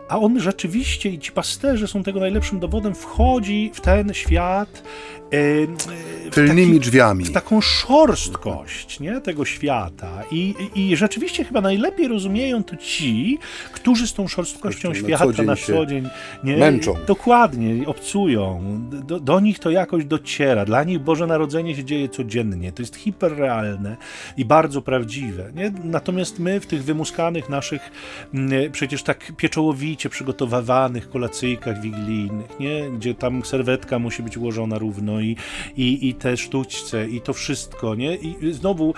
a 0.10 0.20
on 0.20 0.40
rzeczywiście, 0.40 1.10
i 1.10 1.20
ci 1.20 1.32
pasterze 1.32 1.88
są 1.88 2.04
tego 2.04 2.20
najlepszym 2.20 2.60
dowodem, 2.60 2.96
wchodzi 2.96 3.72
w 3.74 3.82
ten 3.82 4.14
świat 4.14 4.84
Tylnymi 6.32 6.68
taki- 6.68 6.80
drzwiami. 6.80 7.26
w 7.26 7.32
taką 7.32 7.62
szorstkość 7.62 9.00
nie, 9.00 9.22
tego 9.22 9.46
świata. 9.46 10.24
I, 10.32 10.54
I 10.76 10.96
rzeczywiście 10.96 11.44
chyba 11.44 11.62
najlepiej 11.62 12.08
rozumieją 12.08 12.64
to 12.64 12.76
ci, 12.76 13.38
którzy 13.74 14.08
z 14.08 14.14
tą 14.14 14.28
szorstkością 14.28 14.90
Kościół 14.90 15.10
na 15.10 15.18
świata 15.18 15.26
co 15.26 15.34
dzień 15.34 15.46
na 15.46 15.56
co 15.56 15.86
dzień 15.86 16.10
nie, 16.44 16.58
męczą. 16.58 16.96
Dokładnie, 17.08 17.88
obcują. 17.88 18.62
Do, 18.90 19.20
do 19.20 19.40
nich 19.40 19.60
to 19.60 19.70
jakoś 19.70 20.06
dociera. 20.06 20.66
Dla 20.66 20.84
nich 20.84 21.00
Boże 21.00 21.28
Narodzenie 21.28 21.76
się 21.76 21.84
dzieje 21.84 22.10
codziennie. 22.10 22.72
To 22.72 22.82
jest 22.82 22.96
hiperrealne 22.96 23.98
i 24.38 24.46
bardzo 24.46 24.82
prawdziwe. 24.82 25.52
Nie? 25.56 25.72
Natomiast 25.84 26.40
my 26.40 26.60
w 26.60 26.66
tych 26.66 26.84
wymuskanych 26.84 27.50
naszych, 27.50 27.92
mm, 28.34 28.72
przecież 28.72 29.04
tak 29.04 29.32
pieczołowicie 29.38 30.10
przygotowywanych 30.10 31.10
kolacyjkach 31.10 31.82
wigilijnych, 31.82 32.60
nie? 32.60 32.90
gdzie 32.90 33.16
tam 33.16 33.46
serwetka 33.46 34.00
musi 34.00 34.24
być 34.24 34.38
ułożona 34.38 34.78
równo 34.78 35.20
i, 35.26 35.36
i, 35.78 36.10
i 36.10 36.14
te 36.14 36.38
sztućce 36.38 37.08
i 37.08 37.22
to 37.22 37.34
wszystko. 37.34 37.96
Nie? 37.96 38.16
I 38.16 38.54
znowu 38.54 38.94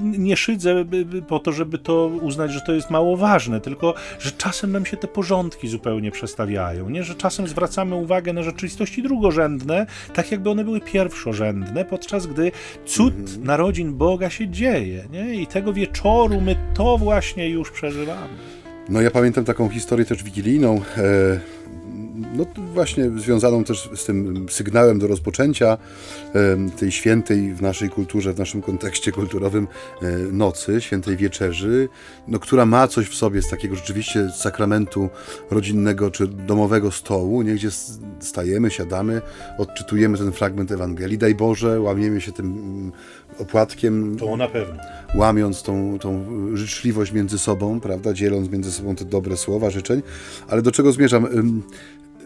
nie 0.00 0.36
szydzę 0.36 0.84
po 1.28 1.38
to, 1.38 1.52
żeby 1.52 1.78
to 1.78 2.06
uznać, 2.06 2.52
że 2.52 2.60
to 2.60 2.72
jest 2.72 2.90
mało 2.90 3.16
ważne, 3.16 3.60
tylko 3.60 3.94
że 4.18 4.30
czasem 4.30 4.72
nam 4.72 4.86
się 4.86 4.96
te 4.96 5.08
porządki 5.08 5.68
zupełnie 5.68 6.10
przestawiają, 6.10 6.90
nie? 6.90 7.04
że 7.04 7.14
czasem 7.14 7.48
zwracamy 7.48 7.94
uwagę 7.94 8.32
na 8.32 8.42
rzeczywistości 8.42 9.02
drugorzędne, 9.02 9.86
tak 10.14 10.32
jakby 10.32 10.50
one 10.50 10.64
były 10.64 10.80
pierwszorzędne, 10.80 11.84
podczas 11.84 12.26
gdy 12.26 12.52
cud 12.86 13.44
narodzin 13.44 13.94
Boga 13.94 14.30
się 14.30 14.48
dzieje. 14.48 15.04
Nie? 15.12 15.34
I 15.34 15.46
tego 15.46 15.72
wieczoru 15.72 16.40
my 16.40 16.56
to 16.74 16.98
właśnie 16.98 17.48
już 17.48 17.70
przeżywamy. 17.70 18.36
No 18.88 19.00
ja 19.00 19.10
pamiętam 19.10 19.44
taką 19.44 19.68
historię 19.68 20.06
też 20.06 20.22
wigilijną, 20.22 20.80
e, 20.96 21.40
no 22.34 22.46
właśnie 22.74 23.10
związaną 23.16 23.64
też 23.64 23.90
z 23.94 24.04
tym 24.04 24.46
sygnałem 24.50 24.98
do 24.98 25.06
rozpoczęcia 25.06 25.78
tej 26.78 26.92
świętej 26.92 27.54
w 27.54 27.62
naszej 27.62 27.90
kulturze, 27.90 28.32
w 28.32 28.38
naszym 28.38 28.62
kontekście 28.62 29.12
kulturowym 29.12 29.68
e, 30.02 30.06
nocy, 30.32 30.80
świętej 30.80 31.16
wieczerzy, 31.16 31.88
no, 32.28 32.38
która 32.38 32.66
ma 32.66 32.88
coś 32.88 33.06
w 33.06 33.14
sobie 33.14 33.42
z 33.42 33.48
takiego 33.48 33.76
rzeczywiście 33.76 34.30
sakramentu 34.30 35.08
rodzinnego 35.50 36.10
czy 36.10 36.26
domowego 36.28 36.90
stołu, 36.90 37.42
nie, 37.42 37.54
gdzie 37.54 37.68
stajemy, 38.20 38.70
siadamy, 38.70 39.22
odczytujemy 39.58 40.18
ten 40.18 40.32
fragment 40.32 40.72
Ewangelii, 40.72 41.18
daj 41.18 41.34
Boże, 41.34 41.80
łamiemy 41.80 42.20
się 42.20 42.32
tym 42.32 42.46
mm, 42.46 42.92
opłatkiem, 43.38 44.16
To 44.18 44.36
na 44.36 44.48
pewno. 44.48 44.82
łamiąc 45.14 45.62
tą, 45.62 45.98
tą 45.98 46.26
życzliwość 46.56 47.12
między 47.12 47.38
sobą, 47.38 47.80
prawda, 47.80 48.12
dzieląc 48.12 48.50
między 48.50 48.72
sobą 48.72 48.96
te 48.96 49.04
dobre 49.04 49.36
słowa 49.36 49.70
życzeń. 49.70 50.02
Ale 50.48 50.62
do 50.62 50.72
czego 50.72 50.92
zmierzam? 50.92 51.26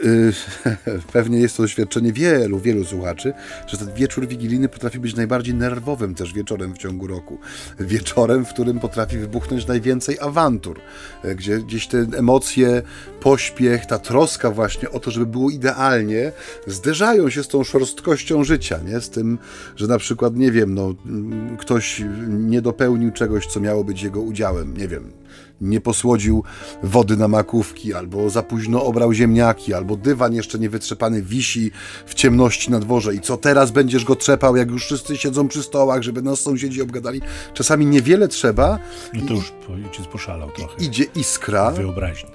Y, 0.04 0.32
Pewnie 1.12 1.38
jest 1.38 1.56
to 1.56 1.62
doświadczenie 1.62 2.12
wielu, 2.12 2.58
wielu 2.58 2.84
słuchaczy, 2.84 3.32
że 3.66 3.78
ten 3.78 3.94
wieczór 3.94 4.28
wigilijny 4.28 4.68
potrafi 4.68 4.98
być 4.98 5.16
najbardziej 5.16 5.54
nerwowym 5.54 6.14
też 6.14 6.32
wieczorem 6.32 6.74
w 6.74 6.78
ciągu 6.78 7.06
roku. 7.06 7.38
Wieczorem, 7.80 8.44
w 8.44 8.48
którym 8.48 8.80
potrafi 8.80 9.18
wybuchnąć 9.18 9.66
najwięcej 9.66 10.20
awantur, 10.20 10.80
e, 11.24 11.34
gdzie 11.34 11.58
gdzieś 11.58 11.86
te 11.86 11.98
emocje, 11.98 12.82
pośpiech, 13.20 13.86
ta 13.86 13.98
troska 13.98 14.50
właśnie 14.50 14.90
o 14.90 15.00
to, 15.00 15.10
żeby 15.10 15.26
było 15.26 15.50
idealnie, 15.50 16.32
zderzają 16.66 17.30
się 17.30 17.42
z 17.42 17.48
tą 17.48 17.64
szorstkością 17.64 18.44
życia, 18.44 18.80
nie? 18.86 19.00
Z 19.00 19.10
tym, 19.10 19.38
że 19.76 19.86
na 19.86 19.98
przykład, 19.98 20.36
nie 20.36 20.52
wiem, 20.52 20.74
no, 20.74 20.94
mm, 21.06 21.56
ktoś 21.56 22.02
nie 22.28 22.62
dopełnił 22.62 23.12
czegoś, 23.12 23.46
co 23.46 23.60
miało 23.60 23.84
być 23.84 24.02
jego 24.02 24.20
udziałem, 24.20 24.76
nie 24.76 24.88
wiem, 24.88 25.19
nie 25.60 25.80
posłodził 25.80 26.44
wody 26.82 27.16
na 27.16 27.28
makówki, 27.28 27.94
albo 27.94 28.30
za 28.30 28.42
późno 28.42 28.84
obrał 28.84 29.12
ziemniaki, 29.12 29.74
albo 29.74 29.96
dywan 29.96 30.34
jeszcze 30.34 30.58
nie 30.58 30.70
wytrzepany 30.70 31.22
wisi 31.22 31.70
w 32.06 32.14
ciemności 32.14 32.70
na 32.70 32.80
dworze 32.80 33.14
i 33.14 33.20
co 33.20 33.36
teraz 33.36 33.70
będziesz 33.70 34.04
go 34.04 34.16
trzepał, 34.16 34.56
jak 34.56 34.70
już 34.70 34.84
wszyscy 34.84 35.16
siedzą 35.16 35.48
przy 35.48 35.62
stołach, 35.62 36.02
żeby 36.02 36.22
nas 36.22 36.40
sąsiedzi 36.40 36.82
obgadali. 36.82 37.20
Czasami 37.54 37.86
niewiele 37.86 38.28
trzeba, 38.28 38.78
No 39.14 39.26
to 39.28 39.34
już 39.34 39.52
ojciec 39.86 40.06
poszalał 40.06 40.50
trochę. 40.50 40.84
idzie 40.84 41.04
iskra. 41.16 41.70
Wyobraźni. 41.70 42.30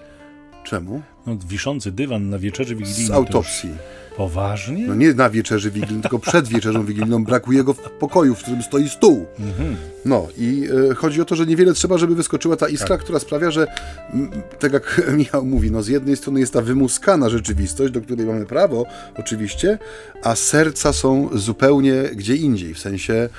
Czemu? 0.64 1.02
No, 1.28 1.38
wiszący 1.50 1.92
dywan 1.92 2.30
na 2.30 2.40
wieczerzy 2.40 2.76
wigilijnej. 2.76 3.08
Z 3.08 3.12
autopsji. 3.12 3.70
Poważnie? 4.18 4.88
No 4.88 4.96
nie 4.96 5.14
na 5.14 5.30
wieczerzy 5.30 5.72
wigilijnej, 5.72 6.02
tylko 6.02 6.20
przed 6.20 6.48
wieczerzą 6.48 6.86
wigilijną 6.86 7.24
brakuje 7.24 7.64
go 7.64 7.74
w 7.74 7.80
pokoju, 7.80 8.36
w 8.36 8.40
którym 8.40 8.64
stoi 8.64 8.90
stół. 8.90 9.26
No 10.06 10.28
i 10.38 10.68
e, 10.92 10.96
chodzi 10.96 11.22
o 11.22 11.26
to, 11.26 11.36
że 11.36 11.46
niewiele 11.46 11.74
trzeba, 11.74 11.98
żeby 11.98 12.16
wyskoczyła 12.16 12.56
ta 12.56 12.68
iskra, 12.68 12.98
która 12.98 13.20
sprawia, 13.20 13.52
że 13.52 13.68
m, 14.14 14.32
tak 14.60 14.74
jak 14.74 15.02
Michał 15.18 15.46
mówi, 15.46 15.72
no 15.72 15.84
z 15.84 15.88
jednej 15.88 16.16
strony 16.18 16.40
jest 16.40 16.54
ta 16.54 16.62
wymuskana 16.62 17.30
rzeczywistość, 17.30 17.94
do 17.94 18.02
której 18.02 18.26
mamy 18.26 18.46
prawo 18.46 18.86
oczywiście, 19.18 19.80
a 20.24 20.36
serca 20.36 20.94
są 20.94 21.30
zupełnie 21.34 22.04
gdzie 22.16 22.36
indziej, 22.36 22.74
w 22.74 22.80
sensie 22.80 23.30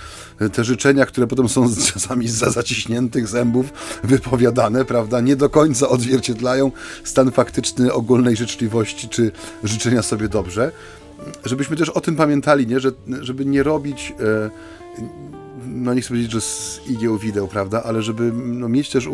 e, 0.41 0.49
te 0.49 0.65
życzenia, 0.65 1.07
które 1.07 1.27
potem 1.27 1.49
są 1.49 1.75
czasami 1.93 2.29
za 2.29 2.51
zaciśniętych 2.51 3.29
zębów 3.29 3.73
wypowiadane, 4.05 4.85
prawda, 4.85 5.21
nie 5.21 5.37
do 5.37 5.51
końca 5.51 5.89
odzwierciedlają 5.89 6.73
stan 7.05 7.31
faktyczny 7.33 7.76
ogólnej 7.93 8.37
życzliwości 8.37 9.09
czy 9.09 9.33
życzenia 9.65 10.03
sobie 10.03 10.29
dobrze 10.29 10.73
żebyśmy 11.45 11.77
też 11.77 11.89
o 11.89 12.01
tym 12.01 12.17
pamiętali, 12.17 12.67
nie? 12.67 12.81
Że, 12.81 12.91
żeby 13.21 13.45
nie 13.45 13.63
robić, 13.63 14.15
e, 14.21 14.51
no 15.67 15.95
nie 15.95 16.01
chcę 16.01 16.09
powiedzieć, 16.09 16.33
że 16.33 16.41
z 16.41 16.81
igieł 16.87 17.19
wideł, 17.19 17.49
prawda, 17.49 17.83
ale 17.83 18.03
żeby 18.03 18.33
no, 18.33 18.69
mieć 18.69 18.91
też 18.91 19.07
e, 19.07 19.11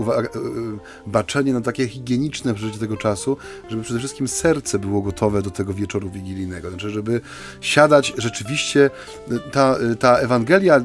baczenie 1.07 1.53
na 1.53 1.61
takie 1.61 1.88
higieniczne 1.88 2.55
przeżycie 2.55 2.78
tego 2.78 2.96
czasu, 2.96 3.36
żeby 3.70 3.82
przede 3.82 3.98
wszystkim 3.98 4.28
serce 4.28 4.78
było 4.78 5.03
gotowe 5.03 5.42
do 5.42 5.50
tego 5.50 5.74
wieczoru 5.74 6.11
wigilijnego, 6.11 6.70
znaczy 6.70 6.90
żeby 6.90 7.20
siadać 7.61 8.14
rzeczywiście, 8.18 8.90
e, 9.30 9.38
ta, 9.38 9.76
ta 9.98 10.16
Ewangelia 10.16 10.84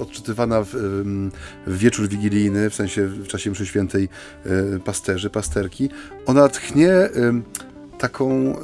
odczytywana 0.00 0.62
w, 0.62 0.68
w 1.66 1.78
wieczór 1.78 2.08
wigilijny, 2.08 2.70
w 2.70 2.74
sensie 2.74 3.06
w 3.06 3.28
czasie 3.28 3.50
mszy 3.50 3.66
świętej 3.66 4.08
e, 4.46 4.78
pasterzy, 4.78 5.30
pasterki, 5.30 5.90
ona 6.26 6.48
tchnie 6.48 6.90
taką... 7.98 8.56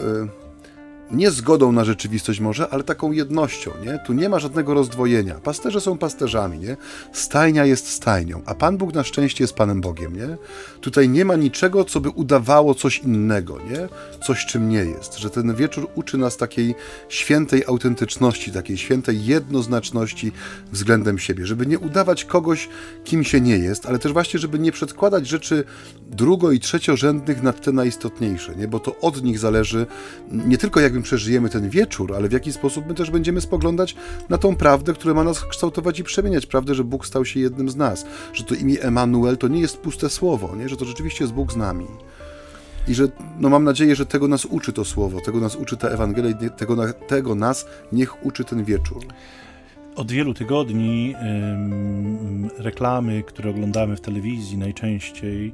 nie 1.11 1.31
zgodą 1.31 1.73
na 1.73 1.85
rzeczywistość 1.85 2.41
może, 2.41 2.69
ale 2.69 2.85
taką 2.85 3.13
jednością, 3.13 3.71
nie? 3.85 3.99
Tu 4.07 4.13
nie 4.13 4.29
ma 4.29 4.39
żadnego 4.39 4.75
rozdwojenia. 4.75 5.35
Pasterze 5.35 5.81
są 5.81 5.99
pasterzami, 5.99 6.59
nie? 6.59 6.77
Stajnia 7.13 7.65
jest 7.65 7.89
stajnią, 7.89 8.43
a 8.47 8.55
Pan 8.55 8.77
Bóg 8.77 8.95
na 8.95 9.05
szczęście 9.05 9.45
jest 9.45 9.55
Panem 9.55 9.81
Bogiem, 9.81 10.17
nie? 10.17 10.37
Tutaj 10.81 11.09
nie 11.09 11.25
ma 11.25 11.37
niczego, 11.37 11.85
co 11.85 12.01
by 12.01 12.11
udawało 12.11 12.75
coś 12.75 12.99
innego, 12.99 13.59
nie? 13.71 13.89
Coś, 14.27 14.47
czym 14.47 14.69
nie 14.69 14.85
jest. 14.85 15.19
Że 15.19 15.31
ten 15.31 15.55
wieczór 15.55 15.89
uczy 15.95 16.19
nas 16.19 16.37
takiej 16.37 16.75
świętej 17.09 17.65
autentyczności, 17.67 18.53
takiej 18.53 18.79
świętej 18.79 19.27
jednoznaczności 19.27 20.33
względem 20.73 21.19
siebie, 21.19 21.47
żeby 21.47 21.67
nie 21.67 21.79
udawać 21.79 22.25
kogoś, 22.25 22.69
kim 23.05 23.25
się 23.25 23.41
nie 23.41 23.59
jest, 23.59 23.87
ale 23.87 23.99
też 23.99 24.13
właśnie, 24.13 24.41
żeby 24.41 24.59
nie 24.59 24.73
przedkładać 24.73 25.27
rzeczy 25.27 25.65
drugo- 26.11 26.53
i 26.53 26.61
trzeciorzędnych 26.61 27.43
nad 27.43 27.65
te 27.65 27.73
najistotniejsze, 27.73 28.57
nie? 28.57 28.69
Bo 28.69 28.81
to 28.81 29.01
od 29.01 29.23
nich 29.23 29.39
zależy 29.39 29.87
nie 30.31 30.59
tylko 30.59 30.81
jak 30.81 30.96
my 30.97 31.03
przeżyjemy 31.03 31.49
ten 31.49 31.71
wieczór, 31.71 32.15
ale 32.15 32.29
w 32.29 32.33
jaki 32.33 32.53
sposób 32.53 32.87
my 32.87 32.95
też 32.95 33.11
będziemy 33.11 33.41
spoglądać 33.41 33.97
na 34.29 34.39
tą 34.39 34.57
prawdę, 34.57 34.93
która 34.93 35.15
ma 35.15 35.25
nas 35.25 35.45
kształtować 35.45 35.99
i 35.99 36.05
przemieniać. 36.05 36.47
Prawdę, 36.47 36.75
że 36.75 36.85
Bóg 36.85 37.07
stał 37.07 37.25
się 37.25 37.41
jednym 37.41 37.69
z 37.69 37.77
nas, 37.77 38.07
że 38.33 38.45
to 38.45 38.55
imię 38.55 38.83
Emanuel 38.83 39.37
to 39.37 39.49
nie 39.49 39.61
jest 39.61 39.79
puste 39.79 40.11
słowo, 40.11 40.57
nie? 40.57 40.69
że 40.69 40.77
to 40.77 40.85
rzeczywiście 40.85 41.25
jest 41.25 41.35
Bóg 41.35 41.53
z 41.53 41.57
nami. 41.57 41.87
I 42.89 42.95
że 42.95 43.09
no 43.39 43.49
mam 43.49 43.65
nadzieję, 43.65 43.97
że 43.97 44.07
tego 44.07 44.29
nas 44.29 44.45
uczy 44.45 44.73
to 44.73 44.85
słowo, 44.85 45.21
tego 45.21 45.41
nas 45.41 45.57
uczy 45.57 45.77
ta 45.77 45.89
Ewangelia, 45.89 46.31
i 46.31 46.51
tego, 46.51 46.77
tego 46.93 47.35
nas 47.35 47.67
niech 47.93 48.27
uczy 48.27 48.45
ten 48.45 48.65
wieczór. 48.65 49.05
Od 49.97 50.13
wielu 50.13 50.35
tygodni 50.35 51.15
reklamy, 52.59 53.23
które 53.23 53.51
oglądamy 53.51 53.97
w 53.97 54.01
telewizji 54.01 54.59
najczęściej, 54.59 55.53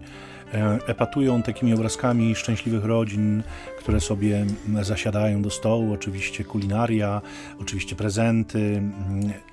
epatują 0.86 1.42
takimi 1.42 1.74
obrazkami 1.74 2.34
szczęśliwych 2.34 2.84
rodzin, 2.84 3.42
które 3.78 4.00
sobie 4.00 4.46
zasiadają 4.82 5.42
do 5.42 5.50
stołu, 5.50 5.92
oczywiście 5.92 6.44
kulinaria, 6.44 7.20
oczywiście 7.60 7.96
prezenty. 7.96 8.82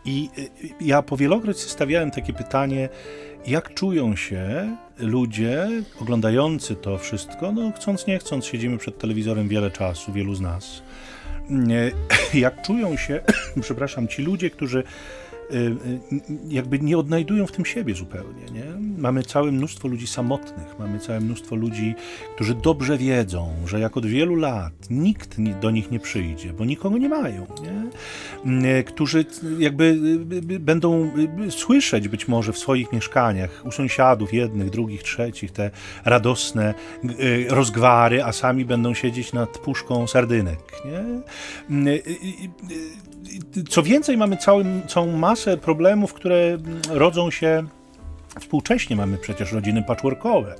I 0.05 0.29
y, 0.37 0.49
ja 0.81 1.01
powielokroć 1.01 1.57
stawiałem 1.59 2.11
takie 2.11 2.33
pytanie, 2.33 2.89
jak 3.47 3.73
czują 3.73 4.15
się 4.15 4.75
ludzie 4.97 5.69
oglądający 6.01 6.75
to 6.75 6.97
wszystko, 6.97 7.51
no 7.51 7.71
chcąc 7.75 8.07
nie 8.07 8.19
chcąc, 8.19 8.45
siedzimy 8.45 8.77
przed 8.77 8.97
telewizorem 8.97 9.47
wiele 9.47 9.71
czasu, 9.71 10.13
wielu 10.13 10.35
z 10.35 10.41
nas. 10.41 10.81
Nie, 11.49 11.91
jak 12.33 12.61
czują 12.61 12.97
się, 12.97 13.21
przepraszam, 13.61 14.07
ci 14.07 14.21
ludzie, 14.21 14.49
którzy 14.49 14.83
jakby 16.47 16.79
nie 16.79 16.97
odnajdują 16.97 17.47
w 17.47 17.51
tym 17.51 17.65
siebie 17.65 17.93
zupełnie. 17.95 18.45
Nie? 18.53 18.65
Mamy 18.97 19.23
całe 19.23 19.51
mnóstwo 19.51 19.87
ludzi 19.87 20.07
samotnych, 20.07 20.79
mamy 20.79 20.99
całe 20.99 21.19
mnóstwo 21.19 21.55
ludzi, 21.55 21.95
którzy 22.35 22.55
dobrze 22.55 22.97
wiedzą, 22.97 23.53
że 23.65 23.79
jak 23.79 23.97
od 23.97 24.05
wielu 24.05 24.35
lat 24.35 24.73
nikt 24.89 25.37
ni- 25.37 25.53
do 25.61 25.71
nich 25.71 25.91
nie 25.91 25.99
przyjdzie, 25.99 26.53
bo 26.53 26.65
nikogo 26.65 26.97
nie 26.97 27.09
mają. 27.09 27.47
Nie? 27.63 28.79
Y, 28.79 28.83
Którzy 28.83 29.25
jakby 29.59 29.83
y, 30.31 30.53
y, 30.53 30.59
będą 30.59 31.11
y, 31.47 31.51
słyszeć 31.51 32.07
być 32.07 32.27
może 32.27 32.53
w 32.53 32.57
swoich 32.57 32.93
mieszkaniach 32.93 33.61
u 33.65 33.71
sąsiadów 33.71 34.33
jednych, 34.33 34.69
drugich, 34.69 35.03
trzecich 35.03 35.51
te 35.51 35.71
radosne 36.05 36.73
y, 37.19 37.45
rozgwary, 37.49 38.23
a 38.23 38.31
sami 38.31 38.65
będą 38.65 38.93
siedzieć 38.93 39.33
nad 39.33 39.57
puszką 39.57 40.07
sardynek. 40.07 40.59
Nie? 40.85 41.03
Co 43.69 43.83
więcej, 43.83 44.17
mamy 44.17 44.37
całym, 44.37 44.81
całą 44.87 45.17
masę 45.17 45.57
problemów, 45.57 46.13
które 46.13 46.57
rodzą 46.89 47.31
się 47.31 47.63
Współcześnie 48.39 48.95
mamy 48.95 49.17
przecież 49.17 49.51
rodziny 49.51 49.83
patchworkowe, 49.83 50.55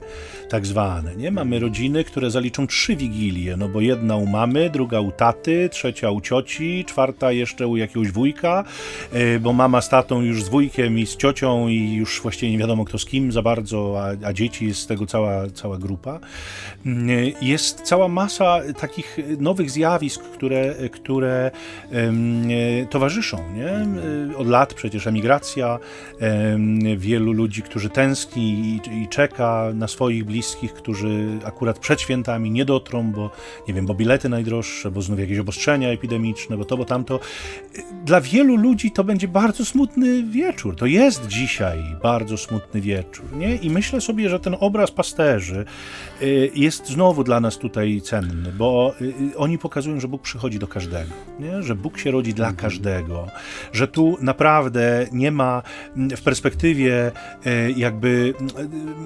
tak 0.50 0.66
zwane. 0.66 1.16
Nie? 1.16 1.32
Mamy 1.32 1.60
rodziny, 1.60 2.04
które 2.04 2.32
zaliczą 2.32 2.68
trzy 2.68 2.96
wigilie, 2.96 3.58
no 3.58 3.70
bo 3.70 3.82
jedna 3.82 4.16
u 4.16 4.26
mamy, 4.26 4.70
druga 4.70 5.00
u 5.00 5.12
taty, 5.12 5.70
trzecia 5.72 6.12
u 6.12 6.22
cioci, 6.22 6.86
czwarta 6.88 7.32
jeszcze 7.32 7.68
u 7.68 7.78
jakiegoś 7.78 8.12
wujka, 8.12 8.64
e, 9.12 9.40
bo 9.40 9.54
mama 9.54 9.82
z 9.82 9.90
tatą 9.90 10.22
już 10.22 10.44
z 10.44 10.50
wujkiem 10.50 11.00
i 11.00 11.06
z 11.06 11.18
ciocią 11.18 11.68
i 11.68 11.94
już 11.94 12.22
właściwie 12.22 12.52
nie 12.52 12.58
wiadomo 12.58 12.86
kto 12.86 12.98
z 13.00 13.06
kim 13.06 13.32
za 13.32 13.42
bardzo, 13.42 14.04
a, 14.04 14.28
a 14.28 14.34
dzieci 14.34 14.68
jest 14.68 14.80
z 14.80 14.88
tego 14.88 15.06
cała, 15.06 15.50
cała 15.50 15.78
grupa. 15.78 16.20
Mm, 16.86 17.10
Jest 17.42 17.82
cała 17.82 18.08
masa 18.08 18.60
takich 18.80 19.18
nowych 19.40 19.72
zjawisk, 19.72 20.22
które, 20.24 20.76
które 20.92 21.52
e, 21.92 22.86
towarzyszą. 22.90 23.38
Nie? 23.56 23.88
Od 24.38 24.48
lat 24.48 24.74
przecież 24.74 25.08
emigracja, 25.08 25.80
em, 26.20 26.80
wielu 26.98 27.32
ludzi, 27.32 27.59
którzy 27.62 27.90
tęskni 27.90 28.44
i, 28.44 29.04
i 29.04 29.08
czeka 29.08 29.66
na 29.74 29.88
swoich 29.88 30.26
bliskich, 30.26 30.74
którzy 30.74 31.40
akurat 31.46 31.80
przed 31.80 32.02
świętami 32.02 32.52
nie 32.52 32.66
dotrą, 32.66 33.12
bo 33.12 33.32
nie 33.68 33.74
wiem, 33.74 33.86
bo 33.86 33.94
bilety 33.94 34.30
najdroższe, 34.30 34.92
bo 34.92 35.02
znów 35.02 35.20
jakieś 35.20 35.38
obostrzenia 35.40 35.90
epidemiczne, 35.90 36.58
bo 36.58 36.66
to, 36.66 36.78
bo 36.78 36.86
tamto. 36.86 37.20
Dla 38.06 38.22
wielu 38.22 38.56
ludzi 38.56 38.92
to 38.92 39.04
będzie 39.04 39.28
bardzo 39.28 39.66
smutny 39.66 40.24
wieczór. 40.24 40.76
To 40.76 40.86
jest 40.86 41.28
dzisiaj 41.28 41.84
bardzo 42.04 42.38
smutny 42.38 42.82
wieczór. 42.82 43.26
Nie? 43.38 43.56
I 43.56 43.70
myślę 43.70 44.02
sobie, 44.02 44.30
że 44.30 44.40
ten 44.40 44.56
obraz 44.60 44.92
pasterzy 44.92 45.66
jest 46.54 46.88
znowu 46.88 47.24
dla 47.24 47.40
nas 47.40 47.58
tutaj 47.58 48.02
cenny, 48.02 48.52
bo 48.52 48.94
y, 49.02 49.06
y, 49.06 49.38
oni 49.38 49.58
pokazują, 49.58 50.00
że 50.00 50.08
Bóg 50.08 50.22
przychodzi 50.22 50.60
do 50.60 50.68
każdego, 50.68 51.12
nie? 51.40 51.64
że 51.64 51.76
Bóg 51.76 51.98
się 52.00 52.12
rodzi 52.12 52.34
dla 52.34 52.54
każdego, 52.54 53.28
że 53.74 53.88
tu 53.88 54.18
naprawdę 54.22 55.08
nie 55.12 55.32
ma 55.32 55.64
w 55.96 56.22
perspektywie 56.22 57.12
y, 57.46 57.74
jakby 57.78 58.34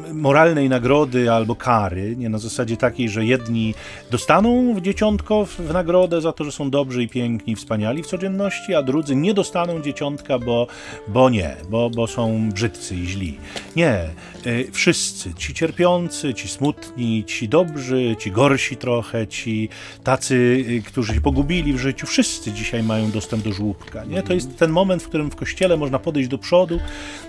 y, 0.09 0.13
moralnej 0.13 0.69
nagrody 0.69 1.31
albo 1.31 1.55
kary, 1.55 2.15
nie 2.15 2.29
na 2.29 2.37
zasadzie 2.37 2.77
takiej, 2.77 3.09
że 3.09 3.25
jedni 3.25 3.73
dostaną 4.11 4.73
w 4.75 4.81
dzieciątko 4.81 5.45
w, 5.45 5.73
nagrodę 5.73 6.21
za 6.21 6.31
to, 6.31 6.43
że 6.43 6.51
są 6.51 6.69
dobrzy 6.69 7.03
i 7.03 7.09
piękni, 7.09 7.55
wspaniali 7.55 8.03
w 8.03 8.07
codzienności, 8.07 8.75
a 8.75 8.83
drudzy 8.83 9.15
nie 9.15 9.33
dostaną 9.33 9.81
dzieciątka, 9.81 10.39
bo, 10.39 10.67
bo 11.07 11.29
nie, 11.29 11.55
bo, 11.69 11.89
bo 11.89 12.07
są 12.07 12.49
brzydcy 12.51 12.95
i 12.95 13.05
źli. 13.05 13.37
Nie, 13.75 14.09
y, 14.45 14.67
wszyscy, 14.71 15.33
ci 15.33 15.53
cierpiący, 15.53 16.33
ci 16.33 16.47
smutni, 16.47 17.02
ci 17.27 17.49
dobrzy, 17.49 18.15
ci 18.19 18.31
gorsi 18.31 18.77
trochę, 18.77 19.27
ci 19.27 19.69
tacy, 20.03 20.35
y, 20.69 20.81
którzy 20.85 21.13
się 21.13 21.21
pogubili 21.21 21.73
w 21.73 21.77
życiu, 21.77 22.07
wszyscy 22.07 22.51
dzisiaj 22.51 22.83
mają 22.83 23.11
dostęp 23.11 23.43
do 23.43 23.51
żłóbka. 23.51 24.05
Nie? 24.05 24.23
To 24.23 24.33
jest 24.33 24.57
ten 24.57 24.71
moment, 24.71 25.03
w 25.03 25.07
którym 25.07 25.31
w 25.31 25.35
kościele 25.35 25.77
można 25.77 25.99
podejść 25.99 26.29
do 26.29 26.37
przodu, 26.37 26.79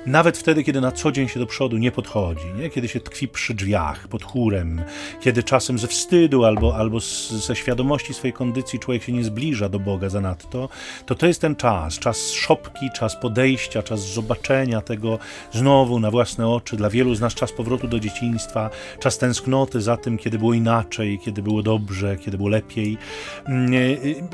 nawet 0.07 0.39
wtedy, 0.39 0.64
kiedy 0.64 0.81
na 0.81 0.93
co 0.93 1.12
dzień 1.12 1.29
się 1.29 1.41
do 1.41 1.47
przodu 1.47 1.77
nie 1.77 1.93
podchodzi, 1.93 2.47
nie? 2.59 2.70
kiedy 2.70 2.89
się 2.89 3.01
tkwi 3.01 3.29
przy 3.29 3.55
drzwiach, 3.55 4.09
pod 4.09 4.22
chórem, 4.22 4.83
kiedy 5.20 5.43
czasem 5.43 5.79
ze 5.79 5.87
wstydu 5.87 6.45
albo, 6.45 6.77
albo 6.77 7.01
z, 7.01 7.31
ze 7.31 7.57
świadomości 7.57 8.14
swojej 8.14 8.33
kondycji 8.33 8.79
człowiek 8.79 9.03
się 9.03 9.12
nie 9.12 9.25
zbliża 9.25 9.68
do 9.68 9.79
Boga 9.79 10.09
zanadto, 10.09 10.68
to 11.07 11.14
to 11.14 11.27
jest 11.27 11.41
ten 11.41 11.57
czas, 11.57 11.99
czas 11.99 12.31
szopki, 12.31 12.91
czas 12.95 13.16
podejścia, 13.16 13.83
czas 13.83 14.01
zobaczenia 14.01 14.81
tego 14.81 15.18
znowu 15.53 16.01
na 16.01 16.11
własne 16.11 16.49
oczy. 16.49 16.77
Dla 16.77 16.91
wielu 16.91 17.14
z 17.14 17.20
nas 17.20 17.35
czas 17.35 17.53
powrotu 17.53 17.89
do 17.89 18.01
dzieciństwa, 18.01 18.70
czas 19.01 19.18
tęsknoty 19.18 19.63
za 19.72 19.96
tym, 19.96 20.18
kiedy 20.18 20.38
było 20.38 20.54
inaczej, 20.54 21.18
kiedy 21.18 21.42
było 21.42 21.62
dobrze, 21.62 22.16
kiedy 22.16 22.36
było 22.36 22.48
lepiej. 22.48 22.98
Mm, 23.46 23.74
y, 23.74 23.76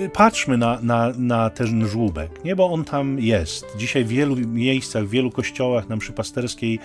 y, 0.00 0.10
Patrzmy 0.12 0.58
na, 0.58 0.78
na, 0.82 1.12
na 1.18 1.50
ten 1.50 1.86
żłóbek, 1.86 2.44
nie? 2.44 2.56
bo 2.56 2.72
on 2.72 2.84
tam 2.84 3.18
jest. 3.18 3.66
Dzisiaj 3.76 4.04
w 4.04 4.08
wielu 4.08 4.36
miejscach, 4.36 5.04
w 5.04 5.10
wielu 5.10 5.30
kościołach 5.30 5.88
na 5.88 5.96
mszy 5.96 6.12
pasterskiej 6.12 6.78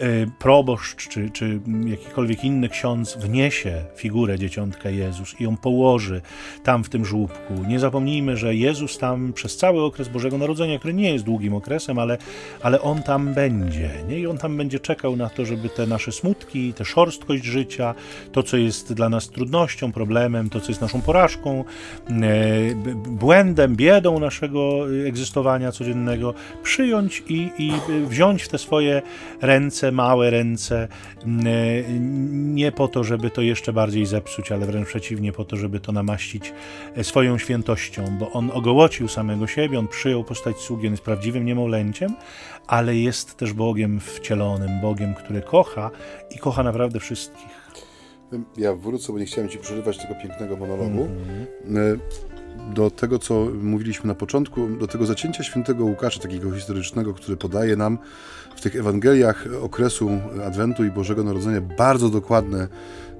y, 0.00 0.30
proboszcz 0.38 1.08
czy, 1.08 1.30
czy 1.30 1.60
jakikolwiek 1.86 2.44
inny 2.44 2.68
ksiądz 2.68 3.16
wniesie 3.16 3.84
figurę 3.96 4.38
dzieciątka 4.38 4.90
Jezus 4.90 5.40
i 5.40 5.44
ją 5.44 5.56
położy 5.56 6.22
tam 6.64 6.84
w 6.84 6.88
tym 6.88 7.04
żłóbku. 7.04 7.54
Nie 7.68 7.78
zapomnijmy, 7.78 8.36
że 8.36 8.54
Jezus 8.54 8.98
tam 8.98 9.32
przez 9.32 9.56
cały 9.56 9.82
okres 9.82 10.08
Bożego 10.08 10.38
Narodzenia, 10.38 10.78
który 10.78 10.94
nie 10.94 11.12
jest 11.12 11.24
długim 11.24 11.54
okresem, 11.54 11.98
ale, 11.98 12.18
ale 12.62 12.82
On 12.82 13.02
tam 13.02 13.34
będzie. 13.34 13.90
Nie? 14.08 14.18
I 14.18 14.26
On 14.26 14.38
tam 14.38 14.56
będzie 14.56 14.80
czekał 14.80 15.16
na 15.16 15.28
to, 15.28 15.44
żeby 15.44 15.68
te 15.68 15.86
nasze 15.86 16.12
smutki, 16.12 16.72
tę 16.72 16.84
szorstkość 16.84 17.44
życia, 17.44 17.85
to, 18.32 18.42
co 18.42 18.56
jest 18.56 18.92
dla 18.92 19.08
nas 19.08 19.28
trudnością, 19.28 19.92
problemem, 19.92 20.50
to, 20.50 20.60
co 20.60 20.68
jest 20.68 20.80
naszą 20.80 21.02
porażką, 21.02 21.64
e, 22.10 22.14
błędem, 23.08 23.76
biedą 23.76 24.18
naszego 24.18 24.86
egzystowania 25.06 25.72
codziennego, 25.72 26.34
przyjąć 26.62 27.22
i, 27.28 27.50
i 27.58 27.72
wziąć 28.06 28.42
w 28.42 28.48
te 28.48 28.58
swoje 28.58 29.02
ręce, 29.40 29.92
małe 29.92 30.30
ręce, 30.30 30.88
e, 31.22 31.28
nie 32.32 32.72
po 32.72 32.88
to, 32.88 33.04
żeby 33.04 33.30
to 33.30 33.42
jeszcze 33.42 33.72
bardziej 33.72 34.06
zepsuć, 34.06 34.52
ale 34.52 34.66
wręcz 34.66 34.88
przeciwnie, 34.88 35.32
po 35.32 35.44
to, 35.44 35.56
żeby 35.56 35.80
to 35.80 35.92
namaścić 35.92 36.52
e, 36.96 37.04
swoją 37.04 37.38
świętością, 37.38 38.18
bo 38.18 38.32
on 38.32 38.50
ogołocił 38.54 39.08
samego 39.08 39.46
siebie, 39.46 39.78
on 39.78 39.88
przyjął 39.88 40.24
postać 40.24 40.56
sługi, 40.56 40.86
on 40.86 40.92
jest 40.92 41.02
prawdziwym 41.02 41.44
niemowlęciem, 41.44 42.14
ale 42.66 42.96
jest 42.96 43.36
też 43.36 43.52
Bogiem 43.52 44.00
wcielonym, 44.00 44.80
Bogiem, 44.80 45.14
który 45.14 45.42
kocha 45.42 45.90
i 46.34 46.38
kocha 46.38 46.62
naprawdę 46.62 47.00
wszystkich. 47.00 47.55
Ja 48.56 48.74
wrócę, 48.74 49.12
bo 49.12 49.18
nie 49.18 49.26
chciałem 49.26 49.50
Ci 49.50 49.58
przerywać 49.58 49.98
tego 49.98 50.14
pięknego 50.22 50.56
monologu. 50.56 51.08
E, 51.64 52.74
Do 52.74 52.90
tego, 52.90 53.18
co 53.18 53.48
mówiliśmy 53.62 54.08
na 54.08 54.14
początku, 54.14 54.68
do 54.68 54.86
tego 54.86 55.06
zacięcia 55.06 55.42
świętego 55.44 55.84
Łukasza, 55.84 56.20
takiego 56.20 56.52
historycznego, 56.52 57.14
który 57.14 57.36
podaje 57.36 57.76
nam 57.76 57.98
w 58.56 58.60
tych 58.60 58.76
Ewangeliach 58.76 59.46
okresu 59.62 60.10
Adwentu 60.46 60.84
i 60.84 60.90
Bożego 60.90 61.24
Narodzenia 61.24 61.60
bardzo 61.60 62.08
dokładne 62.08 62.68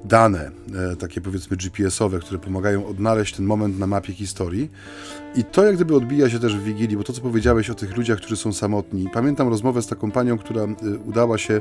dane, 0.06 0.50
e, 0.92 0.96
takie 0.96 1.20
powiedzmy 1.20 1.56
GPS-owe, 1.56 2.18
które 2.18 2.38
pomagają 2.38 2.86
odnaleźć 2.86 3.34
ten 3.34 3.46
moment 3.46 3.78
na 3.78 3.86
mapie 3.86 4.12
historii. 4.12 4.70
I 5.36 5.44
to 5.44 5.64
jak 5.64 5.74
gdyby 5.74 5.96
odbija 5.96 6.30
się 6.30 6.38
też 6.38 6.56
w 6.56 6.62
Wigilii, 6.62 6.96
bo 6.96 7.04
to, 7.04 7.12
co 7.12 7.20
powiedziałeś 7.20 7.70
o 7.70 7.74
tych 7.74 7.96
ludziach, 7.96 8.18
którzy 8.18 8.36
są 8.36 8.52
samotni. 8.52 9.08
Pamiętam 9.12 9.48
rozmowę 9.48 9.82
z 9.82 9.86
taką 9.86 10.10
panią, 10.10 10.38
która 10.38 10.62
e, 10.62 10.76
udała 11.06 11.38
się 11.38 11.60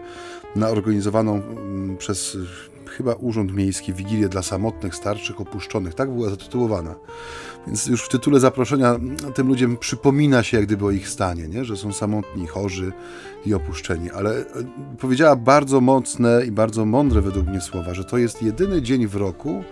na 0.55 0.69
organizowaną 0.69 1.41
przez 1.97 2.37
e, 2.85 2.85
chyba 2.89 3.13
Urząd 3.13 3.53
Miejski 3.53 3.93
Wigilię 3.93 4.29
dla 4.29 4.41
samotnych, 4.41 4.95
starszych, 4.95 5.41
opuszczonych. 5.41 5.93
Tak 5.93 6.11
była 6.11 6.29
zatytułowana. 6.29 6.95
Więc 7.67 7.87
już 7.87 8.03
w 8.03 8.09
tytule 8.09 8.39
zaproszenia 8.39 8.99
tym 9.35 9.47
ludziom 9.47 9.77
przypomina 9.77 10.43
się 10.43 10.57
jak 10.57 10.65
gdyby 10.65 10.85
o 10.85 10.91
ich 10.91 11.09
stanie, 11.09 11.47
nie? 11.47 11.65
że 11.65 11.77
są 11.77 11.93
samotni, 11.93 12.47
chorzy 12.47 12.91
i 13.45 13.53
opuszczeni. 13.53 14.11
Ale 14.11 14.45
powiedziała 14.99 15.35
bardzo 15.35 15.81
mocne 15.81 16.45
i 16.45 16.51
bardzo 16.51 16.85
mądre 16.85 17.21
według 17.21 17.47
mnie 17.47 17.61
słowa, 17.61 17.93
że 17.93 18.03
to 18.03 18.17
jest 18.17 18.34
jedyny 18.41 18.81
dzień 18.81 19.07
w 19.07 19.15
roku, 19.15 19.63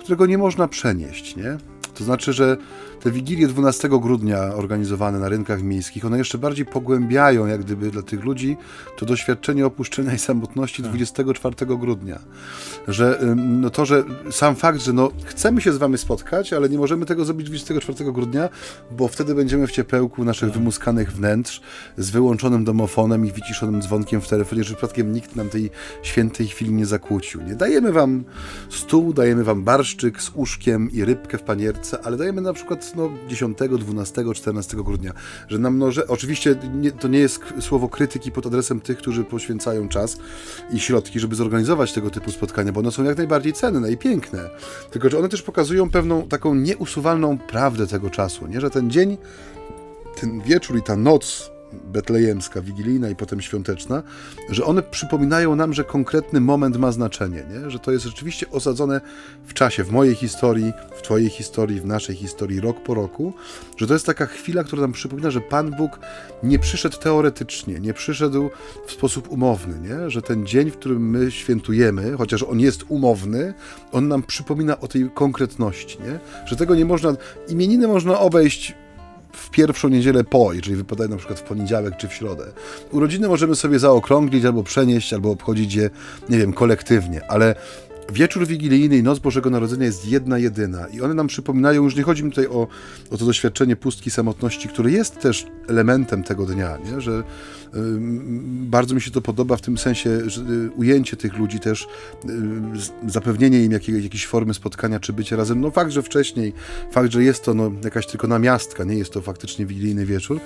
którego 0.00 0.26
nie 0.26 0.38
można 0.38 0.68
przenieść. 0.68 1.36
Nie? 1.36 1.58
To 1.94 2.04
znaczy, 2.04 2.32
że 2.32 2.56
te 3.02 3.10
wigilie 3.10 3.48
12 3.48 3.88
grudnia 3.88 4.54
organizowane 4.54 5.18
na 5.18 5.28
rynkach 5.28 5.62
miejskich, 5.62 6.04
one 6.04 6.18
jeszcze 6.18 6.38
bardziej 6.38 6.66
pogłębiają 6.66 7.46
jak 7.46 7.60
gdyby 7.60 7.90
dla 7.90 8.02
tych 8.02 8.24
ludzi 8.24 8.56
to 8.96 9.06
doświadczenie 9.06 9.66
opuszczenia 9.66 10.14
i 10.14 10.18
samotności 10.18 10.82
24 10.82 11.54
grudnia. 11.66 12.18
Że 12.88 13.18
no 13.36 13.70
to, 13.70 13.86
że 13.86 14.04
sam 14.30 14.56
fakt, 14.56 14.82
że 14.82 14.92
no 14.92 15.10
chcemy 15.24 15.60
się 15.60 15.72
z 15.72 15.76
wami 15.76 15.98
spotkać, 15.98 16.52
ale 16.52 16.68
nie 16.68 16.78
możemy 16.78 17.06
tego 17.06 17.24
zrobić 17.24 17.46
24 17.46 18.12
grudnia, 18.12 18.48
bo 18.90 19.08
wtedy 19.08 19.34
będziemy 19.34 19.66
w 19.66 19.72
ciepełku 19.72 20.24
naszych 20.24 20.52
wymuskanych 20.52 21.12
wnętrz 21.12 21.60
z 21.98 22.10
wyłączonym 22.10 22.64
domofonem 22.64 23.26
i 23.26 23.32
wyciszonym 23.32 23.82
dzwonkiem 23.82 24.20
w 24.20 24.28
telefonie, 24.28 24.64
że 24.64 24.74
przypadkiem 24.74 25.12
nikt 25.12 25.36
nam 25.36 25.48
tej 25.48 25.70
świętej 26.02 26.46
chwili 26.46 26.72
nie 26.72 26.86
zakłócił. 26.86 27.42
Nie 27.42 27.54
dajemy 27.54 27.92
wam 27.92 28.24
stół, 28.70 29.12
dajemy 29.12 29.44
wam 29.44 29.64
barszczyk 29.64 30.22
z 30.22 30.30
uszkiem 30.34 30.90
i 30.92 31.04
rybkę 31.04 31.38
w 31.38 31.42
panierce, 31.42 31.98
ale 32.04 32.16
dajemy 32.16 32.40
na 32.40 32.52
przykład 32.52 32.91
no, 32.96 33.10
10, 33.28 33.58
12, 33.78 34.24
14 34.34 34.76
grudnia, 34.76 35.12
że 35.48 35.58
nam 35.58 35.78
no, 35.78 35.92
że 35.92 36.08
oczywiście 36.08 36.56
nie, 36.74 36.92
to 36.92 37.08
nie 37.08 37.18
jest 37.18 37.40
słowo 37.60 37.88
krytyki 37.88 38.32
pod 38.32 38.46
adresem 38.46 38.80
tych, 38.80 38.98
którzy 38.98 39.24
poświęcają 39.24 39.88
czas 39.88 40.16
i 40.72 40.80
środki, 40.80 41.20
żeby 41.20 41.34
zorganizować 41.34 41.92
tego 41.92 42.10
typu 42.10 42.30
spotkania, 42.30 42.72
bo 42.72 42.80
one 42.80 42.92
są 42.92 43.04
jak 43.04 43.16
najbardziej 43.16 43.52
cenne 43.52 43.92
i 43.92 43.96
piękne. 43.96 44.50
Tylko, 44.90 45.10
że 45.10 45.18
one 45.18 45.28
też 45.28 45.42
pokazują 45.42 45.90
pewną 45.90 46.28
taką 46.28 46.54
nieusuwalną 46.54 47.38
prawdę 47.38 47.86
tego 47.86 48.10
czasu, 48.10 48.46
nie? 48.46 48.60
że 48.60 48.70
ten 48.70 48.90
dzień, 48.90 49.18
ten 50.20 50.40
wieczór 50.40 50.76
i 50.76 50.82
ta 50.82 50.96
noc 50.96 51.52
betlejemska, 51.84 52.62
wigilijna 52.62 53.08
i 53.08 53.16
potem 53.16 53.40
świąteczna, 53.40 54.02
że 54.50 54.64
one 54.64 54.82
przypominają 54.82 55.56
nam, 55.56 55.72
że 55.72 55.84
konkretny 55.84 56.40
moment 56.40 56.76
ma 56.76 56.92
znaczenie, 56.92 57.44
nie? 57.50 57.70
że 57.70 57.78
to 57.78 57.92
jest 57.92 58.04
rzeczywiście 58.04 58.50
osadzone 58.50 59.00
w 59.46 59.54
czasie, 59.54 59.84
w 59.84 59.90
mojej 59.90 60.14
historii, 60.14 60.72
w 60.96 61.02
Twojej 61.02 61.28
historii, 61.28 61.80
w 61.80 61.86
naszej 61.86 62.16
historii, 62.16 62.60
rok 62.60 62.82
po 62.82 62.94
roku, 62.94 63.32
że 63.76 63.86
to 63.86 63.92
jest 63.92 64.06
taka 64.06 64.26
chwila, 64.26 64.64
która 64.64 64.82
nam 64.82 64.92
przypomina, 64.92 65.30
że 65.30 65.40
Pan 65.40 65.70
Bóg 65.70 65.98
nie 66.42 66.58
przyszedł 66.58 66.98
teoretycznie, 66.98 67.80
nie 67.80 67.94
przyszedł 67.94 68.50
w 68.86 68.92
sposób 68.92 69.30
umowny, 69.30 69.88
nie? 69.88 70.10
że 70.10 70.22
ten 70.22 70.46
dzień, 70.46 70.70
w 70.70 70.76
którym 70.76 71.10
my 71.10 71.30
świętujemy, 71.30 72.16
chociaż 72.16 72.42
on 72.42 72.60
jest 72.60 72.84
umowny, 72.88 73.54
on 73.92 74.08
nam 74.08 74.22
przypomina 74.22 74.80
o 74.80 74.88
tej 74.88 75.10
konkretności, 75.14 75.98
nie? 76.02 76.18
że 76.46 76.56
tego 76.56 76.74
nie 76.74 76.84
można, 76.84 77.16
imieniny 77.48 77.88
można 77.88 78.18
obejść 78.18 78.74
w 79.32 79.50
pierwszą 79.50 79.88
niedzielę 79.88 80.24
po, 80.24 80.52
jeżeli 80.52 80.76
wypadają 80.76 81.10
na 81.10 81.16
przykład 81.16 81.40
w 81.40 81.42
poniedziałek 81.42 81.96
czy 81.96 82.08
w 82.08 82.12
środę. 82.12 82.44
Urodziny 82.90 83.28
możemy 83.28 83.54
sobie 83.54 83.78
zaokrąglić 83.78 84.44
albo 84.44 84.62
przenieść, 84.62 85.12
albo 85.12 85.30
obchodzić 85.30 85.74
je, 85.74 85.90
nie 86.28 86.38
wiem, 86.38 86.52
kolektywnie, 86.52 87.20
ale 87.28 87.54
Wieczór 88.10 88.46
Wigilijny 88.46 88.96
i 88.96 89.02
Noc 89.02 89.18
Bożego 89.18 89.50
Narodzenia 89.50 89.86
jest 89.86 90.08
jedna, 90.08 90.38
jedyna 90.38 90.86
i 90.86 91.00
one 91.00 91.14
nam 91.14 91.26
przypominają, 91.26 91.84
już 91.84 91.96
nie 91.96 92.02
chodzi 92.02 92.24
mi 92.24 92.30
tutaj 92.30 92.46
o, 92.46 92.68
o 93.10 93.18
to 93.18 93.26
doświadczenie 93.26 93.76
pustki, 93.76 94.10
samotności, 94.10 94.68
które 94.68 94.90
jest 94.90 95.20
też 95.20 95.46
elementem 95.68 96.22
tego 96.22 96.46
dnia, 96.46 96.78
nie? 96.92 97.00
że 97.00 97.22
ym, 97.74 98.66
bardzo 98.70 98.94
mi 98.94 99.00
się 99.00 99.10
to 99.10 99.20
podoba 99.20 99.56
w 99.56 99.60
tym 99.60 99.78
sensie, 99.78 100.30
że 100.30 100.42
y, 100.42 100.70
ujęcie 100.70 101.16
tych 101.16 101.38
ludzi 101.38 101.60
też, 101.60 101.86
y, 103.06 103.10
zapewnienie 103.10 103.64
im 103.64 103.72
jakiej, 103.72 104.02
jakiejś 104.02 104.26
formy 104.26 104.54
spotkania 104.54 105.00
czy 105.00 105.12
bycia 105.12 105.36
razem. 105.36 105.60
No 105.60 105.70
fakt, 105.70 105.90
że 105.90 106.02
wcześniej, 106.02 106.52
fakt, 106.92 107.12
że 107.12 107.24
jest 107.24 107.44
to 107.44 107.54
no, 107.54 107.72
jakaś 107.84 108.06
tylko 108.06 108.26
namiastka, 108.26 108.84
nie 108.84 108.94
jest 108.94 109.12
to 109.12 109.20
faktycznie 109.20 109.66
wigilijny 109.66 110.06
wieczór, 110.06 110.40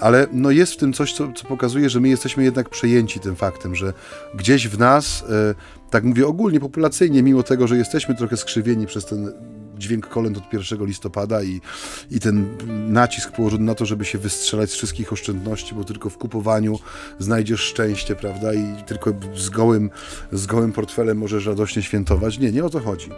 ale 0.00 0.26
no 0.32 0.50
jest 0.50 0.72
w 0.72 0.76
tym 0.76 0.92
coś, 0.92 1.12
co, 1.12 1.32
co 1.32 1.44
pokazuje, 1.44 1.90
że 1.90 2.00
my 2.00 2.08
jesteśmy 2.08 2.44
jednak 2.44 2.68
przejęci 2.68 3.20
tym 3.20 3.36
faktem, 3.36 3.74
że 3.74 3.92
gdzieś 4.34 4.68
w 4.68 4.78
nas, 4.78 5.24
e, 5.28 5.54
tak 5.90 6.04
mówię 6.04 6.26
ogólnie, 6.26 6.60
populacyjnie, 6.60 7.22
mimo 7.22 7.42
tego, 7.42 7.68
że 7.68 7.76
jesteśmy 7.76 8.14
trochę 8.14 8.36
skrzywieni 8.36 8.86
przez 8.86 9.06
ten 9.06 9.32
dźwięk 9.80 10.08
kolęd 10.08 10.38
od 10.38 10.52
1 10.52 10.86
listopada 10.86 11.42
i, 11.42 11.60
i 12.10 12.20
ten 12.20 12.46
nacisk 12.92 13.32
położony 13.32 13.64
na 13.64 13.74
to, 13.74 13.86
żeby 13.86 14.04
się 14.04 14.18
wystrzelać 14.18 14.70
z 14.70 14.74
wszystkich 14.74 15.12
oszczędności, 15.12 15.74
bo 15.74 15.84
tylko 15.84 16.10
w 16.10 16.18
kupowaniu 16.18 16.78
znajdziesz 17.18 17.60
szczęście, 17.60 18.16
prawda? 18.16 18.54
I 18.54 18.82
tylko 18.86 19.12
z 19.36 19.48
gołym, 19.48 19.90
z 20.32 20.46
gołym 20.46 20.72
portfelem 20.72 21.18
możesz 21.18 21.46
radośnie 21.46 21.82
świętować. 21.82 22.38
Nie, 22.38 22.52
nie 22.52 22.64
o 22.64 22.70
to 22.70 22.80
chodzi. 22.80 23.08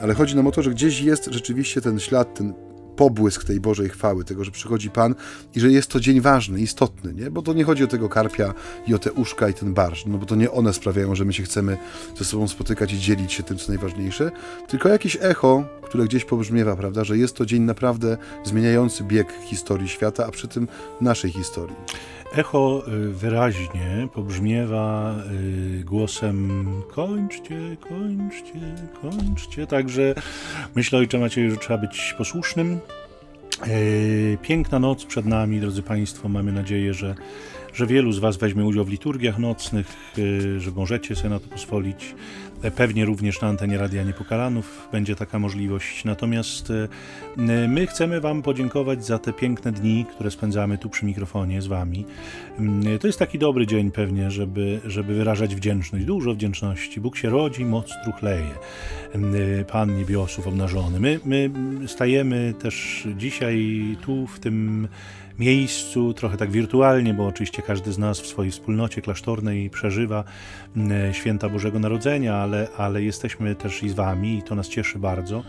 Ale 0.00 0.14
chodzi 0.14 0.36
nam 0.36 0.46
o 0.46 0.50
to, 0.50 0.62
że 0.62 0.70
gdzieś 0.70 1.00
jest 1.00 1.28
rzeczywiście 1.32 1.80
ten 1.80 2.00
ślad, 2.00 2.34
ten 2.34 2.54
pobłysk 2.96 3.44
tej 3.44 3.60
Bożej 3.60 3.88
chwały, 3.88 4.24
tego, 4.24 4.44
że 4.44 4.50
przychodzi 4.50 4.90
Pan 4.90 5.14
i 5.54 5.60
że 5.60 5.70
jest 5.70 5.90
to 5.90 6.00
dzień 6.00 6.20
ważny, 6.20 6.60
istotny, 6.60 7.14
nie? 7.14 7.30
Bo 7.30 7.42
to 7.42 7.52
nie 7.52 7.64
chodzi 7.64 7.84
o 7.84 7.86
tego 7.86 8.08
karpia 8.08 8.54
i 8.86 8.94
o 8.94 8.98
te 8.98 9.12
uszka 9.12 9.48
i 9.48 9.54
ten 9.54 9.74
barsz, 9.74 10.06
no 10.06 10.18
bo 10.18 10.26
to 10.26 10.34
nie 10.34 10.50
one 10.50 10.72
sprawiają, 10.72 11.14
że 11.14 11.24
my 11.24 11.32
się 11.32 11.42
chcemy 11.42 11.76
ze 12.18 12.24
sobą 12.24 12.48
spotykać 12.48 12.92
i 12.92 12.98
dzielić 12.98 13.32
się 13.32 13.42
tym, 13.42 13.58
co 13.58 13.68
najważniejsze, 13.68 14.30
tylko 14.68 14.88
jakieś 14.88 15.18
echo, 15.20 15.64
które 15.82 16.04
gdzieś 16.04 16.24
pobrzmiewa, 16.24 16.76
prawda, 16.76 17.04
że 17.04 17.18
jest 17.18 17.36
to 17.36 17.46
dzień 17.46 17.62
naprawdę 17.62 18.16
zmieniający 18.44 19.04
bieg 19.04 19.32
historii 19.44 19.88
świata, 19.88 20.26
a 20.26 20.30
przy 20.30 20.48
tym 20.48 20.68
naszej 21.00 21.30
historii. 21.30 21.76
Echo 22.34 22.82
y, 22.88 23.12
wyraźnie 23.12 24.08
pobrzmiewa 24.14 25.14
y, 25.80 25.84
głosem 25.84 26.66
kończcie, 26.94 27.76
kończcie, 27.88 28.74
kończcie. 29.02 29.66
Także 29.66 30.14
myślę, 30.74 30.98
ojcze 30.98 31.18
Macieju, 31.18 31.50
że 31.50 31.56
trzeba 31.56 31.78
być 31.78 32.14
posłusznym. 32.18 32.78
E, 33.60 34.36
Piękna 34.42 34.78
noc 34.78 35.04
przed 35.04 35.26
nami, 35.26 35.60
drodzy 35.60 35.82
Państwo. 35.82 36.28
Mamy 36.28 36.52
nadzieję, 36.52 36.94
że, 36.94 37.14
że 37.74 37.86
wielu 37.86 38.12
z 38.12 38.18
Was 38.18 38.36
weźmie 38.36 38.64
udział 38.64 38.84
w 38.84 38.88
liturgiach 38.88 39.38
nocnych, 39.38 39.86
e, 40.18 40.60
że 40.60 40.70
możecie 40.70 41.16
sobie 41.16 41.30
na 41.30 41.38
to 41.38 41.48
pozwolić. 41.48 42.14
E, 42.62 42.70
Pewnie 42.70 43.04
również 43.04 43.40
na 43.40 43.48
antenie 43.48 43.78
Radia 43.78 44.02
Niepokalanów 44.02 44.88
będzie 44.92 45.16
taka 45.16 45.38
możliwość. 45.38 46.04
Natomiast 46.04 46.70
e, 46.70 46.88
my 47.68 47.86
chcemy 47.86 48.20
Wam 48.20 48.42
podziękować 48.42 49.06
za 49.06 49.18
te 49.18 49.32
piękne 49.32 49.72
dni, 49.72 50.06
które 50.14 50.30
spędzamy 50.30 50.78
tu 50.78 50.90
przy 50.90 51.06
mikrofonie 51.06 51.62
z 51.62 51.66
Wami. 51.66 52.04
To 53.00 53.06
jest 53.06 53.18
taki 53.18 53.38
dobry 53.38 53.66
dzień 53.66 53.90
pewnie, 53.90 54.30
żeby, 54.30 54.80
żeby 54.86 55.14
wyrażać 55.14 55.54
wdzięczność, 55.54 56.04
dużo 56.04 56.34
wdzięczności. 56.34 57.00
Bóg 57.00 57.16
się 57.16 57.30
rodzi, 57.30 57.64
moc 57.64 57.92
truchleje. 58.04 58.50
Pan 59.72 59.96
niebiosów 59.98 60.46
obnażony. 60.46 61.00
My, 61.00 61.20
my 61.24 61.50
stajemy 61.88 62.54
też 62.62 63.06
dzisiaj 63.16 63.82
tu, 64.02 64.26
w 64.26 64.40
tym 64.40 64.88
miejscu, 65.38 66.14
trochę 66.14 66.36
tak 66.36 66.50
wirtualnie, 66.50 67.14
bo 67.14 67.26
oczywiście 67.26 67.62
każdy 67.62 67.92
z 67.92 67.98
nas 67.98 68.20
w 68.20 68.26
swojej 68.26 68.52
wspólnocie 68.52 69.02
klasztornej 69.02 69.70
przeżywa 69.70 70.24
mm, 70.76 71.14
święta 71.14 71.48
Bożego 71.48 71.78
Narodzenia, 71.78 72.36
ale, 72.36 72.68
ale 72.76 73.02
jesteśmy 73.02 73.54
też 73.54 73.82
i 73.82 73.88
z 73.88 73.94
Wami 73.94 74.38
i 74.38 74.42
to 74.42 74.54
nas 74.54 74.68
cieszy 74.68 74.98
bardzo. 74.98 75.42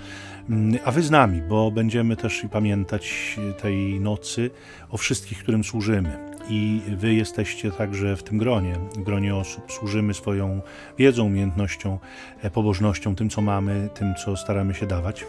Mm, 0.50 0.80
A 0.86 0.92
Wy 0.92 1.02
z 1.02 1.12
nami, 1.12 1.42
bo 1.42 1.72
będziemy 1.72 2.16
też 2.16 2.44
i 2.44 2.50
pamiętać 2.50 3.36
tej 3.62 4.00
nocy 4.00 4.52
o 4.90 4.98
wszystkich, 4.98 5.40
którym 5.40 5.64
służymy. 5.64 6.34
I 6.50 6.82
Wy 6.98 7.14
jesteście 7.14 7.72
także 7.72 8.16
w 8.16 8.24
tym 8.24 8.38
gronie, 8.38 8.76
w 8.96 9.04
gronie 9.04 9.36
osób. 9.36 9.72
Służymy 9.72 10.14
swoją 10.14 10.62
wiedzą, 10.98 11.26
umiejętnością, 11.26 12.00
e, 12.42 12.50
pobożnością, 12.50 13.16
tym, 13.16 13.30
co 13.30 13.42
mamy, 13.42 13.90
tym, 13.94 14.16
co 14.16 14.38
staramy 14.38 14.74
się 14.74 14.86
dawać. 14.86 15.26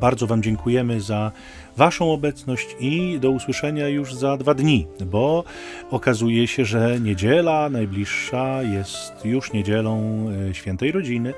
Bardzo 0.00 0.26
Wam 0.26 0.42
dziękujemy 0.42 1.00
za 1.00 1.32
Waszą 1.76 2.12
obecność 2.12 2.76
i 2.80 3.18
do 3.20 3.30
usłyszenia 3.30 3.88
już 3.88 4.14
za 4.14 4.36
dwa 4.36 4.54
dni, 4.54 4.86
bo 5.06 5.44
okazuje 5.90 6.46
się, 6.46 6.64
że 6.64 7.00
niedziela 7.00 7.68
najbliższa 7.68 8.62
jest 8.62 9.24
już 9.24 9.52
niedzielą 9.52 10.26
e, 10.50 10.54
świętej 10.54 10.92
rodziny 10.92 11.34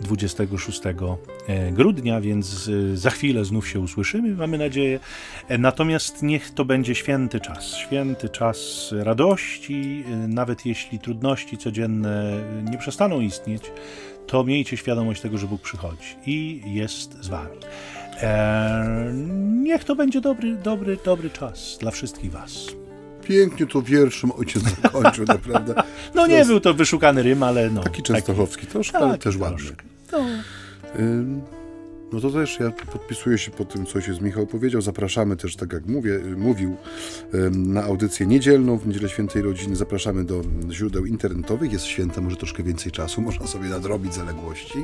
26 0.00 0.80
grudnia, 1.72 2.20
więc 2.20 2.70
e, 2.92 2.96
za 2.96 3.10
chwilę 3.10 3.44
znów 3.44 3.68
się 3.68 3.80
usłyszymy, 3.80 4.34
mamy 4.34 4.58
nadzieję. 4.58 5.00
E, 5.48 5.58
Natomiast 5.58 6.22
niech 6.22 6.50
to 6.50 6.64
będzie 6.64 6.94
święty 6.94 7.40
czas, 7.40 7.76
święty 7.76 8.28
czas 8.28 8.90
radości, 8.98 10.04
e, 10.06 10.28
nawet 10.28 10.66
jeśli 10.66 10.98
trudności 10.98 11.58
codzienne 11.58 12.44
nie 12.70 12.78
przestaną 12.78 13.20
istnieć, 13.20 13.62
to 14.26 14.44
miejcie 14.44 14.76
świadomość 14.76 15.20
tego, 15.20 15.38
że 15.38 15.46
Bóg 15.46 15.62
przychodzi 15.62 16.16
i 16.26 16.62
jest 16.66 17.24
z 17.24 17.28
wami. 17.28 17.56
Eee, 18.22 19.14
niech 19.62 19.84
to 19.84 19.96
będzie 19.96 20.20
dobry, 20.20 20.56
dobry, 20.56 20.96
dobry 21.04 21.30
czas 21.30 21.78
dla 21.80 21.90
wszystkich 21.90 22.32
was. 22.32 22.66
Pięknie 23.22 23.66
to 23.66 23.82
wierszem 23.82 24.32
ojciec 24.32 24.62
zakończył, 24.82 25.24
naprawdę. 25.34 25.74
No 26.14 26.22
To 26.22 26.26
nie 26.26 26.44
był 26.44 26.60
to 26.60 26.74
wyszukany 26.74 27.22
rym, 27.22 27.42
ale 27.42 27.70
no. 27.70 27.82
Taki 27.82 28.02
częstochowski 28.02 28.66
troszkę, 28.66 28.92
taki, 28.92 29.04
ale 29.04 29.18
też 29.18 29.36
ładny. 29.36 29.56
troszkę. 29.58 29.82
No. 30.12 30.18
Ym, 30.98 31.42
No 32.12 32.20
to 32.20 32.30
też 32.30 32.60
ja 32.60 32.70
podpisuję 32.70 33.38
się 33.38 33.50
pod 33.50 33.72
tym, 33.72 33.86
co 33.86 33.94
ojciec 33.94 34.20
Michał 34.20 34.46
powiedział. 34.46 34.80
Zapraszamy 34.80 35.36
też, 35.36 35.56
tak 35.56 35.72
jak 35.72 35.86
mówię, 35.86 36.14
y, 36.14 36.36
mówił, 36.36 36.76
na 37.52 37.84
audycję 37.84 38.26
niedzielną 38.26 38.78
w 38.78 38.86
Niedzielę 38.86 39.08
Świętej 39.08 39.42
Rodziny. 39.42 39.76
Zapraszamy 39.76 40.24
do 40.24 40.42
źródeł 40.70 41.06
internetowych. 41.06 41.72
Jest 41.72 41.84
święta, 41.84 42.20
może 42.20 42.36
troszkę 42.36 42.62
więcej 42.62 42.92
czasu. 42.92 43.20
Można 43.28 43.46
sobie 43.46 43.68
nadrobić 43.68 44.14
zaległości, 44.14 44.78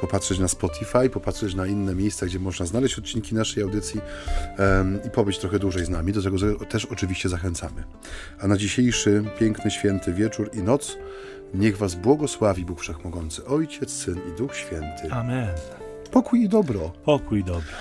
popatrzeć 0.00 0.38
na 0.38 0.48
Spotify, 0.48 1.10
popatrzeć 1.10 1.54
na 1.54 1.66
inne 1.66 1.94
miejsca, 1.94 2.26
gdzie 2.26 2.38
można 2.38 2.66
znaleźć 2.66 2.98
odcinki 2.98 3.34
naszej 3.34 3.62
audycji 3.62 4.00
i 5.06 5.10
pobyć 5.10 5.38
trochę 5.38 5.58
dłużej 5.58 5.84
z 5.84 5.88
nami. 5.88 6.12
Do 6.12 6.22
tego 6.22 6.36
też 6.68 6.84
oczywiście 6.84 7.28
zachęcamy. 7.28 7.84
A 8.40 8.46
na 8.46 8.56
dzisiejszy 8.56 9.24
piękny, 9.38 9.70
święty 9.70 10.12
wieczór 10.12 10.50
i 10.54 10.58
noc 10.58 10.96
niech 11.54 11.76
Was 11.76 11.94
błogosławi 11.94 12.64
Bóg 12.64 12.80
Wszechmogący, 12.80 13.44
Ojciec, 13.44 13.90
Syn 13.90 14.18
i 14.28 14.38
Duch 14.38 14.56
Święty. 14.56 15.10
Amen. 15.10 15.48
Pokój 16.16 16.40
i 16.40 16.48
dobro. 16.48 16.92
Pokój 17.04 17.38
i 17.38 17.44
dobro. 17.44 17.76